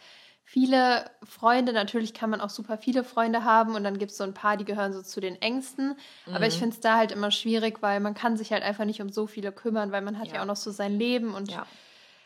viele 0.51 1.09
Freunde. 1.23 1.71
Natürlich 1.71 2.13
kann 2.13 2.29
man 2.29 2.41
auch 2.41 2.49
super 2.49 2.77
viele 2.77 3.05
Freunde 3.05 3.45
haben 3.45 3.73
und 3.73 3.85
dann 3.85 3.97
gibt 3.97 4.11
es 4.11 4.17
so 4.17 4.25
ein 4.25 4.33
paar, 4.33 4.57
die 4.57 4.65
gehören 4.65 4.91
so 4.91 5.01
zu 5.01 5.21
den 5.21 5.41
engsten. 5.41 5.95
Aber 6.25 6.39
Mhm. 6.39 6.43
ich 6.43 6.55
finde 6.55 6.75
es 6.75 6.81
da 6.81 6.97
halt 6.97 7.13
immer 7.13 7.31
schwierig, 7.31 7.81
weil 7.81 8.01
man 8.01 8.13
kann 8.15 8.35
sich 8.35 8.51
halt 8.51 8.61
einfach 8.61 8.83
nicht 8.83 9.01
um 9.01 9.07
so 9.09 9.27
viele 9.27 9.53
kümmern, 9.53 9.93
weil 9.93 10.01
man 10.01 10.19
hat 10.19 10.27
ja, 10.27 10.35
Ja. 10.35 10.41
auch 10.41 10.45
noch 10.45 10.57
so 10.57 10.71
sein 10.71 10.91
Leben 10.99 11.33
und 11.33 11.51
Ja. 11.51 11.65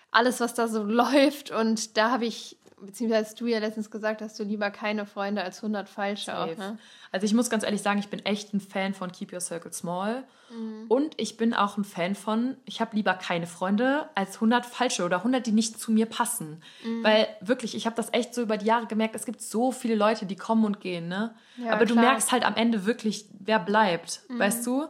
alles, 0.10 0.40
was 0.40 0.56
da 0.56 0.68
so 0.68 0.82
läuft. 1.02 1.52
Und 1.52 1.98
da 1.98 2.10
habe 2.10 2.26
ich, 2.26 2.58
beziehungsweise 2.86 3.26
hast 3.26 3.42
du 3.42 3.48
ja 3.48 3.60
letztens 3.60 3.92
gesagt, 3.92 4.22
dass 4.22 4.36
du 4.36 4.44
lieber 4.44 4.72
keine 4.72 5.06
Freunde 5.06 5.44
als 5.44 5.58
100 5.58 5.90
falsche 5.90 6.38
auch, 6.38 6.56
ne? 6.58 6.78
Also 7.12 7.26
ich 7.26 7.34
muss 7.34 7.50
ganz 7.50 7.64
ehrlich 7.64 7.82
sagen, 7.82 8.00
ich 8.00 8.10
bin 8.10 8.26
echt 8.26 8.54
ein 8.54 8.60
Fan 8.60 8.94
von 8.94 9.12
Keep 9.12 9.34
Your 9.34 9.40
Circle 9.40 9.72
Small. 9.72 10.24
Mhm. 10.50 10.86
Und 10.90 11.14
ich 11.18 11.38
bin 11.38 11.54
auch 11.54 11.78
ein 11.78 11.84
Fan 11.84 12.14
von, 12.16 12.58
ich 12.66 12.82
habe 12.82 12.96
lieber 12.96 13.14
keine 13.14 13.48
Freunde 13.48 14.10
als 14.16 14.36
100 14.36 14.66
falsche 14.66 15.04
oder 15.04 15.18
100, 15.18 15.46
die 15.46 15.52
nicht 15.52 15.80
zu 15.80 15.92
mir 15.92 16.06
passen. 16.06 16.62
Mhm. 16.84 17.04
Weil 17.04 17.28
wirklich, 17.42 17.76
ich 17.76 17.86
habe 17.86 17.96
das 17.96 18.14
echt 18.14 18.34
so 18.34 18.42
über 18.42 18.58
die 18.58 18.66
Jahre 18.66 18.86
gemerkt, 18.88 19.16
es 19.16 19.26
gibt 19.26 19.42
so 19.42 19.72
viele 19.72 19.96
Leute, 19.96 20.26
die 20.26 20.36
kommen 20.36 20.66
und 20.66 20.82
gehen. 20.82 21.08
Ne? 21.08 21.34
Ja, 21.58 21.74
Aber 21.74 21.86
du 21.86 21.94
klar. 21.94 22.04
Mhm. 22.04 22.10
merkst 22.12 22.32
halt 22.32 22.46
am 22.46 22.56
Ende 22.56 22.86
wirklich, 22.86 23.26
wer 23.40 23.60
bleibt, 23.60 24.22
weißt 24.30 24.66
du? 24.66 24.88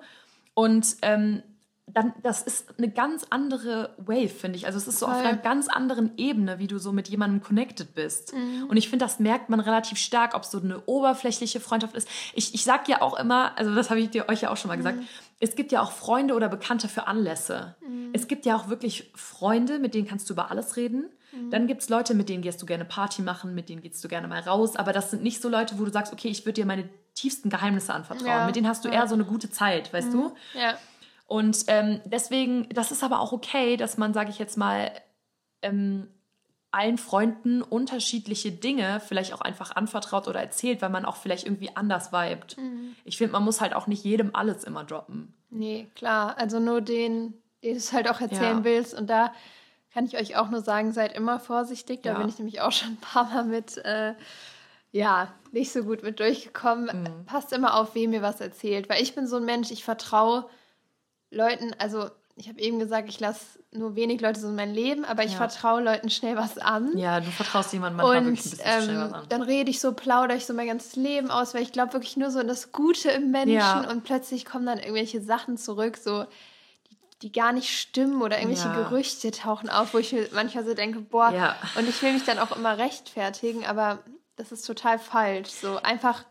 Und 0.54 0.98
ähm, 1.02 1.44
dann, 1.88 2.14
das 2.24 2.42
ist 2.42 2.78
eine 2.78 2.90
ganz 2.90 3.28
andere 3.30 3.96
Wave, 3.98 4.30
finde 4.30 4.58
ich. 4.58 4.66
Also 4.66 4.78
es 4.78 4.88
ist 4.88 5.00
so 5.00 5.06
auf 5.06 5.18
einer 5.18 5.38
ganz 5.38 5.68
anderen 5.68 6.18
Ebene, 6.18 6.58
wie 6.58 6.68
du 6.68 6.80
so 6.80 6.92
mit 6.92 7.10
jemandem 7.10 7.42
connected 7.42 7.94
bist. 7.94 8.34
Mhm. 8.34 8.66
Und 8.68 8.78
ich 8.78 8.90
finde, 8.90 9.06
das 9.06 9.20
merkt 9.20 9.50
man 9.50 9.60
relativ 9.60 10.00
stark, 10.00 10.34
ob 10.34 10.46
so 10.46 10.60
eine 10.60 10.82
oberflächliche 10.88 11.60
Freundschaft 11.60 11.96
ist. 11.96 12.08
Ich, 12.34 12.56
ich 12.56 12.64
sag 12.64 12.90
ja 12.90 13.02
auch 13.02 13.18
immer, 13.20 13.58
also 13.58 13.76
das 13.76 13.92
habe 13.92 14.00
ich 14.00 14.10
dir 14.10 14.28
euch 14.30 14.42
ja 14.42 14.50
auch 14.50 14.58
schon 14.58 14.70
mal 14.70 14.78
gesagt, 14.78 15.00
es 15.40 15.56
gibt 15.56 15.72
ja 15.72 15.82
auch 15.82 15.92
Freunde 15.92 16.34
oder 16.34 16.50
Bekannte 16.50 16.88
für 16.88 17.08
Anlässe. 17.08 17.76
Es 18.14 18.28
gibt 18.28 18.46
ja 18.46 18.56
auch 18.56 18.70
wirklich 18.70 19.12
Freunde, 19.14 19.80
mit 19.80 19.94
denen 19.94 20.08
kannst 20.08 20.30
du 20.30 20.34
über 20.34 20.50
alles 20.50 20.78
reden. 20.78 21.10
Dann 21.52 21.68
gibt 21.68 21.82
es 21.82 21.90
Leute, 21.90 22.14
mit 22.14 22.30
denen 22.30 22.42
gehst 22.42 22.62
du 22.62 22.66
gerne 22.66 22.86
Party 22.86 23.22
machen, 23.22 23.54
mit 23.54 23.68
denen 23.68 23.82
gehst 23.82 24.04
du 24.04 24.08
gerne 24.08 24.28
mal 24.28 24.40
raus. 24.40 24.76
Aber 24.76 24.94
das 24.94 25.12
sind 25.12 25.22
nicht 25.22 25.42
so 25.42 25.50
Leute, 25.50 25.78
wo 25.78 25.86
du 25.86 25.92
sagst, 25.92 26.14
okay, 26.14 26.30
ich 26.30 26.46
würde 26.46 26.54
dir 26.54 26.66
meine 26.66 26.90
tiefsten 27.14 27.50
Geheimnisse 27.50 27.94
anvertrauen. 27.94 28.28
Ja, 28.28 28.46
Mit 28.46 28.56
denen 28.56 28.68
hast 28.68 28.86
du 28.86 28.90
ja. 28.90 28.96
eher 28.96 29.08
so 29.08 29.16
eine 29.16 29.26
gute 29.26 29.50
Zeit, 29.50 29.92
weißt 29.94 30.14
du? 30.14 30.34
Ja. 30.54 30.78
Und 31.28 31.64
ähm, 31.68 32.02
deswegen, 32.06 32.70
das 32.70 32.92
ist 32.92 33.04
aber 33.04 33.20
auch 33.20 33.32
okay, 33.32 33.78
dass 33.78 33.98
man, 33.98 34.14
sage 34.14 34.30
ich 34.30 34.38
jetzt 34.40 34.58
mal, 34.58 34.92
ähm, 35.62 36.08
allen 36.72 36.98
Freunden 36.98 37.62
unterschiedliche 37.62 38.52
Dinge 38.52 39.00
vielleicht 39.00 39.34
auch 39.34 39.42
einfach 39.42 39.76
anvertraut 39.76 40.28
oder 40.28 40.42
erzählt, 40.42 40.82
weil 40.82 40.90
man 40.90 41.06
auch 41.06 41.16
vielleicht 41.16 41.46
irgendwie 41.46 41.76
anders 41.76 42.12
vibet. 42.12 42.58
Ich 43.06 43.18
finde, 43.18 43.32
man 43.32 43.44
muss 43.44 43.62
halt 43.62 43.74
auch 43.74 43.88
nicht 43.88 44.04
jedem 44.04 44.36
alles 44.36 44.66
immer 44.66 44.84
droppen. 44.84 45.34
Nee, 45.50 45.88
klar. 45.96 46.38
Also 46.38 46.60
nur 46.60 46.82
den, 46.82 47.34
den 47.64 47.72
du 47.74 47.78
es 47.78 47.94
halt 47.94 48.10
auch 48.10 48.20
erzählen 48.20 48.58
Ja. 48.58 48.64
willst. 48.66 48.94
Und 48.94 49.10
da 49.10 49.32
kann 49.94 50.06
ich 50.06 50.18
euch 50.18 50.36
auch 50.36 50.50
nur 50.50 50.60
sagen, 50.62 50.92
seid 50.92 51.14
immer 51.14 51.40
vorsichtig. 51.40 52.04
Da 52.04 52.12
Ja. 52.12 52.18
bin 52.20 52.28
ich 52.28 52.38
nämlich 52.40 52.60
auch 52.60 52.74
schon 52.74 52.90
ein 52.90 52.98
paar 52.98 53.24
Mal 53.34 53.46
mit, 53.46 53.78
äh, 53.78 54.14
ja, 54.92 55.34
nicht 55.54 55.72
so 55.72 55.84
gut 55.84 56.04
mit 56.04 56.20
durchgekommen. 56.20 57.04
Mhm. 57.04 57.26
Passt 57.26 57.54
immer 57.54 57.76
auf, 57.80 57.96
wem 57.96 58.12
ihr 58.12 58.22
was 58.22 58.42
erzählt. 58.42 58.90
Weil 58.90 59.02
ich 59.02 59.16
bin 59.16 59.28
so 59.28 59.38
ein 59.38 59.46
Mensch, 59.46 59.72
ich 59.72 59.86
vertraue 59.86 60.46
Leuten, 61.32 61.74
also 61.80 62.10
ich 62.38 62.50
habe 62.50 62.60
eben 62.60 62.80
gesagt, 62.80 63.08
ich 63.08 63.20
lasse 63.22 63.60
nur 63.72 63.96
wenig 63.96 64.20
Leute 64.20 64.40
so 64.40 64.48
in 64.50 64.56
mein 64.56 64.74
Leben, 64.74 65.06
aber 65.06 65.24
ich 65.24 65.32
Ja. 65.32 65.38
vertraue 65.38 65.82
Leuten 65.82 66.10
schnell 66.10 66.36
was 66.36 66.58
an. 66.58 66.98
Ja, 66.98 67.22
du 67.22 67.32
vertraust 67.32 67.72
jemandem 67.72 67.98
manchmal 67.98 68.18
Und 68.18 68.26
wirklich 68.26 68.46
ein 68.46 68.50
bisschen 68.58 68.84
schnell 68.84 68.98
was 69.00 69.08
ähm, 69.10 69.14
an. 69.14 69.26
dann 69.30 69.42
rede 69.42 69.70
ich 69.70 69.80
so, 69.80 69.94
plaudere 69.94 70.38
ich 70.38 70.46
so 70.46 70.54
mein 70.54 70.68
ganzes 70.68 70.96
Leben 70.98 71.32
aus, 71.32 71.54
weil 71.54 71.62
ich 71.62 71.72
glaube 71.72 71.94
wirklich 71.94 72.18
nur 72.18 72.32
so 72.32 72.40
in 72.42 72.48
das 72.48 72.72
Gute 72.74 73.10
im 73.12 73.32
Menschen 73.32 73.54
Ja. 73.56 73.90
und 73.90 74.04
plötzlich 74.04 74.46
kommen 74.46 74.66
dann 74.66 74.80
irgendwelche 74.80 75.22
Sachen 75.22 75.58
zurück, 75.58 75.96
so 75.98 76.26
die, 76.92 76.98
die 77.22 77.32
gar 77.32 77.54
nicht 77.54 77.70
stimmen 77.70 78.22
oder 78.22 78.38
irgendwelche 78.38 78.68
Ja. 78.68 78.84
Gerüchte 78.84 79.32
tauchen 79.32 79.70
auf, 79.70 79.94
wo 79.94 79.98
ich 80.00 80.12
mir 80.12 80.28
manchmal 80.34 80.66
so 80.66 80.74
denke, 80.74 81.00
boah, 81.00 81.32
Ja. 81.34 81.56
und 81.78 81.88
ich 81.88 82.02
will 82.02 82.12
mich 82.14 82.26
dann 82.26 82.40
auch 82.40 82.54
immer 82.56 82.78
rechtfertigen, 82.78 83.66
aber 83.66 84.00
das 84.36 84.52
ist 84.52 84.66
total 84.68 85.00
falsch. 85.00 85.50
So 85.52 85.78
einfach 85.78 86.26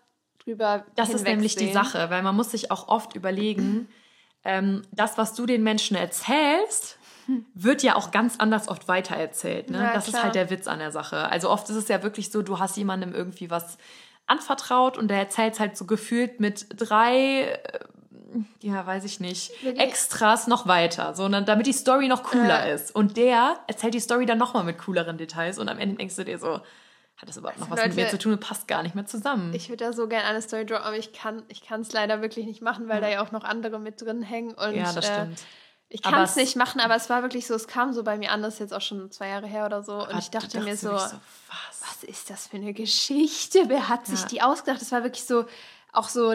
drüber. 0.44 0.84
Das 0.96 1.08
ist 1.14 1.24
nämlich 1.24 1.56
die. 1.56 1.72
Sache, 1.72 2.10
weil 2.10 2.22
man 2.22 2.36
muss 2.36 2.50
sich 2.50 2.70
auch 2.70 2.88
oft 2.88 3.16
überlegen, 3.16 3.88
ähm, 4.44 4.82
das, 4.92 5.18
was 5.18 5.34
du 5.34 5.46
den 5.46 5.62
Menschen 5.62 5.96
erzählst, 5.96 6.98
wird 7.54 7.82
ja 7.82 7.96
auch 7.96 8.10
ganz 8.10 8.36
anders 8.38 8.68
oft 8.68 8.86
weitererzählt. 8.86 9.70
Ne? 9.70 9.78
Ja, 9.82 9.92
das 9.94 10.06
ist 10.06 10.10
klar. 10.12 10.24
halt 10.24 10.34
der 10.34 10.50
Witz 10.50 10.66
an 10.66 10.78
der 10.78 10.92
Sache. 10.92 11.30
Also 11.30 11.48
oft 11.50 11.68
ist 11.70 11.76
es 11.76 11.88
ja 11.88 12.02
wirklich 12.02 12.30
so, 12.30 12.42
du 12.42 12.58
hast 12.58 12.76
jemandem 12.76 13.14
irgendwie 13.14 13.50
was 13.50 13.78
anvertraut 14.26 14.98
und 14.98 15.08
der 15.08 15.18
erzählt 15.18 15.58
halt 15.58 15.76
so 15.76 15.86
gefühlt 15.86 16.40
mit 16.40 16.66
drei, 16.76 17.42
äh, 17.42 17.78
ja, 18.60 18.86
weiß 18.86 19.04
ich 19.04 19.20
nicht? 19.20 19.52
Extras 19.64 20.46
noch 20.46 20.66
weiter, 20.66 21.14
so, 21.14 21.28
ne, 21.28 21.42
damit 21.42 21.66
die 21.66 21.72
Story 21.72 22.08
noch 22.08 22.24
cooler 22.24 22.66
Ja. 22.66 22.74
ist. 22.74 22.94
Und 22.94 23.16
der 23.16 23.58
erzählt 23.68 23.94
die 23.94 24.00
Story 24.00 24.26
dann 24.26 24.38
nochmal 24.38 24.64
mit 24.64 24.78
cooleren 24.78 25.16
Details 25.18 25.58
und 25.58 25.68
am 25.68 25.78
Ende 25.78 25.96
denkst 25.96 26.16
du 26.16 26.24
dir 26.24 26.38
so, 26.38 26.60
hat 27.16 27.28
das 27.28 27.36
überhaupt 27.36 27.60
noch 27.60 27.70
was 27.70 27.80
mit 27.80 27.94
mir 27.94 28.02
Leute, 28.02 28.18
zu 28.18 28.18
tun 28.18 28.32
und 28.32 28.40
passt 28.40 28.66
gar 28.66 28.82
nicht 28.82 28.94
mehr 28.94 29.06
zusammen. 29.06 29.54
Ich 29.54 29.68
würde 29.68 29.84
da 29.84 29.92
so 29.92 30.08
gerne 30.08 30.26
eine 30.28 30.42
Story 30.42 30.66
droppen, 30.66 30.84
aber 30.84 30.96
ich 30.96 31.12
kann 31.12 31.44
ich 31.48 31.62
es 31.70 31.92
leider 31.92 32.20
wirklich 32.22 32.46
nicht 32.46 32.60
machen, 32.60 32.88
weil 32.88 33.00
da 33.00 33.08
ja 33.08 33.22
auch 33.22 33.30
noch 33.30 33.44
andere 33.44 33.78
mit 33.78 34.00
drin 34.00 34.22
hängen. 34.22 34.54
Und, 34.54 34.74
ja, 34.74 34.92
das 34.92 35.08
äh, 35.08 35.12
stimmt. 35.14 35.44
Ich 35.88 36.02
kann 36.02 36.22
es 36.22 36.34
nicht 36.34 36.56
machen, 36.56 36.80
aber 36.80 36.96
es 36.96 37.08
war 37.08 37.22
wirklich 37.22 37.46
so, 37.46 37.54
es 37.54 37.68
kam 37.68 37.92
so 37.92 38.02
bei 38.02 38.18
mir 38.18 38.32
an, 38.32 38.42
das 38.42 38.54
ist 38.54 38.60
jetzt 38.60 38.74
auch 38.74 38.80
schon 38.80 39.12
zwei 39.12 39.28
Jahre 39.28 39.46
her 39.46 39.64
oder 39.66 39.84
so. 39.84 40.08
Und 40.08 40.18
ich 40.18 40.28
dachte 40.30 40.60
mir 40.60 40.76
so, 40.76 40.90
wirklich 40.90 41.12
was? 41.48 41.82
was 41.82 42.02
ist 42.02 42.30
das 42.30 42.48
für 42.48 42.56
eine 42.56 42.72
Geschichte? 42.72 43.68
Wer 43.68 43.88
hat 43.88 44.06
sich 44.06 44.22
Ja. 44.22 44.26
die 44.26 44.42
ausgedacht? 44.42 44.80
Das 44.80 44.90
war 44.90 45.04
wirklich 45.04 45.24
so, 45.24 45.44
auch 45.94 46.08
so 46.08 46.34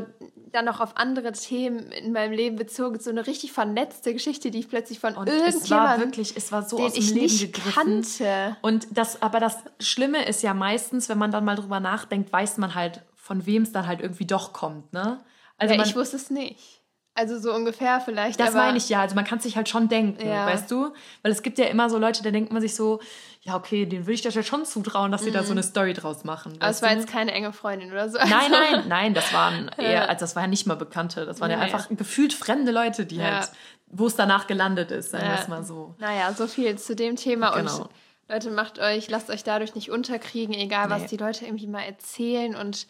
dann 0.52 0.66
noch 0.66 0.80
auf 0.80 0.98
andere 0.98 1.32
Themen 1.32 1.92
in 1.92 2.12
meinem 2.12 2.32
Leben 2.32 2.56
bezogen, 2.56 3.00
so 3.00 3.10
eine 3.10 3.28
richtig 3.28 3.52
vernetzte 3.52 4.14
Geschichte, 4.14 4.52
die 4.52 4.60
ich 4.60 4.70
plötzlich 4.70 5.00
von 5.00 5.16
Und 5.16 5.28
es 5.30 5.36
war 5.40 5.46
irgendjemandem, 5.46 6.08
wirklich, 6.08 6.36
es 6.36 6.52
war 6.52 6.64
so 6.64 6.78
den 6.78 6.86
aus 6.88 6.94
dem 6.94 7.04
ich 7.04 7.10
Leben 7.10 7.22
nicht 7.22 7.54
gegriffen. 7.54 7.74
kannte. 7.74 8.58
Und 8.62 8.88
das, 8.92 9.22
aber 9.22 9.40
das 9.40 9.58
Schlimme 9.80 10.26
ist 10.28 10.42
ja 10.42 10.54
meistens, 10.54 11.10
wenn 11.10 11.18
man 11.18 11.32
dann 11.32 11.46
mal 11.46 11.56
drüber 11.56 11.80
nachdenkt, 11.80 12.34
weiß 12.34 12.58
man 12.58 12.74
halt, 12.74 13.04
von 13.16 13.46
wem 13.46 13.64
es 13.64 13.72
dann 13.72 13.86
halt 13.86 14.02
irgendwie 14.02 14.26
doch 14.26 14.54
kommt, 14.54 14.92
ne? 14.92 15.20
Also 15.58 15.74
ja, 15.74 15.80
man, 15.80 15.88
ich 15.88 15.96
wusste 15.96 16.16
es 16.16 16.30
nicht. 16.30 16.79
Also 17.20 17.38
so 17.38 17.54
ungefähr 17.54 18.00
vielleicht. 18.00 18.40
das 18.40 18.54
meine 18.54 18.78
ich 18.78 18.88
ja, 18.88 19.02
also 19.02 19.14
man 19.16 19.26
kann 19.26 19.40
sich 19.40 19.56
halt 19.58 19.68
schon 19.68 19.90
denken, 19.90 20.26
Ja. 20.26 20.46
weißt 20.46 20.72
du? 20.72 20.94
Weil 21.22 21.32
es 21.32 21.42
gibt 21.42 21.58
ja 21.58 21.66
immer 21.66 21.90
so 21.90 21.98
Leute, 21.98 22.24
da 22.24 22.32
denkt 22.32 22.52
man 22.54 22.62
sich 22.62 22.76
so, 22.76 23.00
ja, 23.42 23.56
okay, 23.56 23.86
denen 23.86 24.04
würde 24.06 24.14
ich 24.14 24.22
das 24.22 24.36
ja 24.36 24.44
schon 24.44 24.64
zutrauen, 24.66 25.12
dass 25.12 25.24
sie 25.24 25.32
da 25.32 25.44
so 25.44 25.52
eine 25.52 25.64
Story 25.64 25.94
draus 25.94 26.24
machen. 26.24 26.54
Mhm. 26.54 26.62
Aber 26.62 26.72
es 26.72 26.82
war 26.82 26.92
jetzt 26.94 27.08
keine 27.08 27.32
enge 27.34 27.52
Freundin 27.54 27.92
oder 27.92 28.08
so. 28.10 28.18
Nein, 28.18 28.32
Also- 28.34 28.50
nein, 28.56 28.84
nein, 28.88 29.14
das 29.14 29.34
waren 29.34 29.70
Ja. 29.78 29.84
eher, 29.84 30.10
also 30.10 30.22
das 30.22 30.36
waren 30.36 30.44
ja 30.44 30.50
nicht 30.50 30.66
mal 30.68 30.76
Bekannte, 30.76 31.26
das 31.26 31.42
waren 31.42 31.52
ja 31.52 31.58
Nee. 31.58 31.64
einfach 31.64 31.88
gefühlt 31.90 32.34
fremde 32.34 32.72
Leute, 32.72 33.06
die 33.06 33.18
Ja. 33.18 33.24
halt, 33.40 33.52
wo 33.88 34.08
es 34.08 34.16
danach 34.16 34.48
gelandet 34.48 34.92
ist, 34.92 35.12
sagen 35.12 35.26
wir 35.26 35.34
Ja. 35.36 35.42
es 35.42 35.48
mal 35.48 35.64
so. 35.64 35.96
Naja, 36.00 36.32
so 36.34 36.48
viel 36.48 36.78
zu 36.78 36.96
dem 36.96 37.16
Thema. 37.18 37.52
Genau. 37.52 37.82
Und 37.82 37.90
Leute, 38.30 38.52
macht 38.52 38.80
euch, 38.80 39.10
lasst 39.10 39.30
euch 39.30 39.44
dadurch 39.44 39.74
nicht 39.76 39.90
unterkriegen, 39.90 40.54
egal 40.54 40.88
Nee. 40.88 40.94
was 40.94 41.06
die 41.08 41.18
Leute 41.18 41.46
irgendwie 41.46 41.68
mal 41.68 41.82
erzählen. 41.82 42.56
Und 42.56 42.88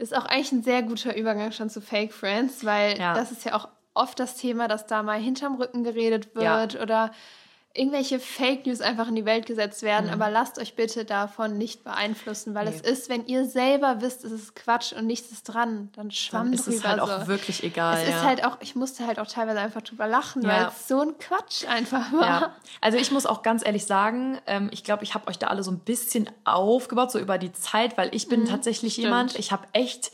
ist 0.00 0.16
auch 0.16 0.24
eigentlich 0.24 0.52
ein 0.52 0.62
sehr 0.62 0.82
guter 0.82 1.16
Übergang 1.16 1.52
schon 1.52 1.70
zu 1.70 1.80
Fake 1.80 2.12
Friends, 2.12 2.64
weil 2.64 2.98
Ja. 2.98 3.14
das 3.14 3.30
ist 3.32 3.44
ja 3.44 3.54
auch 3.54 3.68
oft 3.94 4.18
das 4.18 4.36
Thema, 4.36 4.66
dass 4.68 4.86
da 4.86 5.02
mal 5.02 5.18
hinterm 5.18 5.56
Rücken 5.56 5.84
geredet 5.84 6.34
wird 6.34 6.80
oder 6.80 7.10
irgendwelche 7.72 8.18
Fake 8.18 8.66
News 8.66 8.80
einfach 8.80 9.06
in 9.06 9.14
die 9.14 9.24
Welt 9.24 9.46
gesetzt 9.46 9.82
werden. 9.82 10.10
Aber 10.10 10.28
lasst 10.28 10.58
euch 10.58 10.74
bitte 10.74 11.04
davon 11.04 11.56
nicht 11.56 11.84
beeinflussen, 11.84 12.52
weil 12.52 12.64
Mhm. 12.66 12.70
Nee. 12.72 12.80
es 12.84 12.90
ist, 12.98 13.08
wenn 13.08 13.26
ihr 13.26 13.44
selber 13.46 14.00
wisst, 14.00 14.24
es 14.24 14.32
ist 14.32 14.56
Quatsch 14.56 14.92
und 14.92 15.06
nichts 15.06 15.30
ist 15.30 15.44
dran, 15.44 15.88
dann 15.94 16.10
schwamm 16.10 16.46
Dann 16.46 16.52
ist 16.54 16.66
drüber. 16.66 16.76
es 16.78 16.84
halt 16.84 16.98
so. 17.00 17.04
auch 17.06 17.26
wirklich 17.28 17.62
egal. 17.62 17.98
Es 18.02 18.08
ja. 18.08 18.16
ist 18.16 18.24
halt 18.24 18.44
auch, 18.44 18.56
ich 18.60 18.74
musste 18.74 19.06
halt 19.06 19.20
auch 19.20 19.28
teilweise 19.28 19.60
einfach 19.60 19.82
drüber 19.82 20.08
lachen, 20.08 20.42
Ja. 20.42 20.48
weil 20.48 20.66
es 20.68 20.88
so 20.88 21.00
ein 21.00 21.16
Quatsch 21.18 21.64
einfach 21.68 22.12
war. 22.12 22.20
Ja, 22.22 22.54
also 22.80 22.98
ich 22.98 23.12
muss 23.12 23.24
auch 23.24 23.42
ganz 23.42 23.64
ehrlich 23.64 23.86
sagen, 23.86 24.38
ähm, 24.48 24.68
ich 24.72 24.82
glaube, 24.82 25.04
ich 25.04 25.14
habe 25.14 25.28
euch 25.28 25.38
da 25.38 25.46
alle 25.46 25.62
so 25.62 25.70
ein 25.70 25.78
bisschen 25.78 26.28
aufgebaut, 26.44 27.12
so 27.12 27.20
über 27.20 27.38
die 27.38 27.52
Zeit, 27.52 27.96
weil 27.96 28.12
ich 28.14 28.26
bin 28.26 28.46
tatsächlich 28.46 28.94
stimmt. 28.94 29.04
jemand, 29.04 29.38
ich 29.38 29.52
habe 29.52 29.68
echt 29.74 30.10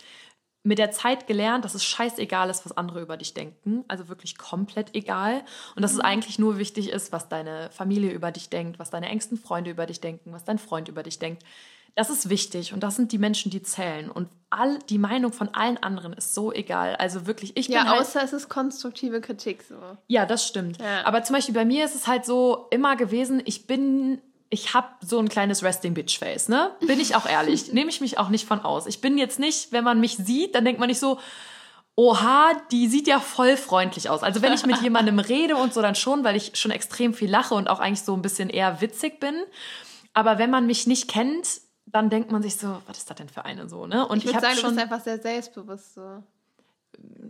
mit 0.66 0.78
der 0.78 0.90
Zeit 0.90 1.26
gelernt, 1.28 1.64
dass 1.64 1.74
es 1.76 1.84
scheißegal 1.84 2.50
ist, 2.50 2.64
was 2.66 2.76
andere 2.76 3.00
über 3.00 3.16
dich 3.16 3.34
denken. 3.34 3.84
Also 3.86 4.08
wirklich 4.08 4.36
komplett 4.36 4.94
egal. 4.96 5.42
Und 5.76 5.82
dass 5.82 5.92
es 5.92 6.00
eigentlich 6.00 6.38
nur 6.40 6.58
wichtig 6.58 6.90
ist, 6.90 7.12
was 7.12 7.28
deine 7.28 7.70
Familie 7.70 8.10
über 8.10 8.32
dich 8.32 8.50
denkt, 8.50 8.78
was 8.80 8.90
deine 8.90 9.08
engsten 9.08 9.38
Freunde 9.38 9.70
über 9.70 9.86
dich 9.86 10.00
denken, 10.00 10.32
was 10.32 10.44
dein 10.44 10.58
Freund 10.58 10.88
über 10.88 11.04
dich 11.04 11.18
denkt. 11.20 11.44
Das 11.94 12.10
ist 12.10 12.28
wichtig 12.28 12.74
und 12.74 12.82
das 12.82 12.96
sind 12.96 13.12
die 13.12 13.16
Menschen, 13.18 13.50
die 13.50 13.62
zählen. 13.62 14.10
Und 14.10 14.28
all, 14.50 14.78
die 14.90 14.98
Meinung 14.98 15.32
von 15.32 15.48
allen 15.54 15.78
anderen 15.78 16.12
ist 16.12 16.34
so 16.34 16.52
egal. 16.52 16.96
Also 16.96 17.26
wirklich, 17.26 17.56
ich 17.56 17.68
bin 17.68 17.76
Ja, 17.76 17.86
halt, 17.86 18.00
außer 18.00 18.22
es 18.22 18.32
ist 18.34 18.48
konstruktive 18.50 19.20
Kritik 19.22 19.62
so. 19.62 19.76
ja, 20.08 20.26
das 20.26 20.46
stimmt. 20.46 20.78
Ja. 20.78 21.06
Aber 21.06 21.22
zum 21.22 21.36
Beispiel 21.36 21.54
bei 21.54 21.64
mir 21.64 21.84
ist 21.86 21.94
es 21.94 22.06
halt 22.06 22.26
so 22.26 22.66
immer 22.70 22.96
gewesen, 22.96 23.40
ich 23.46 23.66
bin 23.66 24.20
ich 24.50 24.74
habe 24.74 24.88
so 25.00 25.18
ein 25.18 25.28
kleines 25.28 25.62
Resting 25.62 25.94
Bitch 25.94 26.18
Face, 26.18 26.48
ne? 26.48 26.70
Bin 26.86 27.00
ich 27.00 27.16
auch 27.16 27.26
ehrlich. 27.26 27.72
Nehme 27.72 27.90
ich 27.90 28.00
mich 28.00 28.18
auch 28.18 28.28
nicht 28.28 28.46
von 28.46 28.60
aus. 28.60 28.86
Ich 28.86 29.00
bin 29.00 29.18
jetzt 29.18 29.38
nicht, 29.38 29.72
wenn 29.72 29.84
man 29.84 30.00
mich 30.00 30.16
sieht, 30.16 30.54
dann 30.54 30.64
denkt 30.64 30.80
man 30.80 30.88
nicht 30.88 31.00
so, 31.00 31.18
oha, 31.96 32.52
die 32.70 32.86
sieht 32.88 33.08
ja 33.08 33.18
voll 33.20 33.56
freundlich 33.56 34.08
aus. 34.08 34.22
Also 34.22 34.42
wenn 34.42 34.52
ich 34.52 34.66
mit 34.66 34.80
jemandem 34.82 35.18
rede 35.18 35.56
und 35.56 35.74
so, 35.74 35.82
dann 35.82 35.94
schon, 35.94 36.24
weil 36.24 36.36
ich 36.36 36.52
schon 36.56 36.70
extrem 36.70 37.14
viel 37.14 37.30
lache 37.30 37.54
und 37.54 37.68
auch 37.68 37.80
eigentlich 37.80 38.02
so 38.02 38.14
ein 38.14 38.22
bisschen 38.22 38.50
eher 38.50 38.80
witzig 38.80 39.18
bin. 39.18 39.34
Aber 40.12 40.38
wenn 40.38 40.50
man 40.50 40.66
mich 40.66 40.86
nicht 40.86 41.08
kennt, 41.08 41.60
dann 41.86 42.10
denkt 42.10 42.30
man 42.30 42.42
sich 42.42 42.56
so, 42.56 42.80
was 42.86 42.98
ist 42.98 43.10
das 43.10 43.16
denn 43.16 43.28
für 43.28 43.44
eine 43.44 43.68
so, 43.68 43.86
ne? 43.86 44.06
Und 44.06 44.18
ich 44.18 44.26
würde 44.26 44.40
sagen, 44.40 44.56
schon, 44.56 44.70
du 44.70 44.76
bist 44.76 44.82
einfach 44.82 45.00
sehr 45.04 45.20
selbstbewusst 45.20 45.94
so. 45.94 46.22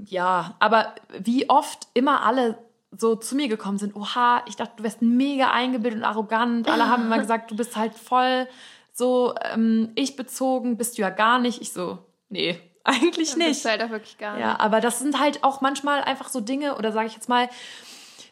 Ja, 0.05 0.55
aber 0.61 0.95
wie 1.19 1.49
oft 1.51 1.89
immer 1.95 2.23
alle 2.23 2.59
so 2.97 3.17
zu 3.17 3.37
mir 3.37 3.49
gekommen 3.49 3.79
sind, 3.79 3.95
oha, 3.95 4.43
ich 4.47 4.57
dachte, 4.57 4.75
du 4.77 4.83
wärst 4.85 5.03
mega 5.03 5.51
eingebildet 5.51 6.01
und 6.01 6.05
arrogant. 6.05 6.69
Alle 6.69 6.89
haben 6.89 7.05
immer 7.05 7.19
gesagt, 7.19 7.51
du 7.51 7.57
bist 7.57 7.77
halt 7.77 7.95
voll 7.95 8.47
so 8.97 9.35
ähm, 9.43 9.93
ich 9.95 10.17
bezogen, 10.17 10.79
bist 10.79 10.97
du 10.97 11.03
ja 11.03 11.11
gar 11.11 11.39
nicht. 11.39 11.61
Ich 11.61 11.73
so, 11.73 11.99
nee, 12.31 12.59
eigentlich 12.85 13.33
ja, 13.33 13.37
nicht. 13.37 13.49
Bist 13.49 13.65
halt 13.67 13.83
auch 13.83 13.91
wirklich 13.91 14.17
gar 14.19 14.37
nicht. 14.37 14.43
Ja, 14.43 14.59
aber 14.59 14.81
das 14.81 14.99
sind 14.99 15.21
halt 15.21 15.45
auch 15.45 15.61
manchmal 15.61 16.03
einfach 16.03 16.29
so 16.29 16.41
Dinge 16.41 16.77
oder 16.77 16.93
sage 16.93 17.07
ich 17.07 17.15
jetzt 17.15 17.29
mal 17.29 17.49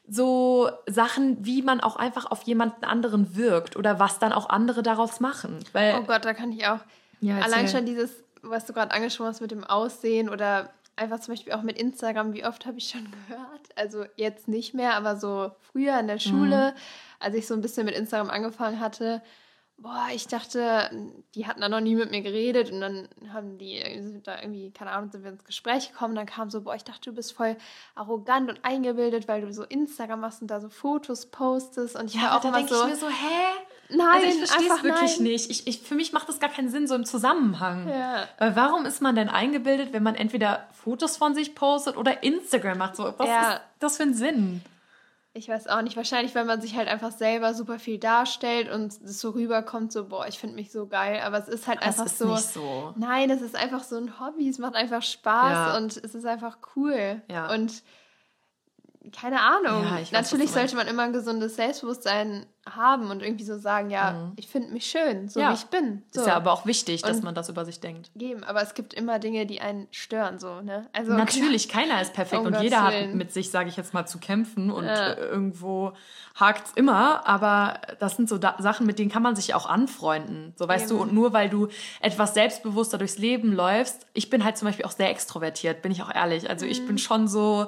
so 0.09 0.70
Sachen, 0.87 1.44
wie 1.44 1.62
man 1.62 1.81
auch 1.81 1.96
einfach 1.96 2.31
auf 2.31 2.42
jemanden 2.42 2.85
anderen 2.85 3.37
wirkt 3.37 3.77
oder 3.77 3.98
was 3.98 4.18
dann 4.18 4.33
auch 4.33 4.48
andere 4.48 4.83
daraus 4.83 5.20
machen. 5.20 5.59
Weil, 5.72 5.96
oh 5.98 6.05
Gott, 6.05 6.24
da 6.24 6.35
kann 6.35 6.53
ich 6.53 6.66
auch 6.66 6.81
ja, 7.20 7.38
allein 7.38 7.68
schon 7.68 7.87
dieses, 7.87 8.11
was 8.42 8.66
du 8.66 8.72
gerade 8.74 8.92
angesprochen 8.92 9.29
hast 9.29 9.40
mit 9.40 9.50
dem 9.50 9.64
Aussehen 9.64 10.29
oder 10.29 10.70
einfach 10.96 11.20
zum 11.20 11.35
Beispiel 11.35 11.52
auch 11.52 11.62
mit 11.62 11.78
Instagram, 11.78 12.33
wie 12.33 12.44
oft 12.44 12.66
habe 12.66 12.78
ich 12.78 12.88
schon 12.88 13.07
gehört? 13.28 13.68
Also 13.76 14.04
jetzt 14.16 14.48
nicht 14.48 14.74
mehr, 14.74 14.94
aber 14.94 15.16
so 15.16 15.52
früher 15.61 15.98
in 15.98 16.07
der 16.07 16.18
Schule, 16.18 16.72
mhm. 16.72 16.80
als 17.20 17.35
ich 17.35 17.46
so 17.46 17.54
ein 17.54 17.61
bisschen 17.61 17.87
mit 17.87 17.94
Instagram 17.94 18.30
angefangen 18.30 18.80
hatte, 18.80 19.22
boah, 19.76 20.07
ich 20.14 20.28
dachte, 20.28 20.90
die 21.35 21.46
hatten 21.46 21.61
da 21.61 21.68
noch 21.68 21.80
nie 21.80 21.96
mit 21.96 22.11
mir 22.11 22.22
geredet 22.22 22.70
und 22.70 22.80
dann 22.80 23.09
haben 23.33 23.59
die 23.59 23.83
da 24.22 24.40
irgendwie, 24.40 24.70
keine 24.70 24.92
Ahnung, 24.92 25.11
sind 25.11 25.24
wir 25.24 25.33
ins 25.33 25.44
Gespräch 25.44 25.90
gekommen, 25.90 26.14
dann 26.14 26.26
kam 26.26 26.48
so, 26.48 26.62
boah, 26.62 26.74
ich 26.74 26.85
dachte, 26.85 27.11
du 27.11 27.12
bist 27.16 27.33
voll 27.33 27.57
arrogant 27.94 28.48
und 28.48 28.64
eingebildet, 28.64 29.26
weil 29.26 29.42
du 29.42 29.52
so 29.52 29.64
Instagram 29.64 30.20
machst 30.20 30.42
und 30.42 30.48
da 30.48 30.61
so 30.61 30.68
Fotos 30.68 31.26
postest 31.26 31.96
und 31.96 32.07
ich 32.07 32.14
ja, 32.14 32.22
war 32.22 32.37
auch 32.37 32.42
da 32.42 32.52
denke 32.52 32.72
so, 32.72 32.83
ich 32.83 32.90
mir 32.90 32.96
so, 32.96 33.09
hä? 33.09 33.66
Nein, 33.96 34.24
also 34.24 34.26
ich 34.26 34.37
verstehe 34.37 34.68
es 34.68 34.83
wirklich 34.83 35.18
nein. 35.18 35.22
nicht. 35.22 35.50
Ich, 35.50 35.66
ich, 35.66 35.80
für 35.80 35.94
mich 35.94 36.12
macht 36.12 36.28
das 36.28 36.40
gar 36.40 36.50
keinen 36.50 36.68
Sinn, 36.68 36.87
so 36.87 36.94
im 36.94 37.04
Zusammenhang. 37.04 37.88
Ja. 37.88 38.28
Weil 38.38 38.57
warum 38.57 38.87
ist 38.87 39.02
man 39.02 39.14
denn 39.14 39.28
eingebildet, 39.28 39.92
wenn 39.92 40.02
man 40.02 40.14
entweder 40.14 40.66
Fotos 40.72 41.16
von 41.16 41.35
sich 41.35 41.54
postet 41.54 41.96
oder 41.96 42.22
Instagram 42.22 42.78
macht? 42.78 42.96
So, 42.96 43.14
was 43.16 43.28
ja. 43.28 43.52
ist 43.52 43.61
das 43.80 43.96
für 43.96 44.04
ein 44.04 44.14
Sinn? 44.14 44.62
Ich 45.37 45.48
weiß 45.48 45.66
auch 45.66 45.83
nicht. 45.83 45.96
Wahrscheinlich, 45.96 46.35
wenn 46.37 46.46
man 46.46 46.61
sich 46.61 46.76
halt 46.76 46.87
einfach 46.87 47.11
selber 47.11 47.54
super 47.54 47.80
viel 47.80 47.98
darstellt 47.98 48.70
und 48.70 48.92
es 48.92 49.20
so 49.20 49.30
rüberkommt, 49.30 49.90
so, 49.90 50.07
boah, 50.07 50.28
ich 50.28 50.38
finde 50.38 50.54
mich 50.54 50.70
so 50.70 50.87
geil. 50.87 51.20
Aber 51.24 51.38
es 51.38 51.48
ist 51.48 51.66
halt 51.66 51.80
das 51.80 51.88
einfach 51.88 52.07
ist 52.07 52.18
so, 52.18 52.33
nicht 52.33 52.52
so. 52.52 52.94
Nein, 52.96 53.30
es 53.30 53.42
ist 53.42 53.57
einfach 53.57 53.83
so 53.83 53.96
ein 53.96 54.20
Hobby. 54.20 54.48
Es 54.48 54.59
macht 54.59 54.76
einfach 54.76 55.02
Spaß 55.02 55.52
ja. 55.52 55.76
und 55.76 55.96
es 55.96 56.14
ist 56.14 56.24
einfach 56.24 56.59
cool. 56.76 57.20
Ja. 57.28 57.52
Und 57.52 57.83
keine 59.12 59.40
Ahnung. 59.40 59.84
Ja, 59.84 59.96
weiß, 59.96 60.12
Natürlich 60.12 60.50
sollte 60.50 60.76
man 60.76 60.86
immer 60.86 61.02
ein 61.02 61.12
gesundes 61.12 61.56
Selbstbewusstsein 61.56 62.46
haben 62.68 63.10
und 63.10 63.22
irgendwie 63.22 63.44
so 63.44 63.58
sagen, 63.58 63.90
ja, 63.90 64.12
mhm. 64.12 64.32
ich 64.36 64.48
finde 64.48 64.72
mich 64.72 64.86
schön, 64.86 65.28
so 65.28 65.38
ja. 65.38 65.50
wie 65.50 65.54
ich 65.54 65.66
bin. 65.66 66.02
So. 66.10 66.22
Ist 66.22 66.26
ja 66.26 66.34
aber 66.34 66.52
auch 66.52 66.64
wichtig, 66.64 67.02
dass 67.02 67.18
und 67.18 67.24
man 67.24 67.34
das 67.34 67.50
über 67.50 67.64
sich 67.66 67.80
denkt. 67.80 68.10
Geben, 68.16 68.42
aber 68.42 68.62
es 68.62 68.72
gibt 68.72 68.94
immer 68.94 69.18
Dinge, 69.18 69.44
die 69.44 69.60
einen 69.60 69.86
stören, 69.90 70.38
so, 70.38 70.62
ne? 70.62 70.88
Also 70.92 71.12
Natürlich, 71.16 71.68
keiner 71.68 72.00
ist 72.00 72.14
perfekt 72.14 72.40
um 72.40 72.46
und 72.46 72.62
jeder 72.62 72.82
hat 72.82 73.14
mit 73.14 73.32
sich, 73.32 73.50
sage 73.50 73.68
ich 73.68 73.76
jetzt 73.76 73.92
mal, 73.92 74.06
zu 74.06 74.18
kämpfen 74.18 74.70
und 74.70 74.86
ja. 74.86 75.12
Äh, 75.12 75.26
irgendwo 75.26 75.92
hakt's 76.34 76.72
immer, 76.74 77.26
aber 77.26 77.80
das 78.00 78.16
sind 78.16 78.28
so 78.28 78.38
da 78.38 78.56
Sachen, 78.58 78.86
mit 78.86 78.98
denen 78.98 79.10
kann 79.10 79.22
man 79.22 79.36
sich 79.36 79.54
auch 79.54 79.66
anfreunden. 79.66 80.54
So 80.56 80.66
weißt 80.66 80.90
Eben. 80.90 80.96
du, 80.96 81.02
und 81.02 81.12
nur 81.12 81.34
weil 81.34 81.50
du 81.50 81.68
etwas 82.00 82.32
selbstbewusster 82.32 82.96
durchs 82.96 83.18
Leben 83.18 83.52
läufst, 83.52 84.06
ich 84.14 84.30
bin 84.30 84.42
halt 84.42 84.56
zum 84.56 84.66
Beispiel 84.66 84.86
auch 84.86 84.90
sehr 84.92 85.10
extrovertiert, 85.10 85.82
bin 85.82 85.92
ich 85.92 86.02
auch 86.02 86.12
ehrlich. 86.12 86.48
Also 86.48 86.64
mhm. 86.64 86.72
ich 86.72 86.86
bin 86.86 86.96
schon 86.96 87.28
so 87.28 87.66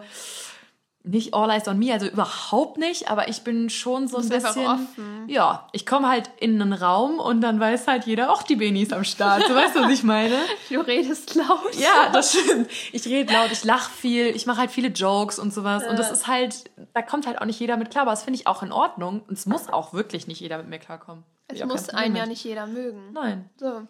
nicht 1.07 1.35
all 1.35 1.51
eyes 1.51 1.69
on 1.69 1.79
me, 1.79 1.93
also 1.93 2.07
überhaupt 2.07 2.79
nicht, 2.79 3.11
aber 3.11 3.29
ich 3.29 3.43
bin 3.43 3.71
schon 3.71 4.09
so 4.09 4.19
ein 4.19 4.29
bisschen. 4.29 4.67
Offen. 4.67 5.25
Ja, 5.29 5.69
ich 5.73 5.87
komme 5.87 6.09
halt 6.09 6.31
in 6.39 6.61
einen 6.61 6.73
Raum 6.73 7.21
und 7.21 7.41
dann 7.41 7.61
weiß 7.61 7.87
halt 7.87 8.05
jeder, 8.07 8.33
auch 8.33 8.43
die 8.43 8.57
Beni 8.57 8.83
ist 8.83 8.93
am 8.93 9.05
Start. 9.05 9.49
Du 9.49 9.55
weißt, 9.55 9.77
was 9.77 9.91
ich 9.91 10.03
meine? 10.03 10.37
Du 10.69 10.81
redest 10.81 11.35
laut. 11.35 11.75
Ja, 11.75 12.11
das 12.13 12.37
stimmt. 12.37 12.69
Ich 12.93 13.07
rede 13.07 13.33
laut, 13.33 13.53
ich 13.53 13.63
lache 13.63 13.91
viel, 13.91 14.27
ich 14.35 14.47
mache 14.47 14.59
halt 14.59 14.71
viele 14.71 14.89
Jokes 14.89 15.39
und 15.39 15.53
sowas. 15.55 15.87
Und 15.87 15.99
das 15.99 16.11
ist 16.11 16.27
halt, 16.27 16.71
da 16.93 17.03
kommt 17.03 17.27
halt 17.27 17.41
auch 17.41 17.47
nicht 17.47 17.61
jeder 17.61 17.77
mit 17.77 17.91
klar, 17.91 18.03
aber 18.03 18.11
das 18.11 18.25
finde 18.25 18.41
ich 18.41 18.47
auch 18.47 18.63
in 18.63 18.73
Ordnung. 18.73 19.23
Und 19.29 19.39
es 19.39 19.47
muss 19.47 19.69
auch 19.69 19.93
wirklich 19.93 20.27
nicht 20.27 20.41
jeder 20.41 20.59
mit 20.59 20.69
mir 20.69 20.79
klarkommen. 20.79 21.25
Es 21.49 21.65
muss 21.65 21.89
einen 21.91 22.17
ja 22.17 22.27
nicht 22.27 22.43
jeder 22.45 22.67
mögen. 22.67 23.13
Nein. 23.13 23.49
So. 23.57 23.87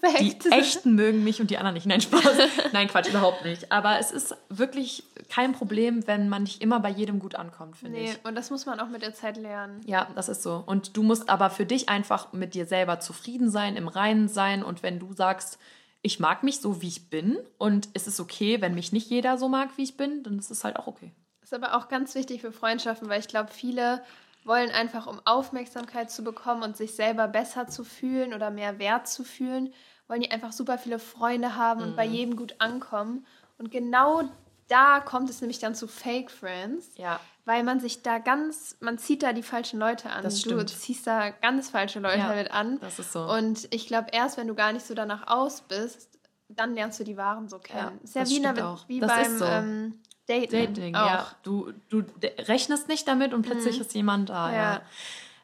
Perfekt. 0.00 0.44
Die 0.44 0.50
Echten 0.50 0.94
mögen 0.94 1.24
mich 1.24 1.40
und 1.40 1.50
die 1.50 1.58
anderen 1.58 1.74
nicht. 1.74 1.86
Nein, 1.86 2.00
Spaß. 2.00 2.38
Nein, 2.72 2.88
Quatsch, 2.88 3.08
überhaupt 3.08 3.44
nicht. 3.44 3.72
Aber 3.72 3.98
es 3.98 4.10
ist 4.10 4.36
wirklich 4.48 5.04
kein 5.28 5.52
Problem, 5.52 6.06
wenn 6.06 6.28
man 6.28 6.42
nicht 6.42 6.62
immer 6.62 6.80
bei 6.80 6.90
jedem 6.90 7.18
gut 7.18 7.34
ankommt, 7.34 7.76
finde 7.76 7.98
nee, 7.98 8.10
ich. 8.10 8.24
und 8.24 8.34
das 8.34 8.50
muss 8.50 8.66
man 8.66 8.80
auch 8.80 8.88
mit 8.88 9.02
der 9.02 9.14
Zeit 9.14 9.36
lernen. 9.36 9.80
Ja, 9.86 10.08
das 10.14 10.28
ist 10.28 10.42
so. 10.42 10.62
Und 10.66 10.96
du 10.96 11.02
musst 11.02 11.28
aber 11.28 11.50
für 11.50 11.66
dich 11.66 11.88
einfach 11.88 12.32
mit 12.32 12.54
dir 12.54 12.66
selber 12.66 13.00
zufrieden 13.00 13.50
sein, 13.50 13.76
im 13.76 13.88
Reinen 13.88 14.28
sein. 14.28 14.62
Und 14.62 14.82
wenn 14.82 14.98
du 14.98 15.12
sagst, 15.12 15.58
ich 16.02 16.20
mag 16.20 16.42
mich 16.42 16.60
so, 16.60 16.82
wie 16.82 16.88
ich 16.88 17.10
bin 17.10 17.38
und 17.58 17.88
es 17.94 18.06
ist 18.06 18.20
okay, 18.20 18.60
wenn 18.60 18.74
mich 18.74 18.92
nicht 18.92 19.10
jeder 19.10 19.38
so 19.38 19.48
mag, 19.48 19.70
wie 19.76 19.82
ich 19.82 19.96
bin, 19.96 20.22
dann 20.22 20.38
ist 20.38 20.50
es 20.50 20.62
halt 20.62 20.76
auch 20.76 20.86
okay. 20.86 21.12
Ist 21.42 21.54
aber 21.54 21.76
auch 21.76 21.88
ganz 21.88 22.14
wichtig 22.14 22.40
für 22.40 22.52
Freundschaften, 22.52 23.08
weil 23.08 23.20
ich 23.20 23.28
glaube, 23.28 23.52
viele 23.52 24.02
wollen 24.46 24.70
einfach, 24.70 25.06
um 25.06 25.20
Aufmerksamkeit 25.24 26.10
zu 26.10 26.22
bekommen 26.22 26.62
und 26.62 26.76
sich 26.76 26.94
selber 26.94 27.28
besser 27.28 27.66
zu 27.66 27.84
fühlen 27.84 28.32
oder 28.32 28.50
mehr 28.50 28.78
Wert 28.78 29.08
zu 29.08 29.24
fühlen, 29.24 29.72
wollen 30.08 30.20
die 30.20 30.30
einfach 30.30 30.52
super 30.52 30.78
viele 30.78 30.98
Freunde 30.98 31.56
haben 31.56 31.80
mhm. 31.80 31.86
und 31.88 31.96
bei 31.96 32.06
mhm. 32.06 32.14
jedem 32.14 32.36
gut 32.36 32.54
ankommen. 32.58 33.26
Und 33.58 33.70
genau 33.70 34.22
da 34.68 35.00
kommt 35.00 35.30
es 35.30 35.40
nämlich 35.40 35.58
dann 35.58 35.74
zu 35.74 35.86
Fake 35.88 36.30
Friends. 36.30 36.92
Ja. 36.96 37.20
Weil 37.44 37.62
man 37.62 37.78
sich 37.78 38.02
da 38.02 38.18
ganz, 38.18 38.76
man 38.80 38.98
zieht 38.98 39.22
da 39.22 39.32
die 39.32 39.44
falschen 39.44 39.78
Leute 39.78 40.10
an. 40.10 40.24
Das 40.24 40.40
stimmt. 40.40 40.62
Du 40.62 40.66
ziehst 40.66 41.06
da 41.06 41.30
ganz 41.30 41.70
falsche 41.70 42.00
Leute 42.00 42.18
ja, 42.18 42.34
mit 42.34 42.50
an. 42.50 42.80
Das 42.80 42.98
ist 42.98 43.12
so. 43.12 43.22
Und 43.22 43.72
ich 43.72 43.86
glaube, 43.86 44.08
erst 44.12 44.36
wenn 44.36 44.48
du 44.48 44.54
gar 44.54 44.72
nicht 44.72 44.84
so 44.84 44.94
danach 44.94 45.28
aus 45.28 45.60
bist, 45.60 46.18
dann 46.48 46.74
lernst 46.74 46.98
du 46.98 47.04
die 47.04 47.16
Wahren 47.16 47.48
so 47.48 47.58
kennen. 47.58 47.98
Ja, 47.98 48.04
ist 48.04 48.14
ja 48.16 48.28
wie, 48.28 48.44
eine, 48.44 48.78
wie 48.88 49.00
beim 49.00 49.38
so. 49.38 49.44
ähm, 49.44 50.02
Dating. 50.26 50.74
Dating 50.74 50.94
auch. 50.94 51.06
ja. 51.06 51.26
Du, 51.42 51.72
du 51.88 52.04
rechnest 52.20 52.88
nicht 52.88 53.06
damit 53.06 53.32
und 53.32 53.42
plötzlich 53.42 53.76
mhm. 53.76 53.82
ist 53.82 53.94
jemand 53.94 54.28
da. 54.30 54.52
Ja. 54.52 54.56
ja. 54.56 54.82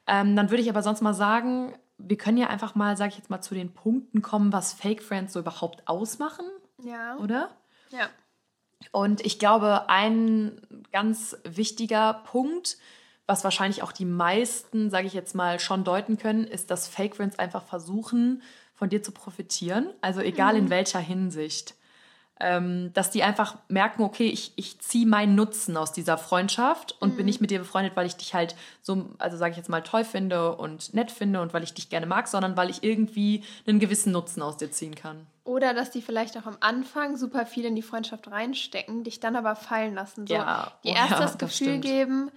Ähm, 0.07 0.35
dann 0.37 0.51
würde 0.51 0.62
ich 0.62 0.68
aber 0.68 0.83
sonst 0.83 1.01
mal 1.01 1.14
sagen, 1.14 1.75
wir 1.99 2.16
können 2.16 2.38
ja 2.38 2.49
einfach 2.49 2.75
mal, 2.75 2.97
sage 2.97 3.11
ich 3.11 3.18
jetzt 3.18 3.31
mal, 3.31 3.40
zu 3.40 3.55
den 3.55 3.73
Punkten 3.73 4.23
kommen, 4.23 4.53
was 4.53 4.73
Fake 4.73 5.03
Friends 5.03 5.33
so 5.33 5.40
überhaupt 5.40 5.87
ausmachen. 5.87 6.47
Ja. 6.83 7.16
Oder? 7.18 7.51
Ja. 7.90 8.09
Und 8.90 9.25
ich 9.25 9.38
glaube, 9.38 9.88
ein 9.88 10.61
ganz 10.90 11.37
wichtiger 11.45 12.14
Punkt, 12.25 12.79
was 13.27 13.45
wahrscheinlich 13.45 13.85
auch 13.85 13.92
die 13.92 14.05
meisten, 14.05 14.90
sage 14.90 15.07
ich 15.07 15.14
jetzt 15.14 15.35
mal, 15.35 15.61
schon 15.61 15.85
deuten 15.85 16.18
können, 16.18 16.45
ist, 16.45 16.71
dass 16.73 16.88
Fake 16.88 17.14
Friends 17.14 17.38
einfach 17.38 17.62
versuchen, 17.62 18.42
von 18.75 18.88
dir 18.88 19.03
zu 19.03 19.12
profitieren. 19.12 19.90
Also 20.01 20.21
egal 20.21 20.55
mhm. 20.55 20.61
in 20.61 20.71
welcher 20.71 20.99
Hinsicht 20.99 21.77
dass 22.93 23.11
die 23.11 23.23
einfach 23.23 23.57
merken, 23.69 24.03
okay, 24.03 24.27
ich, 24.27 24.53
ich 24.57 24.81
ziehe 24.81 25.07
meinen 25.07 25.37
Nutzen 25.37 25.77
aus 25.77 25.93
dieser 25.93 26.19
Freundschaft 26.19 26.97
und 27.01 27.13
mhm. 27.13 27.17
bin 27.19 27.27
nicht 27.27 27.41
mit 27.41 27.51
dir 27.51 27.61
befreundet, 27.61 27.95
weil 27.95 28.07
ich 28.07 28.17
dich 28.17 28.35
halt 28.35 28.57
so, 28.81 29.07
also 29.19 29.37
sage 29.37 29.53
ich 29.53 29.57
jetzt 29.57 29.69
mal, 29.69 29.83
toll 29.83 30.05
finde 30.05 30.57
und 30.57 30.93
nett 30.93 31.13
finde 31.13 31.41
und 31.41 31.55
weil 31.55 31.63
ich 31.63 31.73
dich 31.73 31.89
gerne 31.89 32.07
mag, 32.07 32.27
sondern 32.27 32.57
weil 32.57 32.69
ich 32.69 32.83
irgendwie 32.83 33.45
einen 33.67 33.79
gewissen 33.79 34.13
Nutzen 34.13 34.43
aus 34.43 34.57
dir 34.57 34.73
ziehen 34.73 34.97
kann. 34.97 35.27
Oder 35.45 35.73
dass 35.73 35.91
die 35.91 36.03
vielleicht 36.03 36.37
auch 36.37 36.47
am 36.47 36.57
Anfang 36.61 37.17
super 37.17 37.47
viel 37.47 37.65
in 37.65 37.77
die 37.77 37.83
Freundschaft 37.83 38.31
reinstecken, 38.31 39.05
dich 39.05 39.21
dann 39.21 39.37
aber 39.37 39.55
fallen 39.55 39.95
lassen. 39.95 40.27
So, 40.27 40.35
ja, 40.35 40.73
die 40.85 40.91
oh, 40.91 40.95
erst 40.95 41.11
ja, 41.11 41.21
das 41.21 41.39
Gefühl 41.39 41.67
stimmt. 41.67 41.85
geben, 41.85 42.31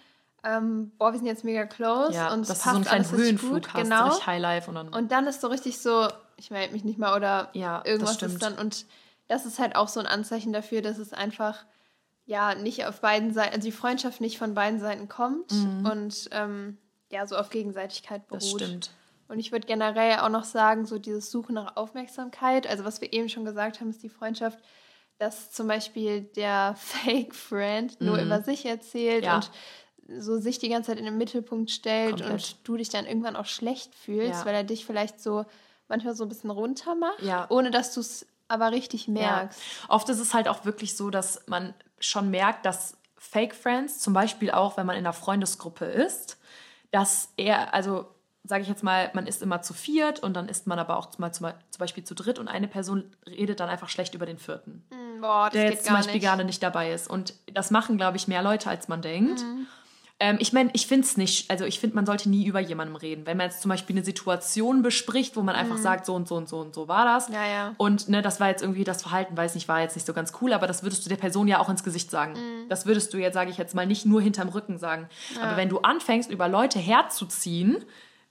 ähm, 0.44 0.92
boah, 1.00 1.12
wir 1.12 1.18
sind 1.18 1.28
jetzt 1.28 1.44
mega 1.44 1.66
close 1.66 2.14
ja, 2.14 2.32
und 2.32 2.42
es 2.42 2.50
passt 2.50 2.64
so 2.64 2.70
einen 2.70 2.86
kleinen 2.86 3.10
Höhenflug 3.10 3.52
gut, 3.54 3.74
hast, 3.74 3.84
genau. 3.84 4.26
Highlife 4.26 4.70
und 4.70 4.76
dann 4.76 4.90
und 4.90 5.12
dann 5.12 5.26
ist 5.26 5.42
so 5.42 5.48
richtig 5.48 5.80
so, 5.80 6.08
ich 6.38 6.52
melde 6.52 6.74
mich 6.74 6.84
nicht 6.84 7.00
mal 7.00 7.16
oder 7.16 7.50
ja, 7.54 7.82
irgendwas 7.84 8.22
ist 8.22 8.42
dann 8.44 8.54
und 8.54 8.86
das 9.28 9.46
ist 9.46 9.60
halt 9.60 9.76
auch 9.76 9.88
so 9.88 10.00
ein 10.00 10.06
Anzeichen 10.08 10.54
dafür, 10.54 10.82
dass 10.82 10.98
es 10.98 11.14
einfach 11.14 11.66
ja 12.26 12.56
nicht 12.56 12.86
auf 12.86 13.02
beiden 13.02 13.34
Seiten, 13.34 13.56
also 13.56 13.68
die 13.68 13.72
Freundschaft 13.72 14.22
nicht 14.22 14.38
von 14.38 14.54
beiden 14.54 14.80
Seiten 14.80 15.08
kommt 15.08 15.52
mhm. 15.52 15.86
und 15.86 16.30
ähm, 16.32 16.78
ja, 17.12 17.26
so 17.28 17.38
auf 17.38 17.50
Gegenseitigkeit 17.50 18.28
beruht. 18.28 18.42
Das 18.42 18.50
stimmt. 18.50 18.92
Und 19.28 19.40
ich 19.40 19.52
würde 19.52 19.66
generell 19.66 20.20
auch 20.20 20.30
noch 20.30 20.44
sagen, 20.44 20.86
so 20.86 21.00
dieses 21.00 21.32
Suchen 21.32 21.56
nach 21.56 21.76
Aufmerksamkeit, 21.76 22.68
also 22.68 22.84
was 22.84 23.02
wir 23.02 23.12
eben 23.14 23.30
schon 23.30 23.46
gesagt 23.46 23.80
haben, 23.80 23.90
ist 23.90 24.04
die 24.04 24.10
Freundschaft, 24.10 24.60
dass 25.18 25.52
zum 25.52 25.68
Beispiel 25.68 26.22
der 26.22 26.76
Fake 26.78 27.34
Friend 27.34 28.00
nur 28.02 28.18
mhm. 28.18 28.26
über 28.26 28.42
sich 28.42 28.66
erzählt 28.66 29.26
ja. 29.26 29.38
und 29.38 29.52
so 30.20 30.38
sich 30.38 30.60
die 30.60 30.70
ganze 30.70 30.92
Zeit 30.92 31.00
in 31.00 31.06
den 31.06 31.18
Mittelpunkt 31.18 31.72
stellt 31.72 32.18
Komplett. 32.18 32.32
und 32.32 32.58
du 32.64 32.78
dich 32.78 32.90
dann 32.90 33.08
irgendwann 33.08 33.36
auch 33.36 33.48
schlecht 33.48 33.96
fühlst, 33.96 34.42
ja. 34.42 34.46
weil 34.46 34.54
er 34.54 34.64
dich 34.64 34.86
vielleicht 34.86 35.20
so 35.20 35.46
manchmal 35.88 36.16
so 36.16 36.24
ein 36.24 36.30
bisschen 36.30 36.52
runter 36.52 36.94
macht, 36.94 37.24
ja. 37.24 37.48
ohne 37.50 37.72
dass 37.72 37.94
du 37.94 38.02
es 38.02 38.28
aber 38.48 38.72
richtig 38.72 39.08
merkst. 39.08 39.60
Ja. 39.60 39.90
Oft 39.90 40.10
ist 40.10 40.20
es 40.20 40.34
halt 40.34 40.48
auch 40.48 40.66
wirklich 40.66 40.96
so, 40.96 41.10
dass 41.10 41.42
man 41.48 41.74
schon 42.00 42.30
merkt, 42.30 42.66
dass 42.66 42.98
Fake 43.18 43.56
Friends, 43.56 44.00
zum 44.00 44.14
Beispiel 44.14 44.52
auch, 44.52 44.78
wenn 44.78 44.86
man 44.86 44.96
in 44.96 45.06
einer 45.06 45.14
Freundesgruppe 45.14 45.86
ist, 45.86 46.38
dass 46.92 47.30
er, 47.38 47.74
also 47.74 48.08
sage 48.44 48.62
ich 48.62 48.70
jetzt 48.70 48.84
mal, 48.84 49.10
man 49.14 49.26
ist 49.28 49.42
immer 49.42 49.62
zu 49.62 49.74
viert 49.74 50.20
und 50.20 50.36
dann 50.36 50.48
ist 50.48 50.68
man 50.68 50.78
aber 50.78 50.98
auch 50.98 51.18
mal 51.18 51.32
zum, 51.32 51.48
zum 51.72 51.80
Beispiel 51.80 52.04
zu 52.04 52.14
dritt 52.14 52.38
und 52.38 52.48
eine 52.48 52.68
Person 52.68 53.16
redet 53.26 53.60
dann 53.60 53.70
einfach 53.70 53.90
schlecht 53.90 54.14
über 54.14 54.26
den 54.26 54.38
vierten. 54.38 54.84
Mm, 54.92 55.22
Boah, 55.22 55.46
das 55.46 55.54
der 55.54 55.72
jetzt 55.72 55.86
zum 55.86 55.96
Beispiel 55.96 56.16
nicht. 56.16 56.24
gerade 56.24 56.46
nicht 56.46 56.62
dabei 56.62 56.92
ist. 56.92 57.10
Und 57.10 57.34
das 57.52 57.72
machen, 57.72 57.98
glaube 57.98 58.18
ich, 58.18 58.28
mehr 58.28 58.44
Leute, 58.44 58.70
als 58.70 58.88
man 58.88 59.02
denkt. 59.02 59.42
Mhm. 59.42 59.66
Ähm, 60.20 60.38
ich 60.40 60.54
meine, 60.54 60.70
ich 60.74 60.88
finde 60.88 61.06
es 61.06 61.18
nicht, 61.18 61.52
also 61.52 61.66
ich 61.66 61.80
finde, 61.80 61.96
man 61.96 62.06
sollte 62.06 62.30
nie 62.30 62.46
über 62.46 62.62
jemandem 62.62 62.96
reden. 62.96 63.26
Wenn 63.26 63.36
man 63.36 63.48
jetzt 63.48 63.62
zum 63.62 63.70
Beispiel 63.70 63.96
eine 63.96 64.06
Situation 64.06 64.82
bespricht, 64.82 65.36
wo 65.36 65.42
man 65.42 65.56
einfach 65.56 65.78
sagt, 65.78 66.06
so 66.06 66.16
und 66.16 66.28
so 66.28 66.36
und 66.36 66.48
so 66.48 66.60
und 66.60 66.74
so 66.74 66.88
war 66.88 67.06
das. 67.06 67.28
Mhm. 67.28 67.36
Ja, 67.36 67.48
ja. 67.48 67.76
Und 67.78 68.08
ne, 68.08 68.22
das 68.22 68.40
war 68.40 68.48
jetzt 68.48 68.62
irgendwie 68.62 68.86
das 68.86 69.02
Verhalten, 69.02 69.36
weiß 69.36 69.56
nicht, 69.56 69.68
war 69.68 69.82
jetzt 69.82 69.96
nicht 69.96 70.08
so 70.08 70.14
ganz 70.14 70.32
cool, 70.42 70.54
aber 70.54 70.68
das 70.68 70.84
würdest 70.84 71.06
du 71.06 71.10
der 71.10 71.18
Person 71.18 71.50
ja 71.50 71.60
auch 71.60 71.68
ins 71.68 71.84
Gesicht 71.84 72.10
sagen. 72.12 72.34
Mhm. 72.34 72.70
Das 72.70 72.86
würdest 72.86 73.14
du 73.14 73.18
jetzt, 73.18 73.34
sage 73.34 73.52
ich 73.52 73.58
jetzt 73.58 73.76
mal, 73.76 73.86
nicht 73.86 74.06
nur 74.06 74.22
hinterm 74.22 74.48
Rücken 74.50 74.78
sagen. 74.78 75.10
Aber 75.42 75.58
wenn 75.58 75.68
du 75.70 75.80
anfängst, 75.80 76.32
über 76.32 76.48
Leute 76.48 76.80
herzuziehen, 76.80 77.84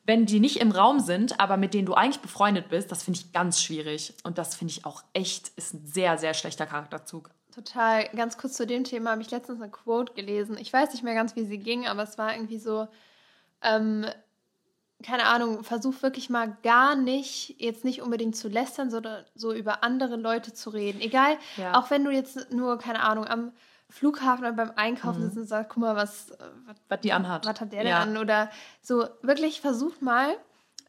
wenn 0.07 0.27
die 0.27 0.41
nicht 0.41 0.61
im 0.61 0.71
Raum 0.71 1.01
sind, 1.01 1.41
aber 1.41 1.57
mit 1.57 1.75
denen 1.75 1.87
du 1.87 1.95
eigentlich 1.95 2.21
befreundet 2.21 2.69
bist, 2.69 2.93
das 2.93 3.03
finde 3.03 3.21
ich 3.21 3.33
ganz 3.33 3.63
schwierig. 3.63 4.15
Und 4.23 4.39
das 4.39 4.55
finde 4.55 4.73
ich 4.73 4.85
auch 4.85 5.03
echt, 5.13 5.49
ist 5.57 5.75
ein 5.75 5.87
sehr, 5.87 6.19
sehr 6.19 6.35
schlechter 6.35 6.67
Charakterzug. 6.67 7.31
Total. 7.55 8.09
Ganz 8.17 8.37
kurz 8.37 8.55
zu 8.55 8.67
dem 8.67 8.85
Thema 8.85 9.11
habe 9.13 9.23
ich 9.23 9.31
letztens 9.31 9.61
eine 9.61 9.71
Quote 9.71 10.13
gelesen. 10.15 10.57
Ich 10.59 10.73
weiß 10.73 10.93
nicht 10.93 11.05
mehr 11.05 11.15
ganz, 11.15 11.37
wie 11.37 11.45
sie 11.45 11.59
ging, 11.59 11.87
aber 11.87 12.03
es 12.03 12.19
war 12.19 12.35
irgendwie 12.35 12.59
so, 12.59 12.89
ähm, 13.63 14.07
keine 15.05 15.27
Ahnung, 15.27 15.63
versuch 15.63 16.03
wirklich 16.03 16.31
mal 16.31 16.57
gar 16.63 16.97
nicht, 16.97 17.61
jetzt 17.61 17.85
nicht 17.85 18.03
unbedingt 18.03 18.37
zu 18.37 18.49
lästern, 18.49 18.91
sondern 18.91 19.25
so 19.35 19.53
über 19.53 19.85
andere 19.85 20.17
Leute 20.17 20.53
zu 20.53 20.71
reden. 20.71 21.01
Egal, 21.01 21.37
Ja. 21.57 21.75
auch 21.79 21.91
wenn 21.91 22.05
du 22.05 22.11
jetzt 22.11 22.51
nur, 22.53 22.79
keine 22.79 23.03
Ahnung, 23.03 23.27
am 23.27 23.53
Flughafen 23.91 24.45
oder 24.45 24.55
beim 24.55 24.73
Einkaufen 24.77 25.23
sitzt 25.23 25.37
und 25.37 25.47
sagst, 25.47 25.71
guck 25.71 25.83
mal, 25.83 25.95
was, 25.95 26.31
äh, 26.31 26.37
was 26.67 26.77
Was 26.89 27.01
die 27.03 27.13
anhat. 27.13 27.47
was 27.47 27.61
hat 27.61 27.73
der 27.73 27.81
denn 27.83 27.91
Ja. 27.91 28.01
an? 28.01 28.17
Oder 28.17 28.51
so, 28.81 29.07
wirklich 29.23 29.61
versucht 29.61 30.03
mal, 30.03 30.35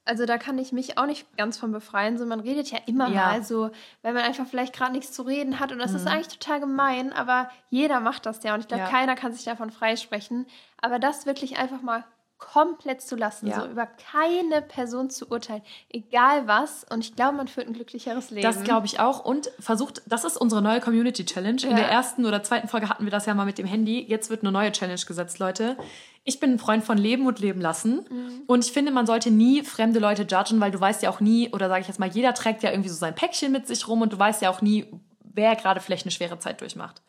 also 0.05 0.25
da 0.25 0.37
kann 0.37 0.57
ich 0.59 0.71
mich 0.71 0.97
auch 0.97 1.05
nicht 1.07 1.35
ganz 1.35 1.57
von 1.57 1.71
befreien, 1.71 2.17
so 2.17 2.25
man 2.25 2.39
redet 2.39 2.71
ja 2.71 2.77
immer 2.85 3.09
Ja. 3.09 3.21
mal 3.25 3.43
so, 3.43 3.71
weil 4.03 4.13
man 4.13 4.23
einfach 4.23 4.45
vielleicht 4.47 4.73
gerade 4.73 4.91
nichts 4.91 5.11
zu 5.11 5.23
reden 5.23 5.59
hat 5.59 5.71
und 5.71 5.79
das 5.79 5.91
Mhm. 5.91 5.97
ist 5.97 6.07
eigentlich 6.07 6.37
total 6.37 6.59
gemein, 6.59 7.11
aber 7.11 7.49
jeder 7.69 7.99
macht 7.99 8.25
das 8.25 8.43
ja 8.43 8.53
und 8.53 8.61
ich 8.61 8.67
glaube, 8.67 8.83
Ja. 8.83 8.89
keiner 8.89 9.15
kann 9.15 9.33
sich 9.33 9.43
davon 9.43 9.71
freisprechen, 9.71 10.45
aber 10.81 10.99
das 10.99 11.25
wirklich 11.25 11.57
einfach 11.57 11.81
mal 11.81 12.03
komplett 12.37 13.01
zu 13.01 13.15
lassen, 13.15 13.47
Ja. 13.47 13.61
so 13.61 13.67
über 13.67 13.85
keine 13.85 14.61
Person 14.61 15.09
zu 15.09 15.29
urteilen, 15.31 15.61
egal 15.89 16.47
was 16.47 16.85
und 16.89 16.99
ich 17.03 17.15
glaube, 17.15 17.37
man 17.37 17.47
führt 17.47 17.67
ein 17.67 17.73
glücklicheres 17.73 18.29
Leben. 18.29 18.41
Das 18.43 18.63
glaube 18.63 18.85
ich 18.87 18.99
auch. 18.99 19.23
Und 19.23 19.49
versucht, 19.59 20.01
das 20.05 20.25
ist 20.25 20.37
unsere 20.37 20.61
neue 20.61 20.81
Community 20.81 21.25
Challenge. 21.25 21.61
In 21.63 21.71
Ja. 21.71 21.75
der 21.77 21.89
ersten 21.89 22.25
oder 22.25 22.43
zweiten 22.43 22.67
Folge 22.67 22.89
hatten 22.89 23.05
wir 23.05 23.11
das 23.11 23.25
ja 23.25 23.33
mal 23.33 23.45
mit 23.45 23.57
dem 23.57 23.65
Handy. 23.65 24.01
Jetzt 24.07 24.29
wird 24.29 24.41
eine 24.43 24.51
neue 24.51 24.71
Challenge 24.71 24.99
gesetzt, 25.07 25.39
Leute. 25.39 25.77
Ich 26.23 26.39
bin 26.39 26.51
ein 26.53 26.59
Freund 26.59 26.83
von 26.83 26.97
Leben 26.97 27.25
und 27.27 27.39
Leben 27.39 27.61
lassen. 27.61 28.05
Mhm. 28.09 28.41
Und 28.47 28.65
ich 28.65 28.71
finde, 28.71 28.91
man 28.91 29.05
sollte 29.05 29.31
nie 29.31 29.63
fremde 29.63 29.99
Leute 29.99 30.23
judgen, 30.23 30.59
weil 30.59 30.71
du 30.71 30.79
weißt 30.79 31.03
ja 31.03 31.09
auch 31.09 31.19
nie, 31.19 31.49
oder 31.53 31.69
sage 31.69 31.81
ich 31.81 31.87
jetzt 31.87 31.99
mal, 31.99 32.09
jeder 32.09 32.33
trägt 32.33 32.63
ja 32.63 32.71
irgendwie 32.71 32.89
so 32.89 32.95
sein 32.95 33.15
Päckchen 33.15 33.51
mit 33.51 33.67
sich 33.67 33.87
rum 33.87 34.01
und 34.01 34.11
du 34.13 34.19
weißt 34.19 34.41
ja 34.41 34.49
auch 34.49 34.61
nie, 34.61 34.85
wer 35.21 35.55
gerade 35.55 35.79
vielleicht 35.81 36.05
eine 36.05 36.11
schwere 36.11 36.39
Zeit 36.39 36.61
durchmacht. 36.61 37.01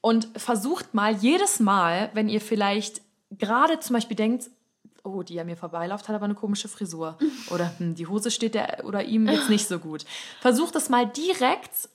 Und 0.00 0.28
versucht 0.36 0.94
mal 0.94 1.12
jedes 1.14 1.60
Mal, 1.60 2.10
wenn 2.14 2.28
ihr 2.28 2.40
vielleicht 2.40 3.01
gerade 3.38 3.80
zum 3.80 3.94
Beispiel 3.94 4.16
denkt, 4.16 4.50
oh, 5.04 5.22
die 5.22 5.40
an 5.40 5.46
mir 5.46 5.56
vorbeiläuft, 5.56 6.08
hat 6.08 6.14
aber 6.16 6.24
eine 6.24 6.34
komische 6.34 6.68
Frisur. 6.68 7.18
Oder 7.50 7.72
hm, 7.78 7.94
die 7.94 8.06
Hose 8.06 8.30
steht 8.30 8.54
der 8.54 8.84
oder 8.84 9.04
ihm 9.04 9.26
jetzt 9.28 9.48
nicht 9.48 9.66
so 9.66 9.78
gut. 9.78 10.04
Versucht 10.40 10.76
es 10.76 10.88
mal 10.88 11.06
direkt 11.06 11.88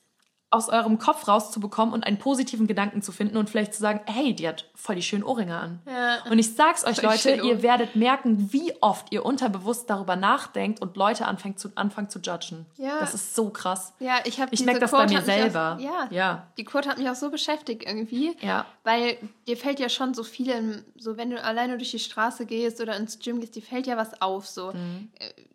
aus 0.49 0.69
eurem 0.69 0.97
Kopf 0.97 1.27
rauszubekommen 1.27 1.93
und 1.93 2.05
einen 2.05 2.19
positiven 2.19 2.67
Gedanken 2.67 3.01
zu 3.01 3.11
finden 3.11 3.35
und 3.35 3.49
vielleicht 3.49 3.73
zu 3.73 3.81
sagen, 3.81 3.99
hey, 4.05 4.33
die 4.33 4.47
hat 4.47 4.65
voll 4.75 4.95
die 4.95 5.01
schönen 5.01 5.23
Ohrringe 5.23 5.57
an. 5.59 5.81
Ja. 5.85 6.19
Und 6.31 6.39
ich 6.39 6.55
sag's 6.55 6.85
euch, 6.85 7.01
Voll 7.01 7.09
Leute, 7.09 7.31
ihr 7.31 7.61
werdet 7.63 7.97
merken, 7.97 8.47
wie 8.53 8.71
oft 8.79 9.11
ihr 9.11 9.25
unterbewusst 9.25 9.89
darüber 9.89 10.15
nachdenkt 10.15 10.81
und 10.81 10.95
Leute 10.95 11.25
anfängt 11.25 11.59
zu, 11.59 11.69
anfangen 11.75 12.09
zu 12.09 12.19
judgen. 12.19 12.65
Ja. 12.77 12.99
Das 13.01 13.13
ist 13.13 13.35
so 13.35 13.49
krass. 13.49 13.91
Ja, 13.99 14.19
ich 14.23 14.39
habe 14.39 14.53
Ich 14.53 14.59
diese 14.59 14.65
merk 14.69 14.79
das 14.79 14.91
Quote 14.91 15.07
bei 15.07 15.13
mir 15.15 15.21
selber. 15.21 15.75
Auch, 15.77 15.81
ja, 15.83 16.07
Ja. 16.11 16.47
die 16.57 16.63
Quote 16.63 16.87
hat 16.87 16.97
mich 16.97 17.09
auch 17.09 17.15
so 17.15 17.29
beschäftigt 17.29 17.83
irgendwie. 17.85 18.37
Ja. 18.39 18.65
Weil 18.85 19.17
dir 19.47 19.57
fällt 19.57 19.79
ja 19.81 19.89
schon 19.89 20.13
so 20.13 20.23
viel, 20.23 20.49
im- 20.51 20.85
so 20.97 21.17
wenn 21.17 21.29
du 21.29 21.43
alleine 21.43 21.77
durch 21.77 21.91
die 21.91 21.99
Straße 21.99 22.45
gehst 22.45 22.79
oder 22.79 22.95
ins 22.95 23.19
Gym 23.19 23.41
gehst, 23.41 23.55
dir 23.55 23.61
fällt 23.63 23.85
ja 23.85 23.97
was 23.97 24.21
auf, 24.21 24.47
so. 24.47 24.69
Äh, 24.71 24.73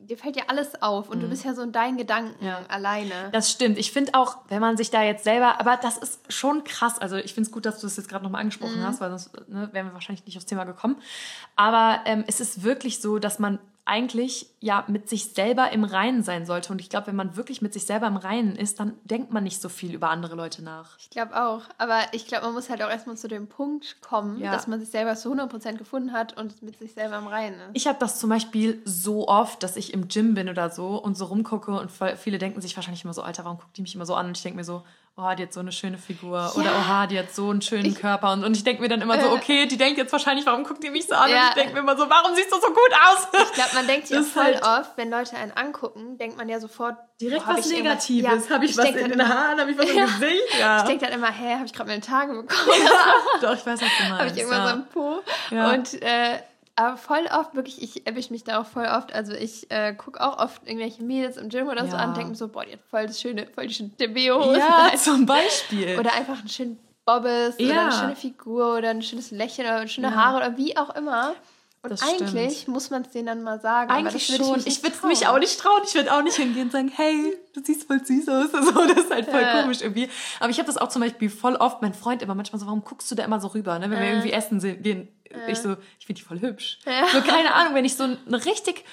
Dir 0.05 0.19
fällt 0.19 0.35
ja 0.35 0.43
alles 0.49 0.83
auf 0.83 1.11
und 1.11 1.21
du 1.21 1.29
bist 1.29 1.45
ja 1.45 1.55
so 1.55 1.63
in 1.63 1.71
deinen 1.71 1.97
Gedanken 1.97 2.35
Mhm. 2.41 2.47
Ja. 2.49 2.59
alleine. 2.69 3.29
Das 3.31 3.53
stimmt. 3.53 3.79
Ich 3.79 3.93
finde 3.93 4.15
auch, 4.15 4.39
wenn 4.49 4.61
man 4.61 4.77
sich 4.77 4.82
da 4.91 5.03
jetzt 5.03 5.25
selber, 5.25 5.61
aber 5.61 5.77
das 5.77 5.97
ist 5.99 6.21
schon 6.33 6.65
krass. 6.65 6.99
Also 6.99 7.17
ich 7.17 7.35
finde 7.35 7.49
es 7.49 7.53
gut, 7.53 7.67
dass 7.67 7.81
du 7.81 7.87
das 7.87 7.97
jetzt 7.97 8.09
gerade 8.09 8.25
nochmal 8.25 8.41
angesprochen 8.41 8.81
Mhm. 8.81 8.85
hast, 8.85 9.01
weil 9.01 9.11
sonst 9.11 9.33
ne, 9.49 9.69
wären 9.73 9.87
wir 9.87 9.95
wahrscheinlich 9.95 10.25
nicht 10.27 10.37
aufs 10.37 10.47
Thema 10.47 10.65
gekommen. 10.65 10.97
Aber 11.57 12.01
ähm, 12.07 12.25
es 12.27 12.41
ist 12.41 12.63
wirklich 12.63 13.01
so, 13.01 13.19
dass 13.19 13.39
man 13.39 13.59
eigentlich 13.85 14.47
ja 14.61 14.85
mit 14.87 15.09
sich 15.09 15.33
selber 15.33 15.73
im 15.73 15.83
Reinen 15.83 16.23
sein 16.23 16.47
sollte. 16.47 16.73
Und 16.73 16.81
ich 16.81 16.89
glaube, 16.89 17.09
wenn 17.09 17.17
man 17.17 17.37
wirklich 17.37 17.63
mit 17.63 17.73
sich 17.73 17.85
selber 17.85 18.07
im 18.07 18.17
Reinen 18.17 18.55
ist, 18.55 18.79
dann 18.79 18.95
denkt 19.05 19.33
man 19.33 19.43
nicht 19.43 19.61
so 19.61 19.69
viel 19.69 19.93
über 19.93 20.09
andere 20.11 20.37
Leute 20.37 20.63
nach. 20.63 20.97
Ich 20.99 21.11
glaube 21.11 21.35
auch. 21.37 21.63
Aber 21.79 21.99
ich 22.13 22.27
glaube, 22.27 22.47
man 22.47 22.55
muss 22.55 22.71
halt 22.71 22.81
auch 22.83 22.89
erstmal 22.91 23.17
zu 23.17 23.27
dem 23.27 23.49
Punkt 23.49 24.01
kommen, 24.01 24.39
Ja. 24.39 24.53
dass 24.53 24.69
man 24.69 24.79
sich 24.79 24.91
selber 24.91 25.17
zu 25.17 25.33
100% 25.33 25.79
gefunden 25.79 26.13
hat 26.13 26.37
und 26.37 26.63
mit 26.63 26.79
sich 26.79 26.93
selber 26.95 27.19
im 27.19 27.27
Reinen 27.27 27.59
ist. 27.61 27.71
Ich 27.75 27.87
habe 27.89 27.99
das 27.99 28.21
zum 28.21 28.31
Beispiel 28.31 28.81
so 28.85 29.27
oft, 29.27 29.63
dass 29.65 29.77
ich 29.77 29.93
im 29.93 30.07
Gym 30.07 30.35
bin 30.35 30.49
oder 30.49 30.71
so 30.71 30.97
und 31.03 31.17
so 31.17 31.25
rumgucke 31.25 31.73
und 31.73 31.91
viele 32.17 32.39
denken 32.39 32.61
sich 32.61 32.77
wahrscheinlich 32.77 33.03
immer 33.03 33.15
so, 33.15 33.23
Alter, 33.23 33.45
warum 33.45 33.59
guckt 33.59 33.77
die 33.77 33.83
mich 33.83 33.95
immer 33.97 34.07
so 34.07 34.15
an? 34.15 34.27
Und 34.27 34.37
ich 34.37 34.43
denke 34.45 34.59
mir 34.59 34.65
so, 34.65 34.85
oh, 35.17 35.31
die 35.37 35.43
hat 35.45 35.53
so 35.53 35.61
eine 35.61 35.73
schöne 35.73 35.99
Figur 35.99 36.51
oder 36.57 36.71
oha, 36.77 37.07
die 37.07 37.19
hat 37.19 37.33
so 37.35 37.51
einen 37.51 37.61
schönen 37.63 37.85
Ich- 37.87 37.97
Körper. 38.01 38.33
Und, 38.33 38.45
und 38.45 38.57
ich 38.57 38.65
denke 38.65 38.81
mir 38.83 38.89
dann 38.89 39.01
immer 39.03 39.21
so, 39.21 39.29
Äh. 39.29 39.33
okay, 39.33 39.67
die 39.67 39.77
denkt 39.77 39.99
jetzt 39.99 40.11
wahrscheinlich, 40.13 40.47
warum 40.47 40.65
guckt 40.65 40.83
die 40.83 40.91
mich 40.91 41.07
so 41.07 41.15
an? 41.15 41.31
Ja. 41.31 41.43
Und 41.43 41.49
ich 41.51 41.55
denke 41.55 41.75
mir 41.75 41.81
immer 41.81 41.97
so, 41.97 42.09
warum 42.09 42.35
siehst 42.35 42.51
du 42.51 42.57
so 42.57 42.69
gut 42.69 42.93
aus? 43.09 43.29
Ich 43.47 43.53
glaube, 43.53 43.71
man 43.75 43.87
denkt 43.87 44.11
ist 44.11 44.33
voll 44.33 44.43
halt- 44.45 44.63
oft, 44.67 44.97
wenn 44.97 45.11
Leute 45.11 45.37
einen 45.37 45.53
angucken, 45.53 46.17
denkt 46.19 46.37
man 46.39 46.49
ja 46.49 46.59
sofort, 46.61 46.97
Direkt 47.21 47.47
hab 47.47 47.59
was 47.59 47.71
ich 47.71 47.77
Negatives. 47.83 48.49
Ja, 48.49 48.55
habe 48.55 48.65
ich, 48.65 48.77
was 48.77 48.85
denk 48.85 48.97
in 48.97 49.11
den 49.11 49.29
Haaren? 49.29 49.61
Habe 49.61 49.71
ich 49.71 49.79
was 49.79 49.89
im 49.91 49.97
Ja. 49.99 50.05
Gesicht? 50.07 50.59
Ja. 50.59 50.77
Ich 50.79 50.85
denke 50.85 51.05
dann 51.07 51.15
immer, 51.15 51.31
hä, 51.31 51.55
habe 51.55 51.67
ich 51.67 51.73
gerade 51.73 51.89
meine 51.91 52.01
Tage 52.03 52.33
bekommen? 52.33 52.51
Doch, 53.43 53.55
ich 53.55 53.65
weiß, 53.67 53.81
was 53.81 53.89
du 53.99 54.05
meinst. 54.09 54.19
habe 54.19 54.31
ich 54.31 54.37
irgendwann 54.39 54.59
ja. 54.61 54.67
so 54.69 54.73
einen 54.75 54.87
Po. 54.89 55.23
Ja. 55.51 55.71
Und 55.73 56.03
äh, 56.03 56.39
aber 56.89 56.97
voll 56.97 57.25
oft, 57.33 57.55
wirklich, 57.55 57.83
ich 57.83 58.07
erwische 58.07 58.33
mich 58.33 58.45
da 58.45 58.61
auch 58.61 58.67
voll 58.67 58.87
oft. 58.87 59.13
Also 59.15 59.33
ich 59.33 59.71
äh, 59.71 59.95
gucke 59.95 60.21
auch 60.21 60.39
oft 60.39 60.63
irgendwelche 60.67 61.03
Mädels 61.03 61.37
im 61.37 61.49
Gym 61.49 61.69
oder 61.69 61.87
so 61.87 61.97
Ja. 61.97 62.03
an 62.03 62.09
und 62.11 62.17
denke 62.17 62.31
mir 62.31 62.37
so, 62.37 62.49
boah, 62.49 62.65
die 62.65 62.73
hat 62.73 62.81
voll 62.91 63.07
das 63.07 63.21
schöne, 63.21 63.47
voll 63.55 63.67
die 63.67 63.75
schöne 63.75 63.91
DBO. 63.91 64.55
ja, 64.55 64.91
zum 64.97 65.27
Beispiel. 65.27 65.97
Oder 65.99 66.13
einfach 66.15 66.39
einen 66.39 66.49
schönen 66.49 66.79
Bobbes 67.05 67.57
oder 67.59 67.67
Ja. 67.75 67.83
eine 67.89 67.93
schöne 67.93 68.17
Figur 68.17 68.77
oder 68.77 68.91
ein 68.91 69.03
schönes 69.03 69.31
Lächeln 69.33 69.67
oder 69.67 69.89
schöne 69.89 70.09
Ja. 70.09 70.15
Haare 70.15 70.37
oder 70.37 70.57
wie 70.57 70.77
auch 70.77 70.95
immer. 70.95 71.35
Und 71.85 71.91
Das 71.91 72.01
eigentlich 72.01 72.59
stimmt. 72.61 72.69
muss 72.77 72.91
man 72.91 73.03
es 73.03 73.11
denen 73.11 73.27
dann 73.27 73.43
mal 73.43 73.61
sagen. 73.61 73.91
aber 73.91 73.99
Eigentlich 73.99 74.31
würd 74.31 74.39
schon. 74.47 74.63
Ich, 74.65 74.85
würde 74.85 74.95
trauen. 74.97 75.09
mich 75.11 75.27
auch 75.27 75.39
nicht 75.41 75.59
trauen. 75.59 75.81
Ich 75.85 75.97
würde 75.97 76.13
auch 76.15 76.23
nicht 76.23 76.37
hingehen 76.37 76.67
und 76.67 76.71
sagen, 76.71 76.93
hey, 76.95 77.37
du 77.55 77.61
siehst 77.65 77.89
voll 77.89 77.99
süß 78.05 78.29
aus. 78.29 78.51
So, 78.53 78.87
das 78.87 78.99
ist 78.99 79.11
halt 79.13 79.29
voll 79.29 79.41
Ja. 79.41 79.63
komisch 79.63 79.81
irgendwie. 79.81 80.09
Aber 80.39 80.51
ich 80.51 80.59
habe 80.59 80.69
das 80.69 80.77
auch 80.77 80.91
zum 80.91 81.03
Beispiel 81.03 81.29
voll 81.29 81.57
oft, 81.57 81.83
mein 81.83 81.93
Freund 81.93 82.23
immer 82.23 82.37
manchmal 82.37 82.61
so, 82.61 82.67
warum 82.67 82.85
guckst 82.85 83.11
du 83.11 83.17
da 83.17 83.25
immer 83.25 83.41
so 83.41 83.49
rüber? 83.49 83.81
Ne? 83.81 83.91
Wenn 83.91 83.99
wir 83.99 84.07
Ja. 84.07 84.13
irgendwie 84.13 84.31
essen 84.31 84.61
se- 84.61 84.75
gehen, 85.33 85.49
ich 85.49 85.59
so, 85.59 85.77
ich 85.99 86.07
finde 86.07 86.21
die 86.21 86.27
voll 86.27 86.41
hübsch. 86.41 86.79
Ja. 86.87 87.07
So, 87.13 87.21
keine 87.23 87.55
Ahnung, 87.55 87.75
wenn 87.75 87.85
ich 87.85 87.97
so 87.97 88.05
eine 88.05 88.45
richtig 88.45 88.85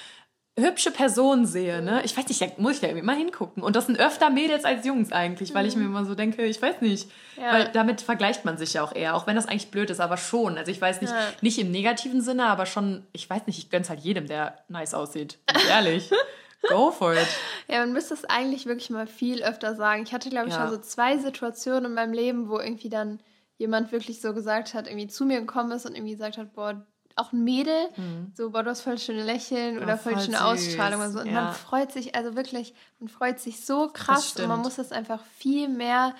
hübsche 0.58 0.90
Person 0.90 1.46
sehe, 1.46 1.80
ne? 1.80 2.02
Ich 2.04 2.14
weiß 2.16 2.26
nicht, 2.28 2.40
da 2.42 2.46
muss 2.58 2.74
ich 2.74 2.80
da 2.80 2.88
irgendwie 2.88 3.06
mal 3.06 3.16
hingucken. 3.16 3.62
Und 3.62 3.76
das 3.76 3.86
sind 3.86 3.98
öfter 3.98 4.28
Mädels 4.30 4.64
als 4.64 4.84
Jungs 4.84 5.10
eigentlich, 5.12 5.54
weil 5.54 5.64
ich 5.64 5.74
mir 5.76 5.84
immer 5.84 6.04
so 6.04 6.14
denke, 6.14 6.44
ich 6.44 6.60
weiß 6.60 6.80
nicht. 6.82 7.08
Mhm. 7.36 7.42
Ja. 7.42 7.52
Weil 7.52 7.68
damit 7.72 8.00
vergleicht 8.02 8.44
man 8.44 8.58
sich 8.58 8.74
ja 8.74 8.82
auch 8.82 8.94
eher, 8.94 9.14
auch 9.14 9.26
wenn 9.26 9.36
das 9.36 9.46
eigentlich 9.46 9.70
blöd 9.70 9.88
ist, 9.90 10.00
aber 10.00 10.16
schon. 10.16 10.58
Also 10.58 10.70
ich 10.70 10.80
weiß 10.80 11.00
nicht, 11.00 11.12
Ja. 11.12 11.18
nicht 11.40 11.58
im 11.58 11.70
negativen 11.70 12.20
Sinne, 12.20 12.46
aber 12.46 12.66
schon, 12.66 13.06
ich 13.12 13.30
weiß 13.30 13.46
nicht, 13.46 13.58
ich 13.58 13.70
gönn's 13.70 13.88
halt 13.88 14.00
jedem, 14.00 14.26
der 14.26 14.58
nice 14.68 14.92
aussieht. 14.92 15.38
Ehrlich. 15.68 16.10
Go 16.68 16.90
for 16.90 17.14
it. 17.14 17.26
Ja, 17.68 17.78
man 17.78 17.92
müsste 17.94 18.12
es 18.12 18.26
eigentlich 18.26 18.66
wirklich 18.66 18.90
mal 18.90 19.06
viel 19.06 19.42
öfter 19.42 19.76
sagen. 19.76 20.02
Ich 20.02 20.12
hatte, 20.12 20.28
glaube 20.28 20.48
ich, 20.48 20.54
Ja. 20.54 20.60
schon 20.62 20.70
so 20.70 20.78
zwei 20.78 21.16
Situationen 21.16 21.86
in 21.86 21.94
meinem 21.94 22.12
Leben, 22.12 22.50
wo 22.50 22.58
irgendwie 22.58 22.90
dann 22.90 23.18
jemand 23.60 23.92
wirklich 23.92 24.20
so 24.20 24.32
gesagt 24.34 24.74
hat, 24.74 24.86
irgendwie 24.88 25.06
zu 25.06 25.24
mir 25.24 25.38
gekommen 25.40 25.70
ist 25.72 25.84
und 25.86 25.94
irgendwie 25.94 26.12
gesagt 26.12 26.38
hat, 26.38 26.54
boah, 26.54 26.84
auch 27.16 27.32
ein 27.32 27.44
Mädel, 27.44 27.88
so, 28.34 28.50
boah, 28.50 28.62
du 28.62 28.70
hast 28.70 28.80
voll 28.80 28.96
schöne 28.98 29.22
Lächeln 29.22 29.78
oder 29.78 29.98
voll, 29.98 30.12
Mhm. 30.12 30.16
voll 30.16 30.24
schöne 30.24 30.38
süß, 30.38 30.46
Ausstrahlung 30.46 31.02
und 31.02 31.12
so. 31.12 31.20
Und 31.20 31.26
ja. 31.26 31.32
man 31.32 31.52
freut 31.52 31.92
sich, 31.92 32.14
also 32.14 32.34
wirklich, 32.34 32.72
man 32.98 33.08
freut 33.08 33.38
sich 33.38 33.64
so 33.66 33.88
krass 33.92 34.34
und 34.36 34.48
man 34.48 34.60
muss 34.60 34.76
das 34.76 34.90
einfach 34.92 35.22
viel 35.36 35.68
mehr, 35.68 36.14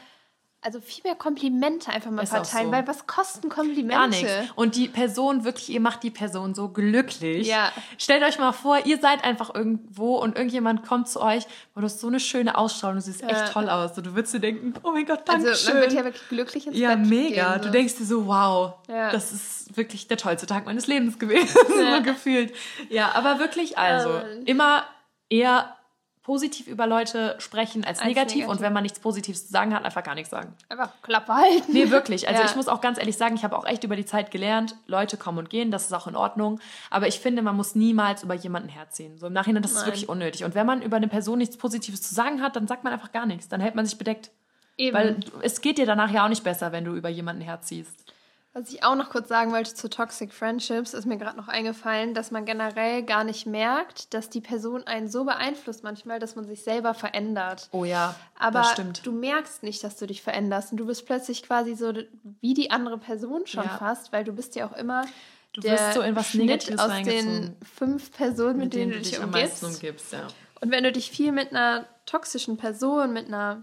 also 0.63 0.79
viel 0.81 1.03
mehr 1.05 1.15
Komplimente 1.15 1.91
einfach 1.91 2.11
mal 2.11 2.23
Ist 2.23 2.31
verteilen, 2.35 2.67
so. 2.67 2.73
weil 2.73 2.87
was 2.87 3.07
kosten 3.07 3.49
Komplimente? 3.49 3.95
Gar 3.95 4.09
nichts. 4.09 4.31
Und 4.57 4.77
die 4.77 4.89
Person, 4.89 5.45
wirklich, 5.45 5.71
ihr 5.71 5.81
macht 5.81 6.03
die 6.03 6.11
Person 6.11 6.55
so 6.55 6.69
glücklich. 6.69 7.47
Ja. 7.49 7.73
Stellt 7.97 8.23
euch 8.23 8.39
mal 8.39 8.53
vor, 8.53 8.85
ihr 8.85 8.99
seid 8.99 9.25
einfach 9.25 9.55
irgendwo 9.55 10.17
und 10.17 10.37
irgendjemand 10.37 10.87
kommt 10.87 11.09
zu 11.09 11.23
euch, 11.23 11.45
boah, 11.75 11.81
du 11.81 11.85
hast 11.87 12.01
so 12.01 12.09
eine 12.09 12.21
schöne 12.21 12.59
Ausstrahlung, 12.59 12.97
du 12.97 13.03
siehst 13.03 13.23
Ja. 13.23 13.29
echt 13.29 13.53
toll 13.53 13.71
aus. 13.71 13.97
Und 13.97 14.07
du 14.07 14.15
würdest 14.15 14.35
dir 14.35 14.41
denken, 14.41 14.75
oh 14.83 14.91
mein 14.93 15.07
Gott, 15.07 15.21
danke 15.27 15.49
Also 15.49 15.65
schön. 15.67 15.75
man 15.75 15.83
wird 15.85 15.93
ja 15.95 16.05
wirklich 16.05 16.29
glücklich 16.29 16.67
ins 16.67 16.77
Ja, 16.77 16.95
Bett 16.95 17.07
mega. 17.07 17.53
Gehen, 17.53 17.61
Du 17.63 17.67
so. 17.69 17.73
denkst 17.73 17.95
dir 17.97 18.05
so, 18.05 18.27
wow, 18.27 18.75
Ja. 18.89 19.11
das 19.13 19.33
ist 19.33 19.77
wirklich 19.79 20.09
der 20.09 20.19
tollste 20.19 20.47
Tag 20.47 20.67
meines 20.67 20.87
Lebens 20.87 21.19
gewesen, 21.19 21.57
Ja. 21.79 21.97
so 21.97 22.03
gefühlt. 22.03 22.53
Ja, 22.91 23.13
aber 23.15 23.39
wirklich, 23.39 23.79
also 23.79 24.11
Ähm. 24.11 24.43
immer 24.45 24.85
eher 25.31 25.75
positiv 26.23 26.67
über 26.67 26.87
Leute 26.87 27.35
sprechen 27.39 27.85
als, 27.85 27.99
als 27.99 28.09
negativ, 28.09 28.37
negativ, 28.37 28.49
und 28.49 28.61
wenn 28.61 28.73
man 28.73 28.83
nichts 28.83 29.01
Positives 29.01 29.47
zu 29.47 29.53
sagen 29.53 29.75
hat, 29.75 29.85
einfach 29.85 30.03
gar 30.03 30.15
nichts 30.15 30.31
sagen. 30.31 30.55
Einfach 30.69 30.91
Klappe 31.03 31.35
halten. 31.35 31.73
Nee, 31.73 31.91
wirklich. 31.91 32.29
Also 32.29 32.43
ja. 32.43 32.49
ich 32.49 32.57
muss 32.57 32.69
auch 32.69 32.81
ganz 32.81 32.99
ehrlich 32.99 33.17
sagen, 33.17 33.35
ich 33.35 33.45
habe 33.45 33.57
auch 33.57 33.67
echt 33.67 33.85
über 33.85 33.97
die 33.97 34.05
Zeit 34.05 34.31
gelernt, 34.31 34.77
Leute 34.87 35.17
kommen 35.17 35.39
und 35.39 35.51
gehen, 35.51 35.71
das 35.71 35.85
ist 35.85 35.93
auch 35.95 36.07
in 36.07 36.17
Ordnung. 36.17 36.61
Aber 36.91 37.09
ich 37.09 37.21
finde, 37.21 37.43
man 37.43 37.57
muss 37.57 37.75
niemals 37.75 38.23
über 38.23 38.35
jemanden 38.35 38.69
herziehen. 38.69 39.17
So 39.17 39.29
im 39.29 39.33
Nachhinein, 39.33 39.63
das 39.63 39.73
Nein. 39.73 39.81
ist 39.81 39.87
wirklich 39.87 40.09
unnötig. 40.09 40.45
Und 40.45 40.55
wenn 40.55 40.67
man 40.67 40.83
über 40.83 40.99
eine 40.99 41.09
Person 41.09 41.39
nichts 41.39 41.57
Positives 41.57 42.03
zu 42.03 42.15
sagen 42.15 42.43
hat, 42.43 42.55
dann 42.55 42.67
sagt 42.67 42.85
man 42.85 42.93
einfach 42.93 43.13
gar 43.13 43.25
nichts. 43.25 43.49
Dann 43.49 43.61
hält 43.61 43.75
man 43.75 43.87
sich 43.87 43.97
bedeckt. 43.97 44.31
Eben. 44.77 44.97
Weil 44.97 45.21
es 45.43 45.61
geht 45.61 45.79
dir 45.79 45.87
danach 45.87 46.11
ja 46.11 46.25
auch 46.25 46.29
nicht 46.29 46.45
besser, 46.45 46.73
wenn 46.73 46.85
du 46.85 46.95
über 46.95 47.09
jemanden 47.09 47.43
herziehst. 47.43 48.10
Was 48.53 48.73
ich 48.73 48.83
auch 48.83 48.97
noch 48.97 49.11
kurz 49.11 49.29
sagen 49.29 49.53
wollte 49.53 49.75
zu 49.75 49.89
Toxic 49.89 50.33
Friendships, 50.33 50.93
ist 50.93 51.07
mir 51.07 51.19
gerade 51.19 51.37
noch 51.37 51.47
eingefallen, 51.47 52.15
dass 52.15 52.33
man 52.33 52.45
generell 52.45 53.05
gar 53.05 53.23
nicht 53.23 53.47
merkt, 53.47 54.13
dass 54.13 54.29
die 54.29 54.41
Person 54.41 54.85
einen 54.89 55.09
so 55.09 55.25
beeinflusst 55.25 55.85
manchmal, 55.85 56.19
dass 56.19 56.35
man 56.35 56.47
sich 56.47 56.65
selber 56.65 56.93
verändert. 56.93 57.69
Oh 57.71 57.85
ja, 57.85 58.17
aber 58.37 58.61
das 58.61 58.73
stimmt. 58.73 59.07
du 59.07 59.13
merkst 59.13 59.63
nicht, 59.63 59.85
dass 59.85 59.97
du 59.99 60.07
dich 60.07 60.23
veränderst 60.23 60.73
und 60.73 60.79
du 60.79 60.87
bist 60.87 61.07
plötzlich 61.07 61.45
quasi 61.45 61.77
so 61.77 61.93
wie 62.41 62.55
die 62.55 62.73
andere 62.73 62.99
Person 62.99 63.47
schon 63.47 63.65
ja. 63.65 63.79
fast, 63.79 64.13
weil 64.13 64.25
du 64.25 64.33
bist 64.33 64.57
ja 64.57 64.67
auch 64.67 64.77
immer 64.77 65.05
du 65.53 65.61
der 65.61 65.73
wirst 65.73 65.95
so 65.95 66.03
in 66.03 66.17
was 66.17 66.31
Schnitt 66.31 66.81
aus 66.81 67.03
den 67.05 67.57
fünf 67.63 68.11
Personen, 68.13 68.57
mit, 68.57 68.65
mit 68.65 68.75
denen, 68.75 68.91
denen, 68.91 69.03
du 69.05 69.09
dich 69.11 69.21
umgibst. 69.21 69.63
umgibst 69.63 70.13
ja. 70.13 70.27
Und 70.61 70.73
wenn 70.73 70.85
du 70.85 70.91
dich 70.91 71.11
viel 71.11 71.31
mit 71.31 71.51
einer 71.51 71.87
toxischen 72.05 72.57
Person, 72.57 73.13
mit 73.13 73.29
einer 73.29 73.63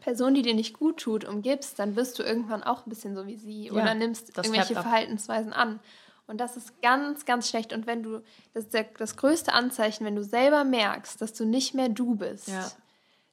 Person, 0.00 0.34
die 0.34 0.42
dir 0.42 0.54
nicht 0.54 0.78
gut 0.78 0.98
tut, 0.98 1.24
umgibst, 1.24 1.78
dann 1.78 1.96
wirst 1.96 2.18
du 2.18 2.22
irgendwann 2.22 2.62
auch 2.62 2.86
ein 2.86 2.90
bisschen 2.90 3.14
so 3.14 3.26
wie 3.26 3.36
sie 3.36 3.66
ja, 3.66 3.72
oder 3.72 3.94
nimmst 3.94 4.36
irgendwelche 4.36 4.74
Verhaltensweisen 4.74 5.52
an. 5.52 5.80
Und 6.26 6.38
das 6.38 6.56
ist 6.56 6.80
ganz, 6.80 7.26
ganz 7.26 7.48
schlecht. 7.48 7.72
Und 7.72 7.86
wenn 7.86 8.02
du, 8.02 8.22
das 8.54 8.64
ist 8.64 8.74
der, 8.74 8.86
das 8.98 9.16
größte 9.16 9.52
Anzeichen, 9.52 10.04
wenn 10.06 10.16
du 10.16 10.24
selber 10.24 10.64
merkst, 10.64 11.20
dass 11.20 11.34
du 11.34 11.44
nicht 11.44 11.74
mehr 11.74 11.90
du 11.90 12.14
bist, 12.14 12.48
ja. 12.48 12.70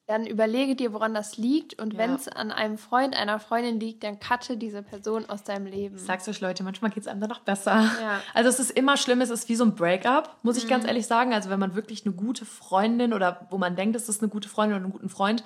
dann 0.07 0.26
überlege 0.26 0.76
dir, 0.76 0.91
woran 0.91 1.14
das 1.14 1.38
liegt. 1.38 1.80
Und 1.82 1.93
ja. 1.93 1.99
wenn 1.99 2.16
es 2.16 2.28
an 2.28 2.51
einem 2.51 2.78
Freund, 2.78 3.16
einer 3.16 3.39
Freundin 3.39 3.80
liegt, 3.80 4.03
dann 4.03 4.20
cutte 4.20 4.57
diese 4.57 4.84
Person 4.84 5.30
aus 5.30 5.43
deinem 5.43 5.68
Leben. 5.68 5.95
Ich 5.95 6.03
sag's 6.03 6.28
euch, 6.28 6.41
Leute, 6.41 6.64
manchmal 6.64 6.91
geht 6.91 7.03
es 7.03 7.07
einem 7.07 7.22
dann 7.22 7.30
noch 7.30 7.39
besser. 7.39 7.89
Ja. 8.01 8.22
Also 8.34 8.49
es 8.49 8.59
ist 8.59 8.72
immer 8.72 8.97
schlimm, 8.97 9.22
es 9.22 9.30
ist 9.30 9.47
wie 9.47 9.55
so 9.55 9.64
ein 9.64 9.76
Breakup, 9.76 10.36
muss 10.43 10.57
ich 10.57 10.66
mhm. 10.66 10.70
ganz 10.70 10.86
ehrlich 10.86 11.07
sagen. 11.07 11.34
Also 11.34 11.49
wenn 11.49 11.59
man 11.59 11.76
wirklich 11.76 12.05
eine 12.05 12.14
gute 12.14 12.45
Freundin 12.45 13.14
oder 13.14 13.47
wo 13.49 13.57
man 13.57 13.78
denkt, 13.78 13.95
es 13.95 14.09
ist 14.09 14.22
eine 14.22 14.30
gute 14.30 14.49
Freundin 14.49 14.76
oder 14.76 14.84
einen 14.84 14.93
guten 14.93 15.09
Freund 15.09 15.45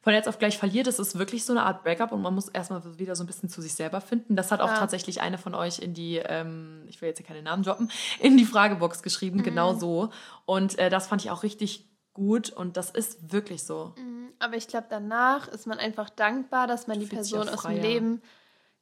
von 0.00 0.12
jetzt 0.12 0.28
auf 0.28 0.38
gleich 0.38 0.58
verliert, 0.58 0.86
es 0.86 0.98
ist 0.98 1.18
wirklich 1.18 1.44
so 1.44 1.52
eine 1.52 1.64
Art 1.64 1.82
Breakup 1.82 2.12
und 2.12 2.22
man 2.22 2.34
muss 2.34 2.48
erstmal 2.48 2.98
wieder 2.98 3.16
so 3.16 3.24
ein 3.24 3.26
bisschen 3.26 3.48
zu 3.48 3.60
sich 3.60 3.74
selber 3.74 4.00
finden. 4.00 4.36
Das 4.36 4.52
hat 4.52 4.60
auch 4.60 4.68
ja. 4.68 4.78
tatsächlich 4.78 5.20
eine 5.20 5.38
von 5.38 5.54
euch 5.54 5.80
in 5.80 5.92
die, 5.92 6.16
ähm, 6.16 6.84
ich 6.88 7.00
will 7.00 7.08
jetzt 7.08 7.18
hier 7.18 7.26
keine 7.26 7.42
Namen 7.42 7.62
droppen, 7.62 7.90
in 8.20 8.36
die 8.36 8.44
Fragebox 8.44 9.02
geschrieben, 9.02 9.38
mhm. 9.38 9.42
genau 9.42 9.74
so. 9.74 10.10
Und 10.44 10.78
äh, 10.78 10.88
das 10.88 11.08
fand 11.08 11.24
ich 11.24 11.30
auch 11.30 11.42
richtig 11.42 11.88
gut 12.14 12.50
und 12.50 12.76
das 12.76 12.90
ist 12.90 13.32
wirklich 13.32 13.64
so. 13.64 13.92
Mhm. 13.96 14.28
Aber 14.38 14.56
ich 14.56 14.68
glaube, 14.68 14.86
danach 14.88 15.48
ist 15.48 15.66
man 15.66 15.78
einfach 15.78 16.10
dankbar, 16.10 16.66
dass 16.66 16.86
man 16.86 17.00
die 17.00 17.06
Person 17.06 17.48
aus 17.48 17.62
dem 17.62 17.80
Leben 17.80 18.22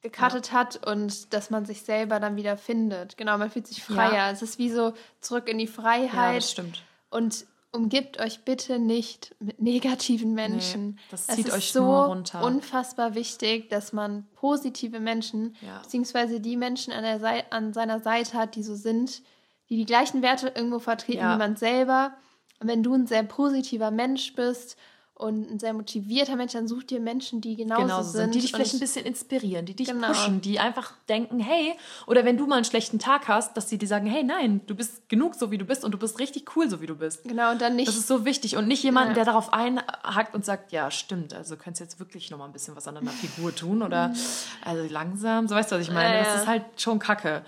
gecuttet 0.02 0.48
ja. 0.48 0.52
hat 0.52 0.86
und 0.86 1.32
dass 1.32 1.50
man 1.50 1.64
sich 1.64 1.82
selber 1.82 2.20
dann 2.20 2.36
wieder 2.36 2.56
findet. 2.56 3.16
Genau, 3.16 3.38
man 3.38 3.50
fühlt 3.50 3.66
sich 3.66 3.82
freier. 3.82 4.14
Ja. 4.14 4.30
Es 4.30 4.42
ist 4.42 4.58
wie 4.58 4.70
so 4.70 4.92
zurück 5.20 5.48
in 5.48 5.58
die 5.58 5.66
Freiheit. 5.66 6.12
Ja, 6.12 6.34
das 6.34 6.50
stimmt. 6.50 6.82
Und 7.10 7.46
umgibt 7.72 8.20
euch 8.20 8.44
bitte 8.44 8.78
nicht 8.78 9.34
mit 9.38 9.60
negativen 9.60 10.34
Menschen. 10.34 10.86
Nee, 10.86 11.00
das 11.10 11.26
zieht 11.26 11.48
es 11.48 11.54
euch 11.54 11.72
so 11.72 11.82
nur 11.82 12.04
runter. 12.06 12.42
unfassbar 12.42 13.14
wichtig, 13.14 13.68
dass 13.68 13.92
man 13.92 14.26
positive 14.34 15.00
Menschen, 15.00 15.56
ja. 15.60 15.80
beziehungsweise 15.80 16.40
die 16.40 16.56
Menschen 16.56 16.92
an, 16.92 17.02
der 17.02 17.20
Seite, 17.20 17.52
an 17.52 17.72
seiner 17.72 18.00
Seite 18.00 18.34
hat, 18.34 18.56
die 18.56 18.62
so 18.62 18.74
sind, 18.74 19.22
die 19.68 19.76
die 19.76 19.86
gleichen 19.86 20.22
Werte 20.22 20.52
irgendwo 20.54 20.78
vertreten 20.78 21.18
ja. 21.18 21.34
wie 21.34 21.38
man 21.38 21.56
selber. 21.56 22.16
Und 22.60 22.68
wenn 22.68 22.82
du 22.82 22.94
ein 22.94 23.06
sehr 23.06 23.22
positiver 23.22 23.90
Mensch 23.90 24.34
bist 24.34 24.76
und 25.18 25.50
ein 25.50 25.58
sehr 25.58 25.72
motivierter 25.72 26.36
Mensch, 26.36 26.52
dann 26.52 26.68
such 26.68 26.84
dir 26.84 27.00
Menschen, 27.00 27.40
die 27.40 27.56
genauso, 27.56 27.82
genauso 27.82 28.10
sind. 28.10 28.34
Die 28.34 28.40
dich 28.40 28.52
vielleicht 28.52 28.74
ein 28.74 28.80
bisschen 28.80 29.06
inspirieren, 29.06 29.64
die 29.64 29.74
dich 29.74 29.88
genau. 29.88 30.08
pushen, 30.08 30.42
die 30.42 30.58
einfach 30.58 30.92
denken, 31.08 31.40
hey, 31.40 31.74
oder 32.06 32.26
wenn 32.26 32.36
du 32.36 32.46
mal 32.46 32.56
einen 32.56 32.66
schlechten 32.66 32.98
Tag 32.98 33.26
hast, 33.26 33.56
dass 33.56 33.70
sie 33.70 33.78
dir 33.78 33.88
sagen, 33.88 34.06
hey, 34.06 34.22
nein, 34.22 34.60
du 34.66 34.74
bist 34.74 35.08
genug 35.08 35.34
so, 35.34 35.50
wie 35.50 35.56
du 35.56 35.64
bist 35.64 35.84
und 35.84 35.92
du 35.92 35.98
bist 35.98 36.18
richtig 36.18 36.54
cool, 36.54 36.68
so 36.68 36.82
wie 36.82 36.86
du 36.86 36.96
bist. 36.96 37.24
Genau, 37.24 37.50
und 37.50 37.62
dann 37.62 37.76
nicht... 37.76 37.88
Das 37.88 37.96
ist 37.96 38.08
so 38.08 38.26
wichtig 38.26 38.58
und 38.58 38.68
nicht 38.68 38.82
jemanden, 38.82 39.10
ja. 39.10 39.14
der 39.14 39.24
darauf 39.24 39.54
einhackt 39.54 40.34
und 40.34 40.44
sagt, 40.44 40.72
ja, 40.72 40.90
stimmt, 40.90 41.32
also 41.32 41.56
könntest 41.56 41.80
jetzt 41.80 41.98
wirklich 41.98 42.30
noch 42.30 42.36
mal 42.36 42.44
ein 42.44 42.52
bisschen 42.52 42.76
was 42.76 42.86
an 42.86 42.96
deiner 42.96 43.10
Figur 43.10 43.54
tun 43.54 43.82
oder 43.82 44.12
also 44.64 44.92
langsam, 44.92 45.48
so 45.48 45.54
weißt 45.54 45.72
du, 45.72 45.76
was 45.76 45.82
ich 45.82 45.92
meine? 45.92 46.10
Ja, 46.10 46.24
ja. 46.24 46.24
Das 46.24 46.42
ist 46.42 46.46
halt 46.46 46.64
schon 46.76 46.98
kacke. 46.98 47.42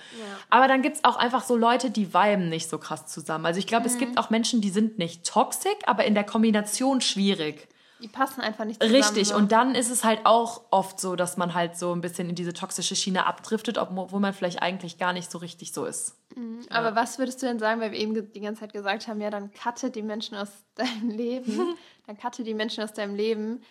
Aber 0.49 0.69
dann 0.69 0.81
gibt 0.81 0.97
es 0.97 1.05
auch 1.05 1.17
einfach 1.17 1.45
so 1.45 1.55
Leute, 1.55 1.91
die 1.91 2.15
viben 2.15 2.49
nicht 2.49 2.71
so 2.71 2.79
krass 2.79 3.07
zusammen. 3.07 3.45
Also 3.45 3.59
ich 3.59 3.67
glaube, 3.67 3.89
mhm. 3.89 3.95
es 3.95 3.99
gibt 3.99 4.19
auch 4.19 4.31
Menschen, 4.31 4.63
die 4.63 4.71
sind 4.71 4.99
nicht 4.99 5.27
toxisch, 5.27 5.73
aber 5.85 6.07
in 6.07 6.15
der 6.15 6.25
Kombination 6.25 7.03
schwierig. 7.03 7.58
Die 8.01 8.09
passen 8.09 8.41
einfach 8.41 8.65
nicht 8.65 8.81
zusammen. 8.81 9.03
Richtig, 9.03 9.29
so. 9.29 9.37
und 9.37 9.51
dann 9.51 9.75
ist 9.75 9.91
es 9.91 10.05
halt 10.05 10.21
auch 10.25 10.63
oft 10.71 11.01
so, 11.01 11.17
dass 11.17 11.37
man 11.37 11.55
halt 11.55 11.77
so 11.77 11.93
ein 11.93 12.01
bisschen 12.01 12.29
in 12.29 12.35
diese 12.35 12.53
toxische 12.53 12.95
Schiene 12.95 13.27
abdriftet, 13.27 13.77
obwohl 13.77 14.21
man 14.21 14.33
vielleicht 14.33 14.63
eigentlich 14.63 14.99
gar 14.99 15.13
nicht 15.13 15.31
so 15.31 15.39
richtig 15.39 15.73
so 15.73 15.85
ist. 15.85 16.17
Mhm. 16.37 16.61
Ja. 16.71 16.77
Aber 16.77 16.95
was 16.95 17.19
würdest 17.19 17.43
du 17.43 17.47
denn 17.47 17.59
sagen, 17.59 17.81
weil 17.81 17.91
wir 17.93 17.99
eben 17.99 18.33
die 18.33 18.41
ganze 18.41 18.61
Zeit 18.61 18.73
gesagt 18.73 19.09
haben, 19.09 19.21
ja, 19.21 19.31
dann 19.31 19.51
cutte 19.53 19.91
die 19.91 20.03
Menschen 20.03 20.37
aus 20.37 20.51
deinem 20.75 21.11
Leben, 21.11 21.77
dann 22.07 22.17
cutte 22.17 22.45
die 22.45 22.55
Menschen 22.55 22.85
aus 22.85 22.93
deinem 22.93 23.17
Leben. 23.17 23.63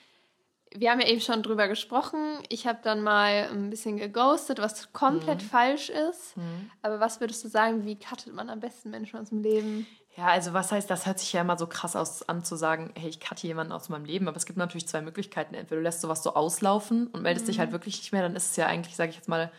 Wir 0.75 0.91
haben 0.91 0.99
ja 0.99 1.07
eben 1.07 1.21
schon 1.21 1.43
drüber 1.43 1.69
gesprochen. 1.69 2.19
Ich 2.49 2.67
habe 2.67 2.79
dann 2.83 3.01
mal 3.01 3.47
ein 3.49 3.69
bisschen 3.69 3.95
geghostet, 3.95 4.59
was 4.59 4.91
komplett 4.91 5.41
mhm. 5.41 5.47
falsch 5.47 5.89
ist. 5.89 6.35
Mhm. 6.35 6.69
Aber 6.81 6.99
was 6.99 7.21
würdest 7.21 7.43
du 7.45 7.47
sagen, 7.47 7.85
wie 7.85 7.97
cuttet 7.97 8.33
man 8.33 8.49
am 8.49 8.59
besten 8.59 8.89
Menschen 8.89 9.17
aus 9.17 9.29
dem 9.29 9.41
Leben? 9.41 9.87
Ja, 10.17 10.25
also 10.29 10.53
was 10.53 10.71
heißt, 10.71 10.89
das 10.89 11.05
hört 11.05 11.19
sich 11.19 11.31
ja 11.33 11.41
immer 11.41 11.59
so 11.59 11.67
krass 11.67 11.95
aus, 11.95 12.27
an 12.27 12.43
zu 12.43 12.55
sagen, 12.55 12.91
hey, 12.97 13.07
ich 13.07 13.19
cutte 13.19 13.45
jemanden 13.45 13.71
aus 13.71 13.87
meinem 13.89 14.05
Leben, 14.05 14.27
aber 14.27 14.35
es 14.35 14.47
gibt 14.47 14.57
natürlich 14.57 14.87
zwei 14.87 15.01
Möglichkeiten. 15.01 15.53
Entweder 15.53 15.79
du 15.79 15.83
lässt 15.83 16.01
sowas 16.01 16.23
so 16.23 16.33
auslaufen 16.33 17.05
und 17.07 17.21
meldest 17.21 17.45
mhm. 17.45 17.51
dich 17.51 17.59
halt 17.59 17.71
wirklich 17.71 17.99
nicht 17.99 18.11
mehr, 18.11 18.23
dann 18.23 18.35
ist 18.35 18.49
es 18.51 18.55
ja 18.55 18.65
eigentlich, 18.65 18.95
sage 18.95 19.11
ich 19.11 19.15
jetzt 19.15 19.29
mal, 19.29 19.51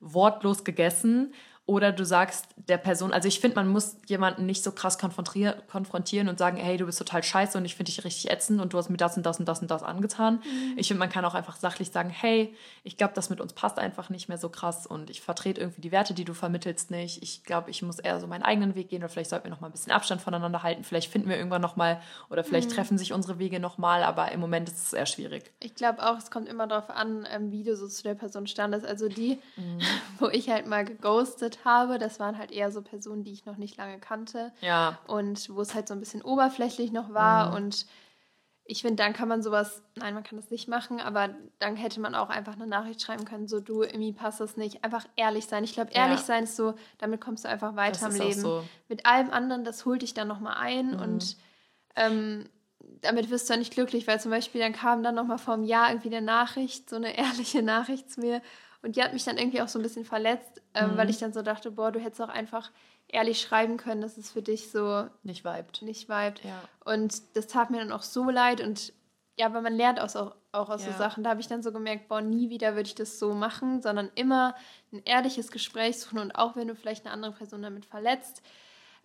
wortlos 0.00 0.64
gegessen. 0.64 1.34
Oder 1.70 1.92
du 1.92 2.04
sagst 2.04 2.46
der 2.56 2.78
Person, 2.78 3.12
also 3.12 3.28
ich 3.28 3.38
finde, 3.38 3.54
man 3.54 3.68
muss 3.68 3.96
jemanden 4.08 4.44
nicht 4.44 4.64
so 4.64 4.72
krass 4.72 4.98
konfrontieren 4.98 6.28
und 6.28 6.36
sagen, 6.36 6.56
hey, 6.56 6.76
du 6.76 6.84
bist 6.84 6.98
total 6.98 7.22
scheiße 7.22 7.56
und 7.56 7.64
ich 7.64 7.76
finde 7.76 7.92
dich 7.92 8.04
richtig 8.04 8.28
ätzend 8.28 8.60
und 8.60 8.72
du 8.72 8.78
hast 8.78 8.90
mir 8.90 8.96
das 8.96 9.16
und 9.16 9.24
das 9.24 9.38
und 9.38 9.46
das 9.46 9.60
und 9.60 9.70
das 9.70 9.84
angetan. 9.84 10.42
Mhm. 10.42 10.78
Ich 10.78 10.88
finde, 10.88 10.98
man 10.98 11.10
kann 11.10 11.24
auch 11.24 11.36
einfach 11.36 11.54
sachlich 11.54 11.92
sagen, 11.92 12.10
hey, 12.10 12.52
ich 12.82 12.96
glaube, 12.96 13.12
das 13.14 13.30
mit 13.30 13.40
uns 13.40 13.52
passt 13.52 13.78
einfach 13.78 14.10
nicht 14.10 14.28
mehr 14.28 14.36
so 14.36 14.48
krass 14.48 14.84
und 14.84 15.10
ich 15.10 15.20
vertrete 15.20 15.60
irgendwie 15.60 15.80
die 15.80 15.92
Werte, 15.92 16.12
die 16.12 16.24
du 16.24 16.34
vermittelst, 16.34 16.90
nicht. 16.90 17.22
Ich 17.22 17.44
glaube, 17.44 17.70
ich 17.70 17.82
muss 17.82 18.00
eher 18.00 18.18
so 18.18 18.26
meinen 18.26 18.42
eigenen 18.42 18.74
Weg 18.74 18.88
gehen 18.88 19.04
oder 19.04 19.08
vielleicht 19.08 19.30
sollten 19.30 19.44
wir 19.44 19.52
noch 19.52 19.60
mal 19.60 19.68
ein 19.68 19.72
bisschen 19.72 19.92
Abstand 19.92 20.20
voneinander 20.20 20.64
halten. 20.64 20.82
Vielleicht 20.82 21.12
finden 21.12 21.28
wir 21.28 21.36
irgendwann 21.36 21.62
noch 21.62 21.76
mal 21.76 22.00
oder 22.30 22.42
vielleicht 22.42 22.70
mhm. 22.70 22.74
treffen 22.74 22.98
sich 22.98 23.12
unsere 23.12 23.38
Wege 23.38 23.60
noch 23.60 23.78
mal, 23.78 24.02
aber 24.02 24.32
im 24.32 24.40
Moment 24.40 24.68
ist 24.68 24.86
es 24.88 24.92
eher 24.92 25.06
schwierig. 25.06 25.52
Ich 25.60 25.76
glaube 25.76 26.02
auch, 26.02 26.18
es 26.18 26.32
kommt 26.32 26.48
immer 26.48 26.66
darauf 26.66 26.90
an, 26.90 27.28
ähm, 27.30 27.52
wie 27.52 27.62
du 27.62 27.76
so 27.76 27.86
zu 27.86 28.02
der 28.02 28.16
Person 28.16 28.48
standest. 28.48 28.84
Also 28.84 29.08
die, 29.08 29.38
mhm. 29.56 29.78
wo 30.18 30.26
ich 30.26 30.50
halt 30.50 30.66
mal 30.66 30.84
geghostet 30.84 31.59
habe, 31.64 31.98
das 31.98 32.20
waren 32.20 32.38
halt 32.38 32.50
eher 32.50 32.70
so 32.70 32.82
Personen, 32.82 33.24
die 33.24 33.32
ich 33.32 33.46
noch 33.46 33.56
nicht 33.56 33.76
lange 33.76 33.98
kannte. 33.98 34.52
Ja. 34.60 34.98
Und 35.06 35.50
wo 35.50 35.60
es 35.60 35.74
halt 35.74 35.88
so 35.88 35.94
ein 35.94 36.00
bisschen 36.00 36.22
oberflächlich 36.22 36.92
noch 36.92 37.12
war. 37.12 37.50
Mhm. 37.50 37.56
Und 37.56 37.86
ich 38.64 38.82
finde, 38.82 39.02
dann 39.02 39.12
kann 39.12 39.28
man 39.28 39.42
sowas, 39.42 39.82
nein, 39.96 40.14
man 40.14 40.22
kann 40.22 40.38
das 40.38 40.50
nicht 40.50 40.68
machen, 40.68 41.00
aber 41.00 41.30
dann 41.58 41.74
hätte 41.74 42.00
man 42.00 42.14
auch 42.14 42.28
einfach 42.28 42.54
eine 42.54 42.66
Nachricht 42.66 43.02
schreiben 43.02 43.24
können, 43.24 43.48
so 43.48 43.58
du, 43.58 43.82
irgendwie 43.82 44.12
passt 44.12 44.40
das 44.40 44.56
nicht. 44.56 44.84
Einfach 44.84 45.04
ehrlich 45.16 45.46
sein. 45.46 45.64
Ich 45.64 45.72
glaube, 45.72 45.90
ehrlich 45.92 46.20
ja. 46.20 46.24
sein 46.24 46.44
ist 46.44 46.56
so, 46.56 46.74
damit 46.98 47.20
kommst 47.20 47.44
du 47.44 47.48
einfach 47.48 47.74
weiter 47.74 48.06
das 48.06 48.14
im 48.14 48.20
Leben. 48.20 48.40
So. 48.40 48.64
Mit 48.88 49.06
allem 49.06 49.30
anderen, 49.30 49.64
das 49.64 49.84
holt 49.86 50.02
dich 50.02 50.14
dann 50.14 50.28
nochmal 50.28 50.54
ein 50.58 50.92
mhm. 50.92 51.00
und 51.00 51.36
ähm, 51.96 52.48
damit 53.00 53.30
wirst 53.30 53.48
du 53.48 53.54
ja 53.54 53.58
nicht 53.58 53.72
glücklich, 53.72 54.06
weil 54.06 54.20
zum 54.20 54.30
Beispiel 54.30 54.60
dann 54.60 54.72
kam 54.72 55.02
dann 55.02 55.14
nochmal 55.14 55.38
vor 55.38 55.54
einem 55.54 55.64
Jahr 55.64 55.90
irgendwie 55.90 56.14
eine 56.14 56.24
Nachricht, 56.24 56.88
so 56.88 56.96
eine 56.96 57.16
ehrliche 57.18 57.62
Nachricht 57.62 58.10
zu 58.10 58.20
mir 58.20 58.40
und 58.82 58.96
die 58.96 59.02
hat 59.02 59.12
mich 59.12 59.24
dann 59.24 59.38
irgendwie 59.38 59.60
auch 59.60 59.68
so 59.68 59.78
ein 59.78 59.82
bisschen 59.82 60.04
verletzt, 60.04 60.62
ähm, 60.74 60.92
mhm. 60.92 60.96
weil 60.96 61.10
ich 61.10 61.18
dann 61.18 61.32
so 61.32 61.42
dachte, 61.42 61.70
boah, 61.70 61.92
du 61.92 62.00
hättest 62.00 62.22
auch 62.22 62.28
einfach 62.28 62.70
ehrlich 63.08 63.40
schreiben 63.40 63.76
können, 63.76 64.00
dass 64.00 64.16
es 64.16 64.30
für 64.30 64.42
dich 64.42 64.70
so 64.70 65.06
nicht 65.22 65.44
vibet. 65.44 65.82
Nicht 65.82 66.08
vibet. 66.08 66.42
Ja. 66.44 66.62
Und 66.84 67.36
das 67.36 67.46
tat 67.46 67.70
mir 67.70 67.78
dann 67.78 67.92
auch 67.92 68.02
so 68.02 68.30
leid 68.30 68.60
und 68.60 68.92
ja, 69.36 69.46
aber 69.46 69.62
man 69.62 69.74
lernt 69.74 70.00
auch, 70.00 70.34
auch 70.52 70.68
aus 70.68 70.84
ja. 70.84 70.92
so 70.92 70.98
Sachen. 70.98 71.24
Da 71.24 71.30
habe 71.30 71.40
ich 71.40 71.48
dann 71.48 71.62
so 71.62 71.72
gemerkt, 71.72 72.08
boah, 72.08 72.20
nie 72.20 72.50
wieder 72.50 72.74
würde 72.74 72.88
ich 72.88 72.94
das 72.94 73.18
so 73.18 73.34
machen, 73.34 73.80
sondern 73.80 74.10
immer 74.14 74.54
ein 74.92 75.02
ehrliches 75.04 75.50
Gespräch 75.50 75.98
suchen 75.98 76.18
und 76.18 76.32
auch 76.32 76.56
wenn 76.56 76.68
du 76.68 76.74
vielleicht 76.74 77.04
eine 77.04 77.12
andere 77.12 77.32
Person 77.32 77.62
damit 77.62 77.86
verletzt, 77.86 78.42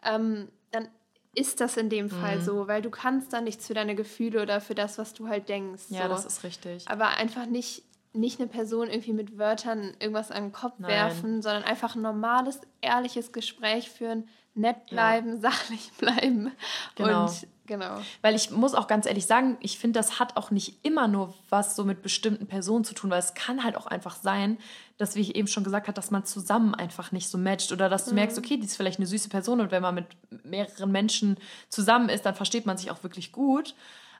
ähm, 0.03 0.49
dann 0.71 0.89
ist 1.33 1.59
das 1.59 1.75
in 1.75 1.89
dem 1.89 2.09
Fall 2.09 2.37
mhm. 2.37 2.43
so, 2.43 2.67
weil 2.67 2.81
du 2.81 2.89
kannst 2.89 3.33
da 3.33 3.41
nichts 3.41 3.67
für 3.67 3.73
deine 3.73 3.95
Gefühle 3.95 4.41
oder 4.41 4.61
für 4.61 4.75
das, 4.75 4.97
was 4.97 5.13
du 5.13 5.27
halt 5.27 5.49
denkst. 5.49 5.83
Ja, 5.89 6.03
so. 6.03 6.09
das 6.09 6.25
ist 6.25 6.43
richtig. 6.43 6.87
Aber 6.87 7.09
einfach 7.09 7.45
nicht 7.45 7.83
nicht 8.15 8.39
eine 8.39 8.47
Person 8.47 8.89
irgendwie 8.89 9.13
mit 9.13 9.37
Wörtern 9.37 9.93
irgendwas 9.99 10.31
an 10.31 10.43
den 10.43 10.51
Kopf 10.51 10.73
Nein. 10.77 10.91
werfen, 10.91 11.41
sondern 11.41 11.63
einfach 11.63 11.95
ein 11.95 12.01
normales, 12.01 12.61
ehrliches 12.81 13.31
Gespräch 13.31 13.89
führen, 13.89 14.27
nett 14.53 14.87
bleiben, 14.87 15.35
ja. 15.35 15.37
sachlich 15.51 15.91
bleiben. 15.97 16.51
Genau. 16.95 17.25
Und 17.25 17.47
genau. 17.65 17.97
Weil 18.21 18.35
ich 18.35 18.51
muss 18.51 18.73
auch 18.73 18.87
ganz 18.87 19.05
ehrlich 19.05 19.25
sagen, 19.25 19.57
ich 19.59 19.77
finde, 19.77 19.99
das 19.99 20.19
hat 20.19 20.37
auch 20.37 20.49
nicht 20.49 20.85
immer 20.85 21.07
nur 21.07 21.33
was 21.49 21.75
so 21.75 21.83
mit 21.83 22.01
bestimmten 22.01 22.47
Personen 22.47 22.85
zu 22.85 22.93
tun, 22.93 23.09
weil 23.09 23.19
es 23.19 23.33
kann 23.33 23.63
halt 23.63 23.75
auch 23.75 23.85
einfach 23.85 24.15
sein, 24.15 24.57
dass, 24.97 25.15
wie 25.15 25.21
ich 25.21 25.35
eben 25.35 25.47
schon 25.47 25.65
gesagt 25.65 25.87
habe, 25.87 25.95
dass 25.95 26.09
man 26.09 26.25
zusammen 26.25 26.73
einfach 26.73 27.11
nicht 27.11 27.29
so 27.29 27.37
matcht 27.37 27.71
oder 27.71 27.89
dass 27.89 28.05
du 28.05 28.11
mhm. 28.11 28.15
merkst, 28.15 28.37
okay, 28.37 28.57
die 28.57 28.65
ist 28.65 28.77
vielleicht 28.77 28.99
eine 28.99 29.07
süße 29.07 29.29
Person 29.29 29.59
und 29.59 29.71
wenn 29.71 29.81
man 29.81 29.95
mit 29.95 30.07
mehreren 30.45 30.91
Menschen 30.91 31.37
zusammen 31.69 32.09
ist, 32.09 32.25
dann 32.25 32.35
versteht 32.35 32.65
man 32.65 32.77
sich 32.77 32.91
auch 32.91 33.03
wirklich 33.03 33.31
gut. 33.31 33.75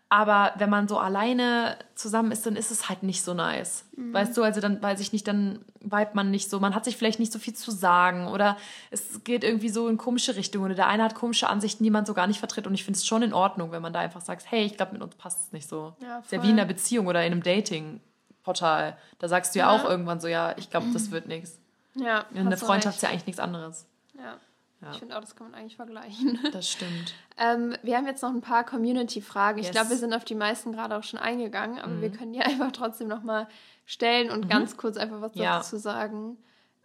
Aber 0.08 0.54
wenn 0.58 0.70
man 0.70 0.88
so 0.88 1.00
alleine 1.00 1.78
zusammen 1.96 2.32
ist, 2.32 2.46
dann 2.46 2.56
ist 2.56 2.70
es 2.70 2.90
halt 2.90 3.02
nicht 3.02 3.24
so 3.24 3.34
nice. 3.34 3.86
Mhm. 3.98 4.14
Weißt 4.14 4.38
du, 4.38 4.44
also 4.44 4.62
dann 4.62 4.82
weiß 4.82 5.00
ich 5.00 5.12
nicht, 5.12 5.28
dann 5.28 5.66
weibt 5.82 6.14
man 6.14 6.30
nicht 6.30 6.50
so, 6.50 6.60
man 6.60 6.76
hat 6.76 6.86
sich 6.86 6.96
vielleicht 6.96 7.20
nicht 7.20 7.34
so 7.34 7.40
viel 7.40 7.56
zu 7.56 7.72
sagen 7.72 8.28
oder 8.28 8.56
es 8.92 9.24
geht 9.24 9.44
irgendwie 9.44 9.70
so 9.70 9.88
in 9.88 9.98
komische 9.98 10.36
Richtungen 10.36 10.66
oder 10.66 10.76
der 10.76 10.88
eine 10.88 11.04
hat 11.04 11.16
komische 11.16 11.50
Ansichten, 11.50 11.84
die 11.84 11.90
man 11.90 12.06
so 12.06 12.14
gar 12.14 12.28
nicht 12.28 12.40
vertritt. 12.40 12.68
Und 12.68 12.76
ich 12.76 12.84
finde 12.84 12.98
es 12.98 13.06
schon 13.06 13.24
in 13.24 13.34
Ordnung, 13.34 13.72
wenn 13.72 13.82
man 13.82 13.94
da 13.94 14.00
einfach 14.00 14.22
sagt, 14.22 14.46
hey, 14.50 14.64
ich 14.64 14.78
glaube, 14.78 14.94
mit 14.94 15.02
uns 15.02 15.16
passt 15.16 15.48
es 15.48 15.54
nicht 15.54 15.68
so. 15.68 15.96
Ja, 16.02 16.20
ist 16.20 16.32
ja 16.32 16.44
wie 16.44 16.52
in 16.52 16.60
einer 16.60 16.66
Beziehung 16.66 17.08
oder 17.08 17.26
in 17.26 17.32
einem 17.32 17.44
Dating-Portal. 17.44 18.98
Da 19.18 19.28
sagst 19.28 19.56
du 19.56 19.60
ja, 19.60 19.74
ja 19.74 19.80
auch 19.82 19.90
irgendwann 19.90 20.20
so, 20.20 20.28
ja, 20.28 20.54
ich 20.58 20.70
glaube, 20.70 20.88
das 20.94 21.10
wird 21.10 21.28
nichts. 21.28 21.60
Ja. 21.96 22.26
Eine 22.36 22.58
Freundschaft 22.58 22.98
ist 22.98 23.02
ja 23.02 23.10
eigentlich 23.10 23.26
nichts 23.26 23.40
anderes. 23.40 23.88
Ja. 24.18 24.38
Ja. 24.82 24.92
Ich 24.92 24.98
finde 24.98 25.16
auch, 25.16 25.22
das 25.22 25.36
kann 25.36 25.50
man 25.50 25.60
eigentlich 25.60 25.76
vergleichen. 25.76 26.40
Das 26.52 26.70
stimmt. 26.70 27.14
ähm, 27.38 27.76
wir 27.82 27.98
haben 27.98 28.08
jetzt 28.08 28.22
noch 28.22 28.30
ein 28.30 28.42
paar 28.42 28.64
Community-Fragen. 28.64 29.58
Yes. 29.60 29.68
Ich 29.68 29.72
glaube, 29.72 29.90
wir 29.90 29.98
sind 29.98 30.14
auf 30.14 30.26
die 30.26 30.36
meisten 30.36 30.74
gerade 30.74 30.98
auch 30.98 31.04
schon 31.04 31.20
eingegangen, 31.20 31.80
aber 31.80 31.94
mhm. 31.94 32.02
wir 32.02 32.12
können 32.12 32.34
die 32.34 32.42
einfach 32.42 32.72
trotzdem 32.72 33.08
nochmal 33.08 33.48
stellen 33.86 34.30
und 34.30 34.46
mhm. 34.46 34.50
ganz 34.50 34.78
kurz 34.78 34.98
einfach 34.98 35.22
was 35.22 35.32
ja. 35.36 35.58
dazu 35.58 35.78
sagen. 35.78 36.38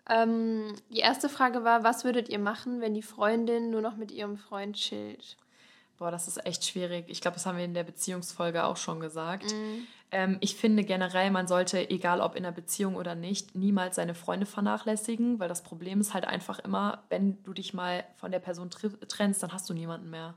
Ähm, 0.09 0.74
die 0.91 0.99
erste 0.99 1.28
Frage 1.28 1.62
war, 1.62 1.84
was 1.84 2.05
würdet 2.05 2.28
ihr 2.28 2.38
machen, 2.38 2.80
wenn 2.80 2.95
die 2.95 3.03
Freundin 3.03 3.70
nur 3.70 3.80
noch 3.80 3.97
mit 3.97 4.11
ihrem 4.11 4.36
Freund 4.36 4.76
chillt? 4.76 5.36
Boah, 6.01 6.11
das 6.11 6.26
ist 6.26 6.46
echt 6.46 6.64
schwierig. 6.64 7.05
Ich 7.09 7.20
glaube, 7.20 7.34
das 7.34 7.44
haben 7.44 7.59
wir 7.59 7.64
in 7.66 7.74
der 7.74 7.84
Beziehungsfolge 7.84 8.64
auch 8.64 8.78
schon 8.78 9.01
gesagt. 9.01 9.53
Mhm. 9.53 9.86
Ähm, 10.11 10.38
ich 10.40 10.57
finde 10.57 10.82
generell, 10.82 11.30
man 11.30 11.46
sollte, 11.46 11.90
egal 11.90 12.22
ob 12.22 12.36
in 12.36 12.46
einer 12.46 12.55
Beziehung 12.55 12.96
oder 12.96 13.14
nicht, 13.14 13.55
niemals 13.55 13.96
seine 13.96 14.14
Freunde 14.14 14.46
vernachlässigen, 14.46 15.38
weil 15.38 15.51
das 15.51 15.62
Problem 15.62 16.01
ist 16.01 16.14
halt 16.14 16.24
einfach 16.24 16.59
immer, 16.61 17.03
wenn 17.11 17.42
du 17.42 17.53
dich 17.53 17.74
mal 17.74 18.03
von 18.16 18.32
der 18.32 18.38
Person 18.38 18.70
trennst, 18.70 19.42
dann 19.42 19.53
hast 19.53 19.68
du 19.68 19.74
niemanden 19.74 20.09
mehr. 20.09 20.32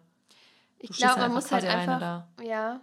Du 0.82 0.88
ich 0.90 0.98
glaube, 0.98 1.22
man 1.22 1.32
muss 1.32 1.50
halt 1.50 1.64
einfach, 1.64 1.98
da. 1.98 2.28
ja, 2.44 2.82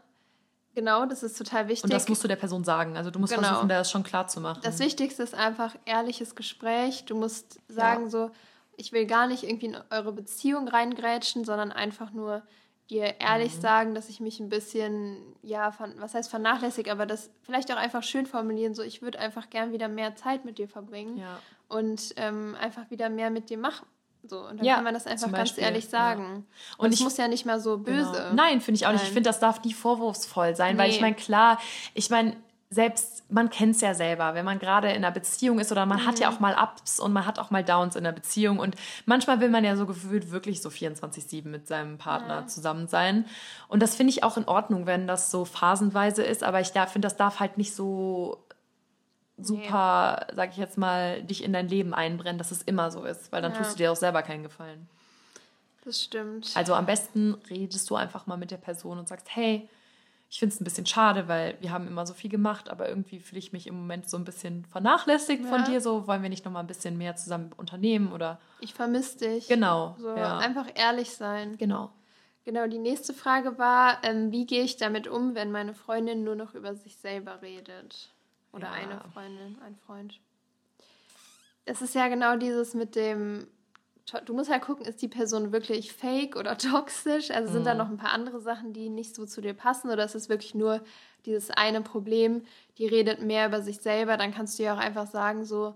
genau, 0.74 1.04
das 1.04 1.22
ist 1.22 1.36
total 1.36 1.68
wichtig. 1.68 1.84
Und 1.84 1.92
das 1.92 2.08
musst 2.08 2.24
du 2.24 2.28
der 2.28 2.36
Person 2.36 2.64
sagen. 2.64 2.96
Also 2.96 3.10
du 3.10 3.18
musst 3.18 3.34
genau. 3.34 3.46
versuchen, 3.46 3.68
das 3.68 3.90
schon 3.90 4.04
klar 4.04 4.26
zu 4.26 4.40
machen. 4.40 4.60
Das 4.62 4.78
Wichtigste 4.78 5.22
ist 5.22 5.34
einfach 5.34 5.76
ehrliches 5.84 6.34
Gespräch. 6.34 7.04
Du 7.04 7.14
musst 7.14 7.60
sagen 7.68 8.04
ja. 8.04 8.08
so, 8.08 8.30
ich 8.78 8.92
will 8.92 9.04
gar 9.04 9.26
nicht 9.26 9.42
irgendwie 9.42 9.66
in 9.66 9.76
eure 9.90 10.12
Beziehung 10.12 10.66
reingrätschen, 10.66 11.44
sondern 11.44 11.72
einfach 11.72 12.12
nur 12.12 12.42
dir 12.90 13.20
ehrlich 13.20 13.56
mhm. 13.56 13.60
sagen, 13.60 13.94
dass 13.94 14.08
ich 14.08 14.20
mich 14.20 14.40
ein 14.40 14.48
bisschen, 14.48 15.18
ja, 15.42 15.70
von, 15.70 15.94
was 15.98 16.14
heißt 16.14 16.28
vernachlässigt, 16.28 16.88
aber 16.88 17.06
das 17.06 17.30
vielleicht 17.42 17.72
auch 17.72 17.76
einfach 17.76 18.02
schön 18.02 18.26
formulieren, 18.26 18.74
so 18.74 18.82
ich 18.82 19.00
würde 19.00 19.18
einfach 19.18 19.48
gern 19.48 19.72
wieder 19.72 19.88
mehr 19.88 20.16
Zeit 20.16 20.44
mit 20.44 20.58
dir 20.58 20.68
verbringen 20.68 21.16
ja. 21.16 21.38
und 21.68 22.12
ähm, 22.16 22.56
einfach 22.60 22.90
wieder 22.90 23.08
mehr 23.08 23.30
mit 23.30 23.48
dir 23.48 23.58
machen. 23.58 23.86
So, 24.22 24.40
und 24.40 24.58
dann 24.58 24.66
ja, 24.66 24.74
kann 24.74 24.84
man 24.84 24.92
das 24.92 25.06
einfach 25.06 25.32
ganz 25.32 25.56
ehrlich 25.56 25.88
sagen. 25.88 26.22
Ja. 26.22 26.76
Und, 26.76 26.86
und 26.86 26.92
ich 26.92 27.00
muss 27.00 27.16
ja 27.16 27.26
nicht 27.26 27.46
mal 27.46 27.58
so 27.58 27.78
böse. 27.78 28.12
Genau. 28.12 28.34
Nein, 28.34 28.60
finde 28.60 28.76
ich 28.76 28.86
auch 28.86 28.92
nicht. 28.92 29.04
Ich 29.04 29.12
finde, 29.12 29.30
das 29.30 29.40
darf 29.40 29.64
nie 29.64 29.72
vorwurfsvoll 29.72 30.54
sein, 30.54 30.76
nee. 30.76 30.82
weil 30.82 30.90
ich 30.90 31.00
meine, 31.00 31.16
klar, 31.16 31.58
ich 31.94 32.10
meine, 32.10 32.36
selbst, 32.72 33.28
man 33.28 33.50
kennt 33.50 33.74
es 33.74 33.80
ja 33.80 33.94
selber, 33.94 34.34
wenn 34.34 34.44
man 34.44 34.60
gerade 34.60 34.90
in 34.90 34.98
einer 34.98 35.10
Beziehung 35.10 35.58
ist 35.58 35.72
oder 35.72 35.86
man 35.86 36.02
mhm. 36.02 36.06
hat 36.06 36.20
ja 36.20 36.30
mhm. 36.30 36.36
auch 36.36 36.40
mal 36.40 36.56
Ups 36.62 37.00
und 37.00 37.12
man 37.12 37.26
hat 37.26 37.40
auch 37.40 37.50
mal 37.50 37.64
Downs 37.64 37.96
in 37.96 38.04
der 38.04 38.12
Beziehung 38.12 38.60
und 38.60 38.76
manchmal 39.06 39.40
will 39.40 39.48
man 39.48 39.64
ja 39.64 39.74
so 39.74 39.86
gefühlt 39.86 40.30
wirklich 40.30 40.62
so 40.62 40.68
24-7 40.68 41.48
mit 41.48 41.66
seinem 41.66 41.98
Partner 41.98 42.42
ja. 42.42 42.46
zusammen 42.46 42.86
sein. 42.86 43.26
Und 43.66 43.82
das 43.82 43.96
finde 43.96 44.12
ich 44.12 44.22
auch 44.22 44.36
in 44.36 44.44
Ordnung, 44.46 44.86
wenn 44.86 45.08
das 45.08 45.32
so 45.32 45.44
phasenweise 45.44 46.22
ist, 46.22 46.44
aber 46.44 46.60
ich 46.60 46.68
finde, 46.68 47.06
das 47.06 47.16
darf 47.16 47.40
halt 47.40 47.58
nicht 47.58 47.74
so 47.74 48.46
super, 49.36 50.26
nee. 50.28 50.36
sag 50.36 50.50
ich 50.50 50.56
jetzt 50.56 50.78
mal, 50.78 51.24
dich 51.24 51.42
in 51.42 51.52
dein 51.52 51.66
Leben 51.66 51.92
einbrennen, 51.92 52.38
dass 52.38 52.52
es 52.52 52.62
immer 52.62 52.92
so 52.92 53.04
ist, 53.04 53.32
weil 53.32 53.42
dann 53.42 53.52
ja. 53.52 53.58
tust 53.58 53.72
du 53.72 53.76
dir 53.78 53.90
auch 53.90 53.96
selber 53.96 54.22
keinen 54.22 54.44
Gefallen. 54.44 54.88
Das 55.84 56.00
stimmt. 56.00 56.52
Also 56.54 56.74
am 56.74 56.86
besten 56.86 57.34
redest 57.48 57.90
du 57.90 57.96
einfach 57.96 58.28
mal 58.28 58.36
mit 58.36 58.52
der 58.52 58.58
Person 58.58 58.98
und 58.98 59.08
sagst, 59.08 59.26
hey, 59.34 59.68
ich 60.30 60.38
finde 60.38 60.54
es 60.54 60.60
ein 60.60 60.64
bisschen 60.64 60.86
schade, 60.86 61.26
weil 61.26 61.56
wir 61.60 61.72
haben 61.72 61.88
immer 61.88 62.06
so 62.06 62.14
viel 62.14 62.30
gemacht, 62.30 62.70
aber 62.70 62.88
irgendwie 62.88 63.18
fühle 63.18 63.40
ich 63.40 63.52
mich 63.52 63.66
im 63.66 63.74
Moment 63.74 64.08
so 64.08 64.16
ein 64.16 64.24
bisschen 64.24 64.64
vernachlässigt 64.64 65.42
ja. 65.42 65.50
von 65.50 65.64
dir. 65.64 65.80
So 65.80 66.06
wollen 66.06 66.22
wir 66.22 66.28
nicht 66.28 66.44
noch 66.44 66.52
mal 66.52 66.60
ein 66.60 66.68
bisschen 66.68 66.96
mehr 66.96 67.16
zusammen 67.16 67.50
unternehmen 67.56 68.12
oder? 68.12 68.38
Ich 68.60 68.72
vermisse 68.72 69.18
dich. 69.18 69.48
Genau. 69.48 69.96
So 69.98 70.14
ja. 70.14 70.38
einfach 70.38 70.68
ehrlich 70.76 71.10
sein. 71.10 71.58
Genau. 71.58 71.90
Genau. 72.44 72.68
Die 72.68 72.78
nächste 72.78 73.12
Frage 73.12 73.58
war, 73.58 74.04
ähm, 74.04 74.30
wie 74.30 74.46
gehe 74.46 74.62
ich 74.62 74.76
damit 74.76 75.08
um, 75.08 75.34
wenn 75.34 75.50
meine 75.50 75.74
Freundin 75.74 76.22
nur 76.22 76.36
noch 76.36 76.54
über 76.54 76.76
sich 76.76 76.96
selber 76.96 77.42
redet 77.42 78.14
oder 78.52 78.68
ja. 78.68 78.72
eine 78.72 79.00
Freundin, 79.12 79.58
ein 79.66 79.76
Freund? 79.84 80.20
Es 81.64 81.82
ist 81.82 81.96
ja 81.96 82.06
genau 82.06 82.36
dieses 82.36 82.74
mit 82.74 82.94
dem 82.94 83.48
du 84.24 84.34
musst 84.34 84.50
halt 84.50 84.62
gucken, 84.62 84.86
ist 84.86 85.02
die 85.02 85.08
Person 85.08 85.52
wirklich 85.52 85.92
fake 85.92 86.36
oder 86.36 86.56
toxisch? 86.58 87.30
Also 87.30 87.52
sind 87.52 87.62
mhm. 87.62 87.66
da 87.66 87.74
noch 87.74 87.88
ein 87.88 87.96
paar 87.96 88.12
andere 88.12 88.40
Sachen, 88.40 88.72
die 88.72 88.88
nicht 88.88 89.14
so 89.14 89.26
zu 89.26 89.40
dir 89.40 89.54
passen 89.54 89.90
oder 89.90 90.04
ist 90.04 90.14
es 90.14 90.28
wirklich 90.28 90.54
nur 90.54 90.80
dieses 91.26 91.50
eine 91.50 91.82
Problem, 91.82 92.42
die 92.78 92.86
redet 92.86 93.22
mehr 93.22 93.46
über 93.46 93.60
sich 93.60 93.80
selber, 93.80 94.16
dann 94.16 94.32
kannst 94.32 94.58
du 94.58 94.62
ja 94.62 94.74
auch 94.74 94.78
einfach 94.78 95.06
sagen 95.06 95.44
so, 95.44 95.74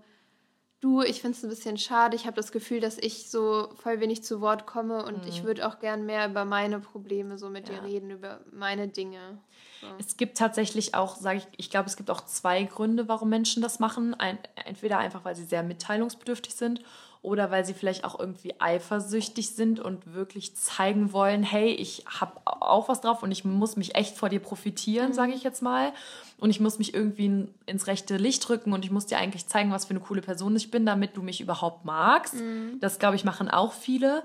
du, 0.81 1.01
ich 1.01 1.21
finde 1.21 1.37
es 1.37 1.43
ein 1.43 1.49
bisschen 1.49 1.77
schade, 1.77 2.15
ich 2.15 2.25
habe 2.25 2.35
das 2.35 2.51
Gefühl, 2.51 2.79
dass 2.79 2.97
ich 2.97 3.29
so 3.29 3.69
voll 3.75 3.99
wenig 3.99 4.23
zu 4.23 4.41
Wort 4.41 4.65
komme 4.65 5.03
und 5.05 5.23
mhm. 5.23 5.27
ich 5.27 5.43
würde 5.43 5.67
auch 5.67 5.79
gern 5.79 6.05
mehr 6.05 6.27
über 6.27 6.45
meine 6.45 6.79
Probleme 6.79 7.37
so 7.37 7.49
mit 7.49 7.69
ja. 7.69 7.75
dir 7.75 7.83
reden, 7.83 8.11
über 8.11 8.39
meine 8.51 8.87
Dinge. 8.87 9.39
So. 9.81 9.87
Es 9.99 10.17
gibt 10.17 10.37
tatsächlich 10.37 10.93
auch, 10.93 11.15
sage 11.15 11.39
ich, 11.39 11.47
ich 11.57 11.69
glaube, 11.69 11.87
es 11.87 11.97
gibt 11.97 12.11
auch 12.11 12.25
zwei 12.25 12.63
Gründe, 12.63 13.07
warum 13.07 13.29
Menschen 13.29 13.61
das 13.61 13.79
machen. 13.79 14.13
Ein, 14.13 14.37
entweder 14.65 14.97
einfach, 14.99 15.25
weil 15.25 15.35
sie 15.35 15.45
sehr 15.45 15.63
mitteilungsbedürftig 15.63 16.53
sind 16.55 16.81
oder 17.25 17.49
weil 17.49 17.65
sie 17.65 17.73
vielleicht 17.73 18.05
auch 18.05 18.19
irgendwie 18.19 18.53
eifersüchtig 18.59 19.55
sind 19.55 19.79
und 19.79 20.13
wirklich 20.13 20.55
zeigen 20.55 21.11
wollen, 21.11 21.41
hey, 21.41 21.71
ich 21.71 22.05
habe 22.07 22.39
auch 22.45 22.87
was 22.87 23.01
drauf 23.01 23.23
und 23.23 23.31
ich 23.31 23.43
muss 23.43 23.75
mich 23.75 23.95
echt 23.95 24.15
vor 24.15 24.29
dir 24.29 24.39
profitieren, 24.39 25.09
mhm. 25.09 25.13
sage 25.13 25.33
ich 25.33 25.43
jetzt 25.43 25.61
mal. 25.61 25.91
Und 26.37 26.51
ich 26.51 26.59
muss 26.59 26.77
mich 26.77 26.93
irgendwie 26.93 27.47
ins 27.65 27.87
rechte 27.87 28.17
Licht 28.17 28.47
rücken 28.49 28.73
und 28.73 28.85
ich 28.85 28.91
muss 28.91 29.07
dir 29.07 29.17
eigentlich 29.17 29.47
zeigen, 29.47 29.71
was 29.71 29.85
für 29.85 29.91
eine 29.91 30.01
coole 30.01 30.21
Person 30.21 30.55
ich 30.55 30.69
bin, 30.69 30.85
damit 30.85 31.17
du 31.17 31.23
mich 31.23 31.41
überhaupt 31.41 31.83
magst. 31.83 32.35
Mhm. 32.35 32.77
Das, 32.79 32.99
glaube 32.99 33.15
ich, 33.15 33.23
machen 33.23 33.49
auch 33.49 33.73
viele. 33.73 34.23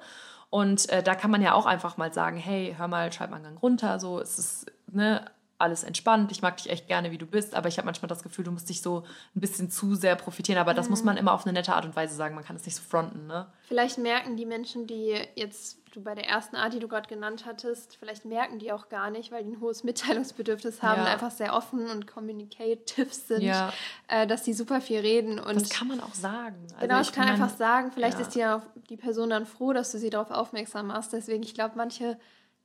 Und 0.51 0.89
äh, 0.91 1.03
da 1.03 1.15
kann 1.15 1.31
man 1.31 1.41
ja 1.41 1.55
auch 1.55 1.67
einfach 1.67 1.97
mal 1.97 2.13
sagen, 2.13 2.37
hey, 2.37 2.75
hör 2.77 2.89
mal, 2.89 3.11
schreib 3.13 3.31
mal 3.31 3.37
einen 3.37 3.45
Gang 3.45 3.63
runter, 3.63 3.99
so 3.99 4.19
es 4.19 4.39
ist 4.39 4.67
ne, 4.93 5.25
alles 5.61 5.85
entspannt, 5.85 6.33
ich 6.33 6.43
mag 6.43 6.57
dich 6.57 6.71
echt 6.71 6.87
gerne, 6.87 7.11
wie 7.11 7.19
du 7.19 7.27
bist, 7.27 7.55
aber 7.55 7.69
ich 7.69 7.79
habe 7.79 7.87
manchmal 7.87 8.09
das 8.09 8.23
Gefühl, 8.23 8.45
du 8.45 8.51
musst 8.51 8.69
dich 8.69 8.83
so 8.83 9.05
ein 9.37 9.41
bisschen 9.41 9.71
zu 9.71 9.95
sehr 9.95 10.17
profitieren. 10.17 10.59
Aber 10.59 10.75
das 10.75 10.89
muss 10.89 11.05
man 11.05 11.17
immer 11.17 11.33
auf 11.33 11.45
eine 11.45 11.53
nette 11.53 11.75
Art 11.75 11.85
und 11.85 11.97
Weise 11.97 12.15
sagen, 12.15 12.35
man 12.35 12.45
kann 12.45 12.57
es 12.57 12.65
nicht 12.65 12.77
so 12.77 12.83
fronten. 12.83 13.27
Ne? 13.27 13.47
Vielleicht 13.69 13.99
merken 13.99 14.37
die 14.37 14.47
Menschen, 14.47 14.87
die 14.87 15.21
jetzt 15.35 15.81
du 15.95 16.03
bei 16.03 16.15
der 16.15 16.29
ersten 16.29 16.57
Art, 16.57 16.73
die 16.73 16.79
du 16.79 16.89
gerade 16.89 17.09
genannt 17.09 17.45
hattest, 17.47 17.97
vielleicht 17.97 18.25
merken 18.25 18.59
die 18.59 18.73
auch 18.73 18.89
gar 18.89 19.11
nicht, 19.11 19.33
weil 19.33 19.45
die 19.45 19.51
ein 19.51 19.61
hohes 19.61 19.85
Mitteilungsbedürfnis 19.85 20.83
haben, 20.83 21.03
ja. 21.03 21.13
einfach 21.13 21.31
sehr 21.31 21.55
offen 21.55 21.89
und 21.91 22.07
communicative 22.07 23.09
sind, 23.11 23.43
ja. 23.43 23.73
äh, 24.09 24.27
dass 24.27 24.43
die 24.43 24.53
super 24.53 24.81
viel 24.81 25.01
reden. 25.01 25.39
Und 25.39 25.61
das 25.61 25.69
kann 25.69 25.89
man 25.89 26.01
auch 26.01 26.15
sagen. 26.15 26.63
Also 26.71 26.81
genau, 26.81 26.99
das 26.99 27.13
kann 27.13 27.25
man 27.25 27.35
einfach 27.35 27.57
sagen. 27.57 27.91
Vielleicht 27.93 28.19
ja. 28.19 28.57
ist 28.57 28.71
die, 28.77 28.87
die 28.89 28.97
Person 28.97 29.31
dann 29.31 29.47
froh, 29.47 29.73
dass 29.73 29.93
du 29.93 29.99
sie 29.99 30.11
darauf 30.11 30.31
aufmerksam 30.31 30.89
machst. 30.89 31.13
Deswegen, 31.13 31.43
ich 31.43 31.55
glaube, 31.55 31.75
manche 31.77 32.19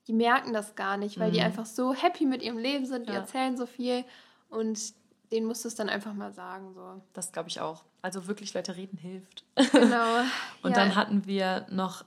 die 0.07 0.13
merken 0.13 0.53
das 0.53 0.75
gar 0.75 0.97
nicht, 0.97 1.19
weil 1.19 1.29
mhm. 1.29 1.33
die 1.33 1.41
einfach 1.41 1.65
so 1.65 1.93
happy 1.93 2.25
mit 2.25 2.43
ihrem 2.43 2.57
Leben 2.57 2.85
sind, 2.85 3.07
die 3.07 3.13
ja. 3.13 3.19
erzählen 3.19 3.57
so 3.57 3.65
viel 3.65 4.05
und 4.49 4.93
denen 5.31 5.47
musst 5.47 5.63
du 5.63 5.67
es 5.67 5.75
dann 5.75 5.89
einfach 5.89 6.13
mal 6.13 6.31
sagen. 6.33 6.73
So. 6.73 7.01
Das 7.13 7.31
glaube 7.31 7.49
ich 7.49 7.59
auch. 7.59 7.83
Also 8.01 8.27
wirklich 8.27 8.53
Leute 8.53 8.75
reden 8.75 8.97
hilft. 8.97 9.43
Genau. 9.71 10.19
und 10.61 10.71
ja. 10.71 10.75
dann 10.77 10.95
hatten 10.95 11.25
wir 11.25 11.65
noch 11.69 12.05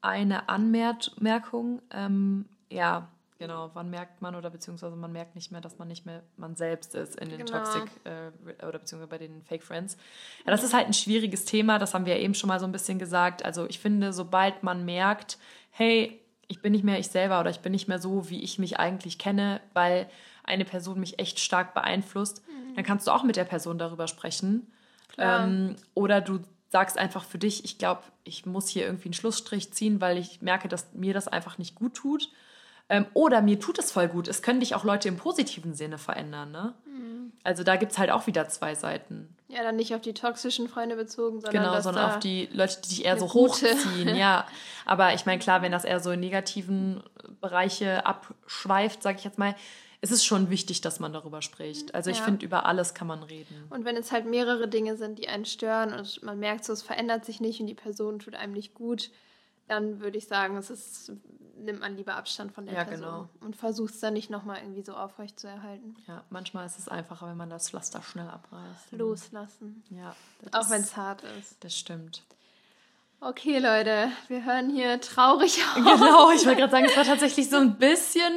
eine 0.00 0.48
Anmerkung. 0.48 1.80
Ähm, 1.90 2.46
ja, 2.70 3.08
genau. 3.38 3.70
Wann 3.74 3.90
merkt 3.90 4.20
man 4.20 4.34
oder 4.34 4.50
beziehungsweise 4.50 4.96
man 4.96 5.12
merkt 5.12 5.36
nicht 5.36 5.52
mehr, 5.52 5.60
dass 5.60 5.78
man 5.78 5.88
nicht 5.88 6.06
mehr 6.06 6.22
man 6.36 6.56
selbst 6.56 6.94
ist 6.94 7.16
in 7.16 7.28
den 7.28 7.46
genau. 7.46 7.58
Toxic 7.58 7.84
äh, 8.04 8.66
oder 8.66 8.80
beziehungsweise 8.80 9.08
bei 9.08 9.18
den 9.18 9.42
Fake 9.44 9.62
Friends. 9.62 9.96
Ja, 10.44 10.50
das 10.50 10.64
ist 10.64 10.74
halt 10.74 10.86
ein 10.86 10.94
schwieriges 10.94 11.44
Thema. 11.44 11.78
Das 11.78 11.94
haben 11.94 12.04
wir 12.04 12.16
ja 12.16 12.20
eben 12.20 12.34
schon 12.34 12.48
mal 12.48 12.58
so 12.58 12.66
ein 12.66 12.72
bisschen 12.72 12.98
gesagt. 12.98 13.44
Also 13.44 13.66
ich 13.66 13.78
finde, 13.78 14.12
sobald 14.12 14.62
man 14.64 14.84
merkt, 14.84 15.38
hey, 15.70 16.20
ich 16.48 16.60
bin 16.62 16.72
nicht 16.72 16.84
mehr 16.84 16.98
ich 16.98 17.08
selber 17.08 17.40
oder 17.40 17.50
ich 17.50 17.60
bin 17.60 17.72
nicht 17.72 17.88
mehr 17.88 17.98
so, 17.98 18.30
wie 18.30 18.42
ich 18.42 18.58
mich 18.58 18.78
eigentlich 18.78 19.18
kenne, 19.18 19.60
weil 19.74 20.08
eine 20.44 20.64
Person 20.64 20.98
mich 20.98 21.18
echt 21.18 21.38
stark 21.38 21.74
beeinflusst, 21.74 22.42
mhm. 22.48 22.74
dann 22.74 22.84
kannst 22.84 23.06
du 23.06 23.10
auch 23.12 23.22
mit 23.22 23.36
der 23.36 23.44
Person 23.44 23.78
darüber 23.78 24.08
sprechen. 24.08 24.66
Ähm, 25.18 25.76
oder 25.94 26.20
du 26.20 26.40
sagst 26.70 26.98
einfach 26.98 27.24
für 27.24 27.38
dich, 27.38 27.64
ich 27.64 27.78
glaube, 27.78 28.02
ich 28.24 28.46
muss 28.46 28.68
hier 28.68 28.84
irgendwie 28.84 29.06
einen 29.06 29.14
Schlussstrich 29.14 29.72
ziehen, 29.72 30.00
weil 30.00 30.18
ich 30.18 30.42
merke, 30.42 30.68
dass 30.68 30.92
mir 30.94 31.14
das 31.14 31.28
einfach 31.28 31.58
nicht 31.58 31.74
gut 31.74 31.94
tut. 31.94 32.30
Ähm, 32.90 33.06
oder 33.14 33.42
mir 33.42 33.60
tut 33.60 33.78
es 33.78 33.92
voll 33.92 34.08
gut. 34.08 34.28
Es 34.28 34.40
können 34.42 34.60
dich 34.60 34.74
auch 34.74 34.84
Leute 34.84 35.08
im 35.08 35.16
positiven 35.16 35.74
Sinne 35.74 35.98
verändern. 35.98 36.50
Ne? 36.50 36.74
Mhm. 36.86 37.32
Also 37.44 37.62
da 37.62 37.76
gibt 37.76 37.92
es 37.92 37.98
halt 37.98 38.10
auch 38.10 38.26
wieder 38.26 38.48
zwei 38.48 38.74
Seiten. 38.74 39.34
Ja, 39.48 39.62
dann 39.62 39.76
nicht 39.76 39.94
auf 39.94 40.00
die 40.02 40.14
toxischen 40.14 40.68
Freunde 40.68 40.96
bezogen, 40.96 41.40
sondern, 41.40 41.62
Genau, 41.64 41.80
sondern 41.80 42.10
auf 42.10 42.18
die 42.18 42.48
Leute, 42.52 42.80
die 42.82 42.88
dich 42.88 43.04
eher 43.04 43.18
so 43.18 43.26
gute- 43.26 43.72
hochziehen, 43.74 44.14
ja. 44.16 44.46
Aber 44.86 45.14
ich 45.14 45.24
meine, 45.26 45.38
klar, 45.38 45.62
wenn 45.62 45.72
das 45.72 45.84
eher 45.84 46.00
so 46.00 46.10
in 46.10 46.20
negativen 46.20 47.02
Bereiche 47.40 48.04
abschweift, 48.06 49.02
sage 49.02 49.18
ich 49.18 49.24
jetzt 49.24 49.38
mal, 49.38 49.54
ist 50.00 50.12
es 50.12 50.24
schon 50.24 50.48
wichtig, 50.50 50.80
dass 50.80 51.00
man 51.00 51.12
darüber 51.12 51.42
spricht. 51.42 51.94
Also 51.94 52.10
ich 52.10 52.18
Ja. 52.18 52.24
finde, 52.24 52.44
über 52.46 52.66
alles 52.66 52.94
kann 52.94 53.06
man 53.08 53.22
reden. 53.22 53.64
Und 53.70 53.84
wenn 53.84 53.96
es 53.96 54.12
halt 54.12 54.26
mehrere 54.26 54.68
Dinge 54.68 54.96
sind, 54.96 55.18
die 55.18 55.28
einen 55.28 55.44
stören 55.44 55.92
und 55.92 56.22
man 56.22 56.38
merkt 56.38 56.64
so, 56.64 56.72
es 56.72 56.82
verändert 56.82 57.24
sich 57.24 57.40
nicht 57.40 57.60
und 57.60 57.66
die 57.66 57.74
Person 57.74 58.18
tut 58.20 58.34
einem 58.34 58.52
nicht 58.52 58.74
gut, 58.74 59.10
dann 59.68 60.00
würde 60.00 60.18
ich 60.18 60.26
sagen, 60.26 60.56
es 60.56 60.70
ist, 60.70 61.12
nimmt 61.56 61.80
man 61.80 61.96
lieber 61.96 62.14
Abstand 62.16 62.52
von 62.52 62.66
der 62.66 62.74
Ja, 62.74 62.84
Person 62.84 63.04
genau. 63.06 63.28
und 63.40 63.56
versucht 63.56 63.94
es 63.94 64.00
dann 64.00 64.14
nicht 64.14 64.30
nochmal 64.30 64.58
irgendwie 64.58 64.82
so 64.82 64.94
aufrecht 64.94 65.38
zu 65.38 65.46
erhalten. 65.48 65.96
Ja, 66.06 66.24
manchmal 66.30 66.66
ist 66.66 66.78
es 66.78 66.88
einfacher, 66.88 67.28
wenn 67.28 67.36
man 67.36 67.50
das 67.50 67.70
Pflaster 67.70 68.02
schnell 68.02 68.28
abreißt. 68.28 68.92
Loslassen. 68.92 69.82
Ja, 69.90 70.14
Auch 70.52 70.70
wenn 70.70 70.80
es 70.82 70.96
hart 70.96 71.22
ist. 71.38 71.56
Das 71.64 71.76
stimmt. 71.76 72.22
Okay, 73.20 73.58
Leute, 73.58 74.10
wir 74.28 74.44
hören 74.44 74.70
hier 74.70 75.00
traurig 75.00 75.58
auf. 75.70 75.74
Genau, 75.74 76.30
ich 76.30 76.46
wollte 76.46 76.60
gerade 76.60 76.70
sagen, 76.70 76.84
es 76.86 76.96
war 76.96 77.04
tatsächlich 77.04 77.50
so 77.50 77.56
ein 77.56 77.76
bisschen 77.76 78.32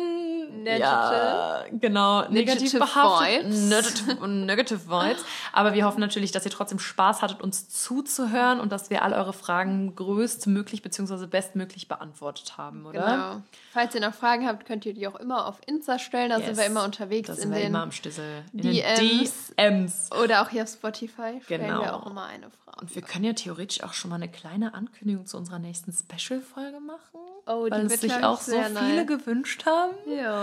Negative. 0.49 0.79
ja, 0.81 1.63
genau, 1.71 2.27
negativ 2.29 2.73
behaftet. 2.77 3.47
Negative, 3.47 4.27
negative 4.27 4.87
Vibes. 4.87 5.23
Aber 5.53 5.73
wir 5.73 5.85
hoffen 5.85 5.99
natürlich, 5.99 6.31
dass 6.31 6.45
ihr 6.45 6.51
trotzdem 6.51 6.79
Spaß 6.79 7.21
hattet, 7.21 7.41
uns 7.41 7.69
zuzuhören 7.69 8.59
und 8.59 8.71
dass 8.71 8.89
wir 8.89 9.03
all 9.03 9.13
eure 9.13 9.33
Fragen 9.33 9.95
größtmöglich 9.95 10.81
bzw. 10.81 11.25
bestmöglich 11.27 11.87
beantwortet 11.87 12.57
haben, 12.57 12.85
oder? 12.85 13.01
Genau. 13.01 13.41
Falls 13.73 13.95
ihr 13.95 14.01
noch 14.01 14.13
Fragen 14.13 14.47
habt, 14.47 14.65
könnt 14.65 14.85
ihr 14.85 14.93
die 14.93 15.07
auch 15.07 15.15
immer 15.15 15.47
auf 15.47 15.59
Insta 15.65 15.99
stellen. 15.99 16.29
Da 16.29 16.37
sind 16.37 16.47
Yes. 16.49 16.57
wir 16.57 16.65
immer 16.65 16.83
unterwegs 16.83 17.27
Da 17.27 17.33
in 17.33 17.39
sind 17.39 17.51
wir 17.51 17.59
den 17.59 17.67
immer 17.67 17.81
am 17.83 17.91
Schlüssel. 17.91 18.43
In 18.53 18.61
DMs. 18.61 19.53
DMs. 19.57 20.09
oder 20.21 20.41
auch 20.41 20.49
hier 20.49 20.63
auf 20.63 20.69
Spotify 20.69 21.39
stellen 21.43 21.67
Genau. 21.67 21.81
wir 21.81 21.95
auch 21.95 22.05
immer 22.07 22.25
eine 22.25 22.49
Frage. 22.49 22.81
Und 22.81 22.95
wir 22.95 23.01
können 23.01 23.25
ja 23.25 23.33
theoretisch 23.33 23.83
auch 23.83 23.93
schon 23.93 24.09
mal 24.09 24.15
eine 24.15 24.27
kleine 24.29 24.73
Ankündigung 24.73 25.25
zu 25.25 25.37
unserer 25.37 25.59
nächsten 25.59 25.91
Special-Folge 25.93 26.79
machen. 26.79 27.19
Oh, 27.47 27.65
die 27.65 27.71
weil 27.71 27.85
es 27.87 28.01
sich 28.01 28.13
auch 28.23 28.39
so 28.39 28.51
viele 28.51 28.69
nice. 29.05 29.07
gewünscht 29.07 29.65
haben. 29.65 29.93
Ja. 30.07 30.40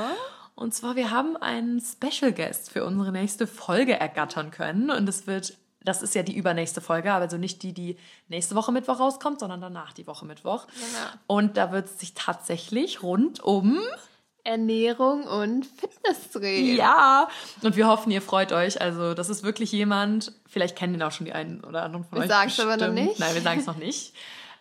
Und 0.54 0.74
zwar, 0.74 0.96
wir 0.96 1.10
haben 1.10 1.36
einen 1.36 1.80
Special 1.80 2.32
Guest 2.32 2.70
für 2.70 2.84
unsere 2.84 3.12
nächste 3.12 3.46
Folge 3.46 3.98
ergattern 3.98 4.50
können. 4.50 4.90
Und 4.90 5.08
es 5.08 5.26
wird, 5.26 5.56
das 5.84 6.02
ist 6.02 6.14
ja 6.16 6.24
die 6.24 6.36
übernächste 6.36 6.80
Folge, 6.80 7.12
aber 7.12 7.22
also 7.24 7.36
nicht 7.36 7.62
die, 7.62 7.72
die 7.72 7.96
nächste 8.28 8.56
Woche 8.56 8.72
Mittwoch 8.72 8.98
rauskommt, 8.98 9.38
sondern 9.38 9.60
danach 9.60 9.92
die 9.92 10.06
Woche 10.06 10.26
Mittwoch. 10.26 10.66
Genau. 10.66 11.10
Und 11.28 11.56
da 11.56 11.70
wird 11.70 11.86
es 11.86 12.00
sich 12.00 12.14
tatsächlich 12.14 13.02
rund 13.04 13.40
um 13.40 13.78
Ernährung 14.44 15.24
und 15.24 15.66
Fitness 15.66 16.30
drehen. 16.32 16.76
Ja, 16.76 17.28
und 17.62 17.76
wir 17.76 17.86
hoffen, 17.86 18.10
ihr 18.10 18.22
freut 18.22 18.50
euch. 18.50 18.80
Also, 18.80 19.14
das 19.14 19.28
ist 19.28 19.42
wirklich 19.42 19.72
jemand, 19.72 20.32
vielleicht 20.48 20.74
kennen 20.74 20.94
ihn 20.94 21.02
auch 21.02 21.12
schon 21.12 21.26
die 21.26 21.32
einen 21.34 21.62
oder 21.62 21.82
anderen 21.82 22.04
von 22.04 22.18
Wir 22.18 22.22
euch. 22.22 22.28
sagen's 22.28 22.58
aber 22.58 22.76
noch 22.78 22.92
nicht. 22.92 23.18
Nein, 23.18 23.34
wir 23.34 23.42
sagen 23.42 23.60
es 23.60 23.66
noch 23.66 23.76
nicht. 23.76 24.14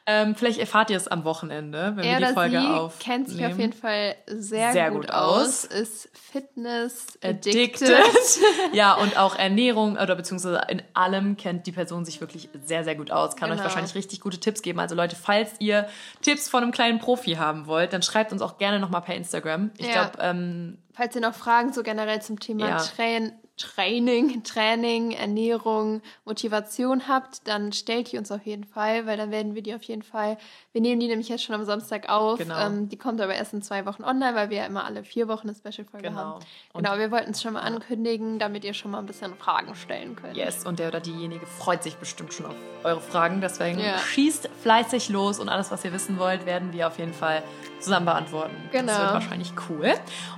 Ähm, 0.10 0.36
vielleicht 0.36 0.58
erfahrt 0.60 0.90
ihr 0.90 0.96
es 0.96 1.10
am 1.10 1.26
Wochenende, 1.26 1.92
wenn 1.98 2.06
Er 2.06 2.20
wir 2.20 2.28
die 2.30 2.34
Folge 2.34 2.60
sie 2.62 2.66
aufnehmen. 2.66 3.00
kennt 3.00 3.30
sich 3.30 3.46
auf 3.46 3.60
jeden 3.60 3.74
Fall 3.74 4.16
sehr, 4.28 4.72
Sehr 4.72 4.90
gut, 4.90 5.02
gut 5.02 5.12
aus, 5.12 5.38
aus. 5.46 5.64
ist 5.66 6.10
Fitness 6.14 7.08
Addicted. 7.22 7.84
addicted. 7.90 8.40
ja, 8.74 8.94
und 8.94 9.18
auch 9.18 9.38
Ernährung 9.38 9.98
oder 9.98 10.16
beziehungsweise 10.16 10.62
in 10.70 10.82
allem 10.94 11.36
kennt 11.36 11.68
die 11.68 11.74
Person 11.74 12.06
sich 12.06 12.22
wirklich 12.22 12.48
sehr, 12.64 12.86
sehr 12.86 12.96
gut 12.96 13.12
aus. 13.12 13.36
Kann 13.36 13.50
euch 13.50 13.58
Genau. 13.58 13.66
wahrscheinlich 13.66 13.96
richtig 13.96 14.22
gute 14.22 14.40
Tipps 14.40 14.62
geben. 14.62 14.80
Also 14.80 14.96
Leute, 14.96 15.18
falls 15.18 15.52
ihr 15.60 15.88
Tipps 16.22 16.48
von 16.48 16.64
einem 16.64 16.72
kleinen 16.72 17.00
Profi 17.00 17.34
haben 17.34 17.68
wollt, 17.68 17.92
dann 17.92 18.02
schreibt 18.02 18.32
uns 18.32 18.42
auch 18.42 18.58
gerne 18.58 18.80
nochmal 18.80 19.02
per 19.02 19.16
Instagram. 19.16 19.72
Ich 19.78 19.88
Ja. 19.88 20.06
glaube, 20.06 20.20
ähm, 20.22 20.78
Falls 20.94 21.16
ihr 21.16 21.22
noch 21.22 21.36
Fragen 21.36 21.74
so 21.74 21.84
generell 21.84 22.22
zum 22.22 22.40
Thema 22.40 22.68
Ja. 22.70 22.78
Train 22.78 23.34
Training, 23.58 24.44
Training, 24.44 25.12
Ernährung, 25.12 26.02
Motivation 26.26 27.08
habt, 27.08 27.48
dann 27.48 27.74
stellt 27.74 28.12
die 28.12 28.18
uns 28.18 28.32
auf 28.32 28.46
jeden 28.46 28.64
Fall, 28.64 29.06
weil 29.06 29.18
dann 29.18 29.32
werden 29.32 29.56
wir 29.56 29.62
die 29.64 29.74
auf 29.74 29.84
jeden 29.84 30.04
Fall, 30.04 30.38
wir 30.74 30.82
nehmen 30.82 31.00
die 31.00 31.08
nämlich 31.08 31.28
jetzt 31.30 31.44
schon 31.44 31.56
am 31.56 31.66
Samstag 31.66 32.08
auf. 32.10 32.38
Genau. 32.38 32.58
Ähm, 32.60 32.88
die 32.90 32.98
kommt 32.98 33.20
aber 33.20 33.34
erst 33.36 33.54
in 33.54 33.62
zwei 33.62 33.86
Wochen 33.86 34.04
online, 34.04 34.36
weil 34.36 34.50
wir 34.50 34.58
ja 34.58 34.66
immer 34.66 34.86
alle 34.86 35.04
vier 35.04 35.28
Wochen 35.28 35.50
eine 35.50 35.56
Special-Folge 35.58 36.08
Genau. 36.10 36.20
haben. 36.20 36.34
Und- 36.74 36.84
Genau, 36.86 36.98
wir 37.00 37.12
wollten 37.12 37.32
es 37.32 37.42
schon 37.42 37.54
mal 37.54 37.62
ankündigen, 37.62 38.40
damit 38.40 38.64
ihr 38.64 38.74
schon 38.74 38.92
mal 38.92 39.00
ein 39.00 39.06
bisschen 39.08 39.36
Fragen 39.36 39.76
stellen 39.76 40.16
könnt. 40.16 40.38
Yes, 40.38 40.66
und 40.66 40.80
der 40.80 40.90
oder 40.90 41.00
diejenige 41.00 41.46
freut 41.46 41.82
sich 41.84 41.96
bestimmt 41.96 42.34
schon 42.34 42.46
auf 42.46 42.56
eure 42.84 43.02
Fragen. 43.02 43.42
Deswegen 43.42 43.80
Ja. 43.80 43.98
schießt 43.98 44.50
fleißig 44.62 45.10
los 45.10 45.40
und 45.40 45.50
alles, 45.50 45.72
was 45.72 45.84
ihr 45.84 45.92
wissen 45.94 46.20
wollt, 46.20 46.46
werden 46.46 46.74
wir 46.74 46.88
auf 46.88 47.00
jeden 47.00 47.14
Fall 47.14 47.42
zusammen 47.80 48.06
beantworten. 48.06 48.56
Das 48.72 48.82
Genau. 48.82 48.98
wird 48.98 49.14
wahrscheinlich 49.14 49.54
cool. 49.70 49.94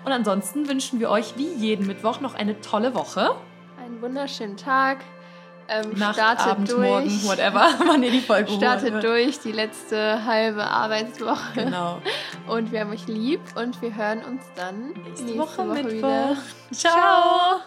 Und 0.05 0.11
ansonsten 0.11 0.67
wünschen 0.67 0.99
wir 0.99 1.09
euch 1.09 1.33
wie 1.37 1.51
jeden 1.53 1.87
Mittwoch 1.87 2.19
noch 2.21 2.35
eine 2.35 2.59
tolle 2.61 2.93
Woche. 2.95 3.31
Einen 3.83 4.01
wunderschönen 4.01 4.57
Tag. 4.57 4.97
Ähm, 5.71 5.91
Nacht, 5.97 6.15
startet 6.15 6.47
Abend, 6.47 6.71
durch. 6.71 6.79
Morgen, 6.89 7.23
whatever, 7.25 7.67
wann 7.85 8.01
ihr 8.01 8.09
die 8.09 8.21
Folge 8.21 8.51
Startet 8.51 9.03
durch 9.03 9.39
die 9.39 9.51
letzte 9.51 10.25
halbe 10.25 10.63
Arbeitswoche. 10.65 11.53
Genau. 11.53 11.99
Und 12.47 12.71
wir 12.71 12.79
haben 12.79 12.91
euch 12.91 13.05
lieb 13.05 13.41
und 13.55 13.79
wir 13.81 13.95
hören 13.95 14.23
uns 14.25 14.41
dann 14.55 14.93
Nächste, 14.93 15.37
Woche, 15.37 15.63
Mittwoch. 15.65 15.91
wieder. 15.91 16.37
Ciao. 16.73 17.59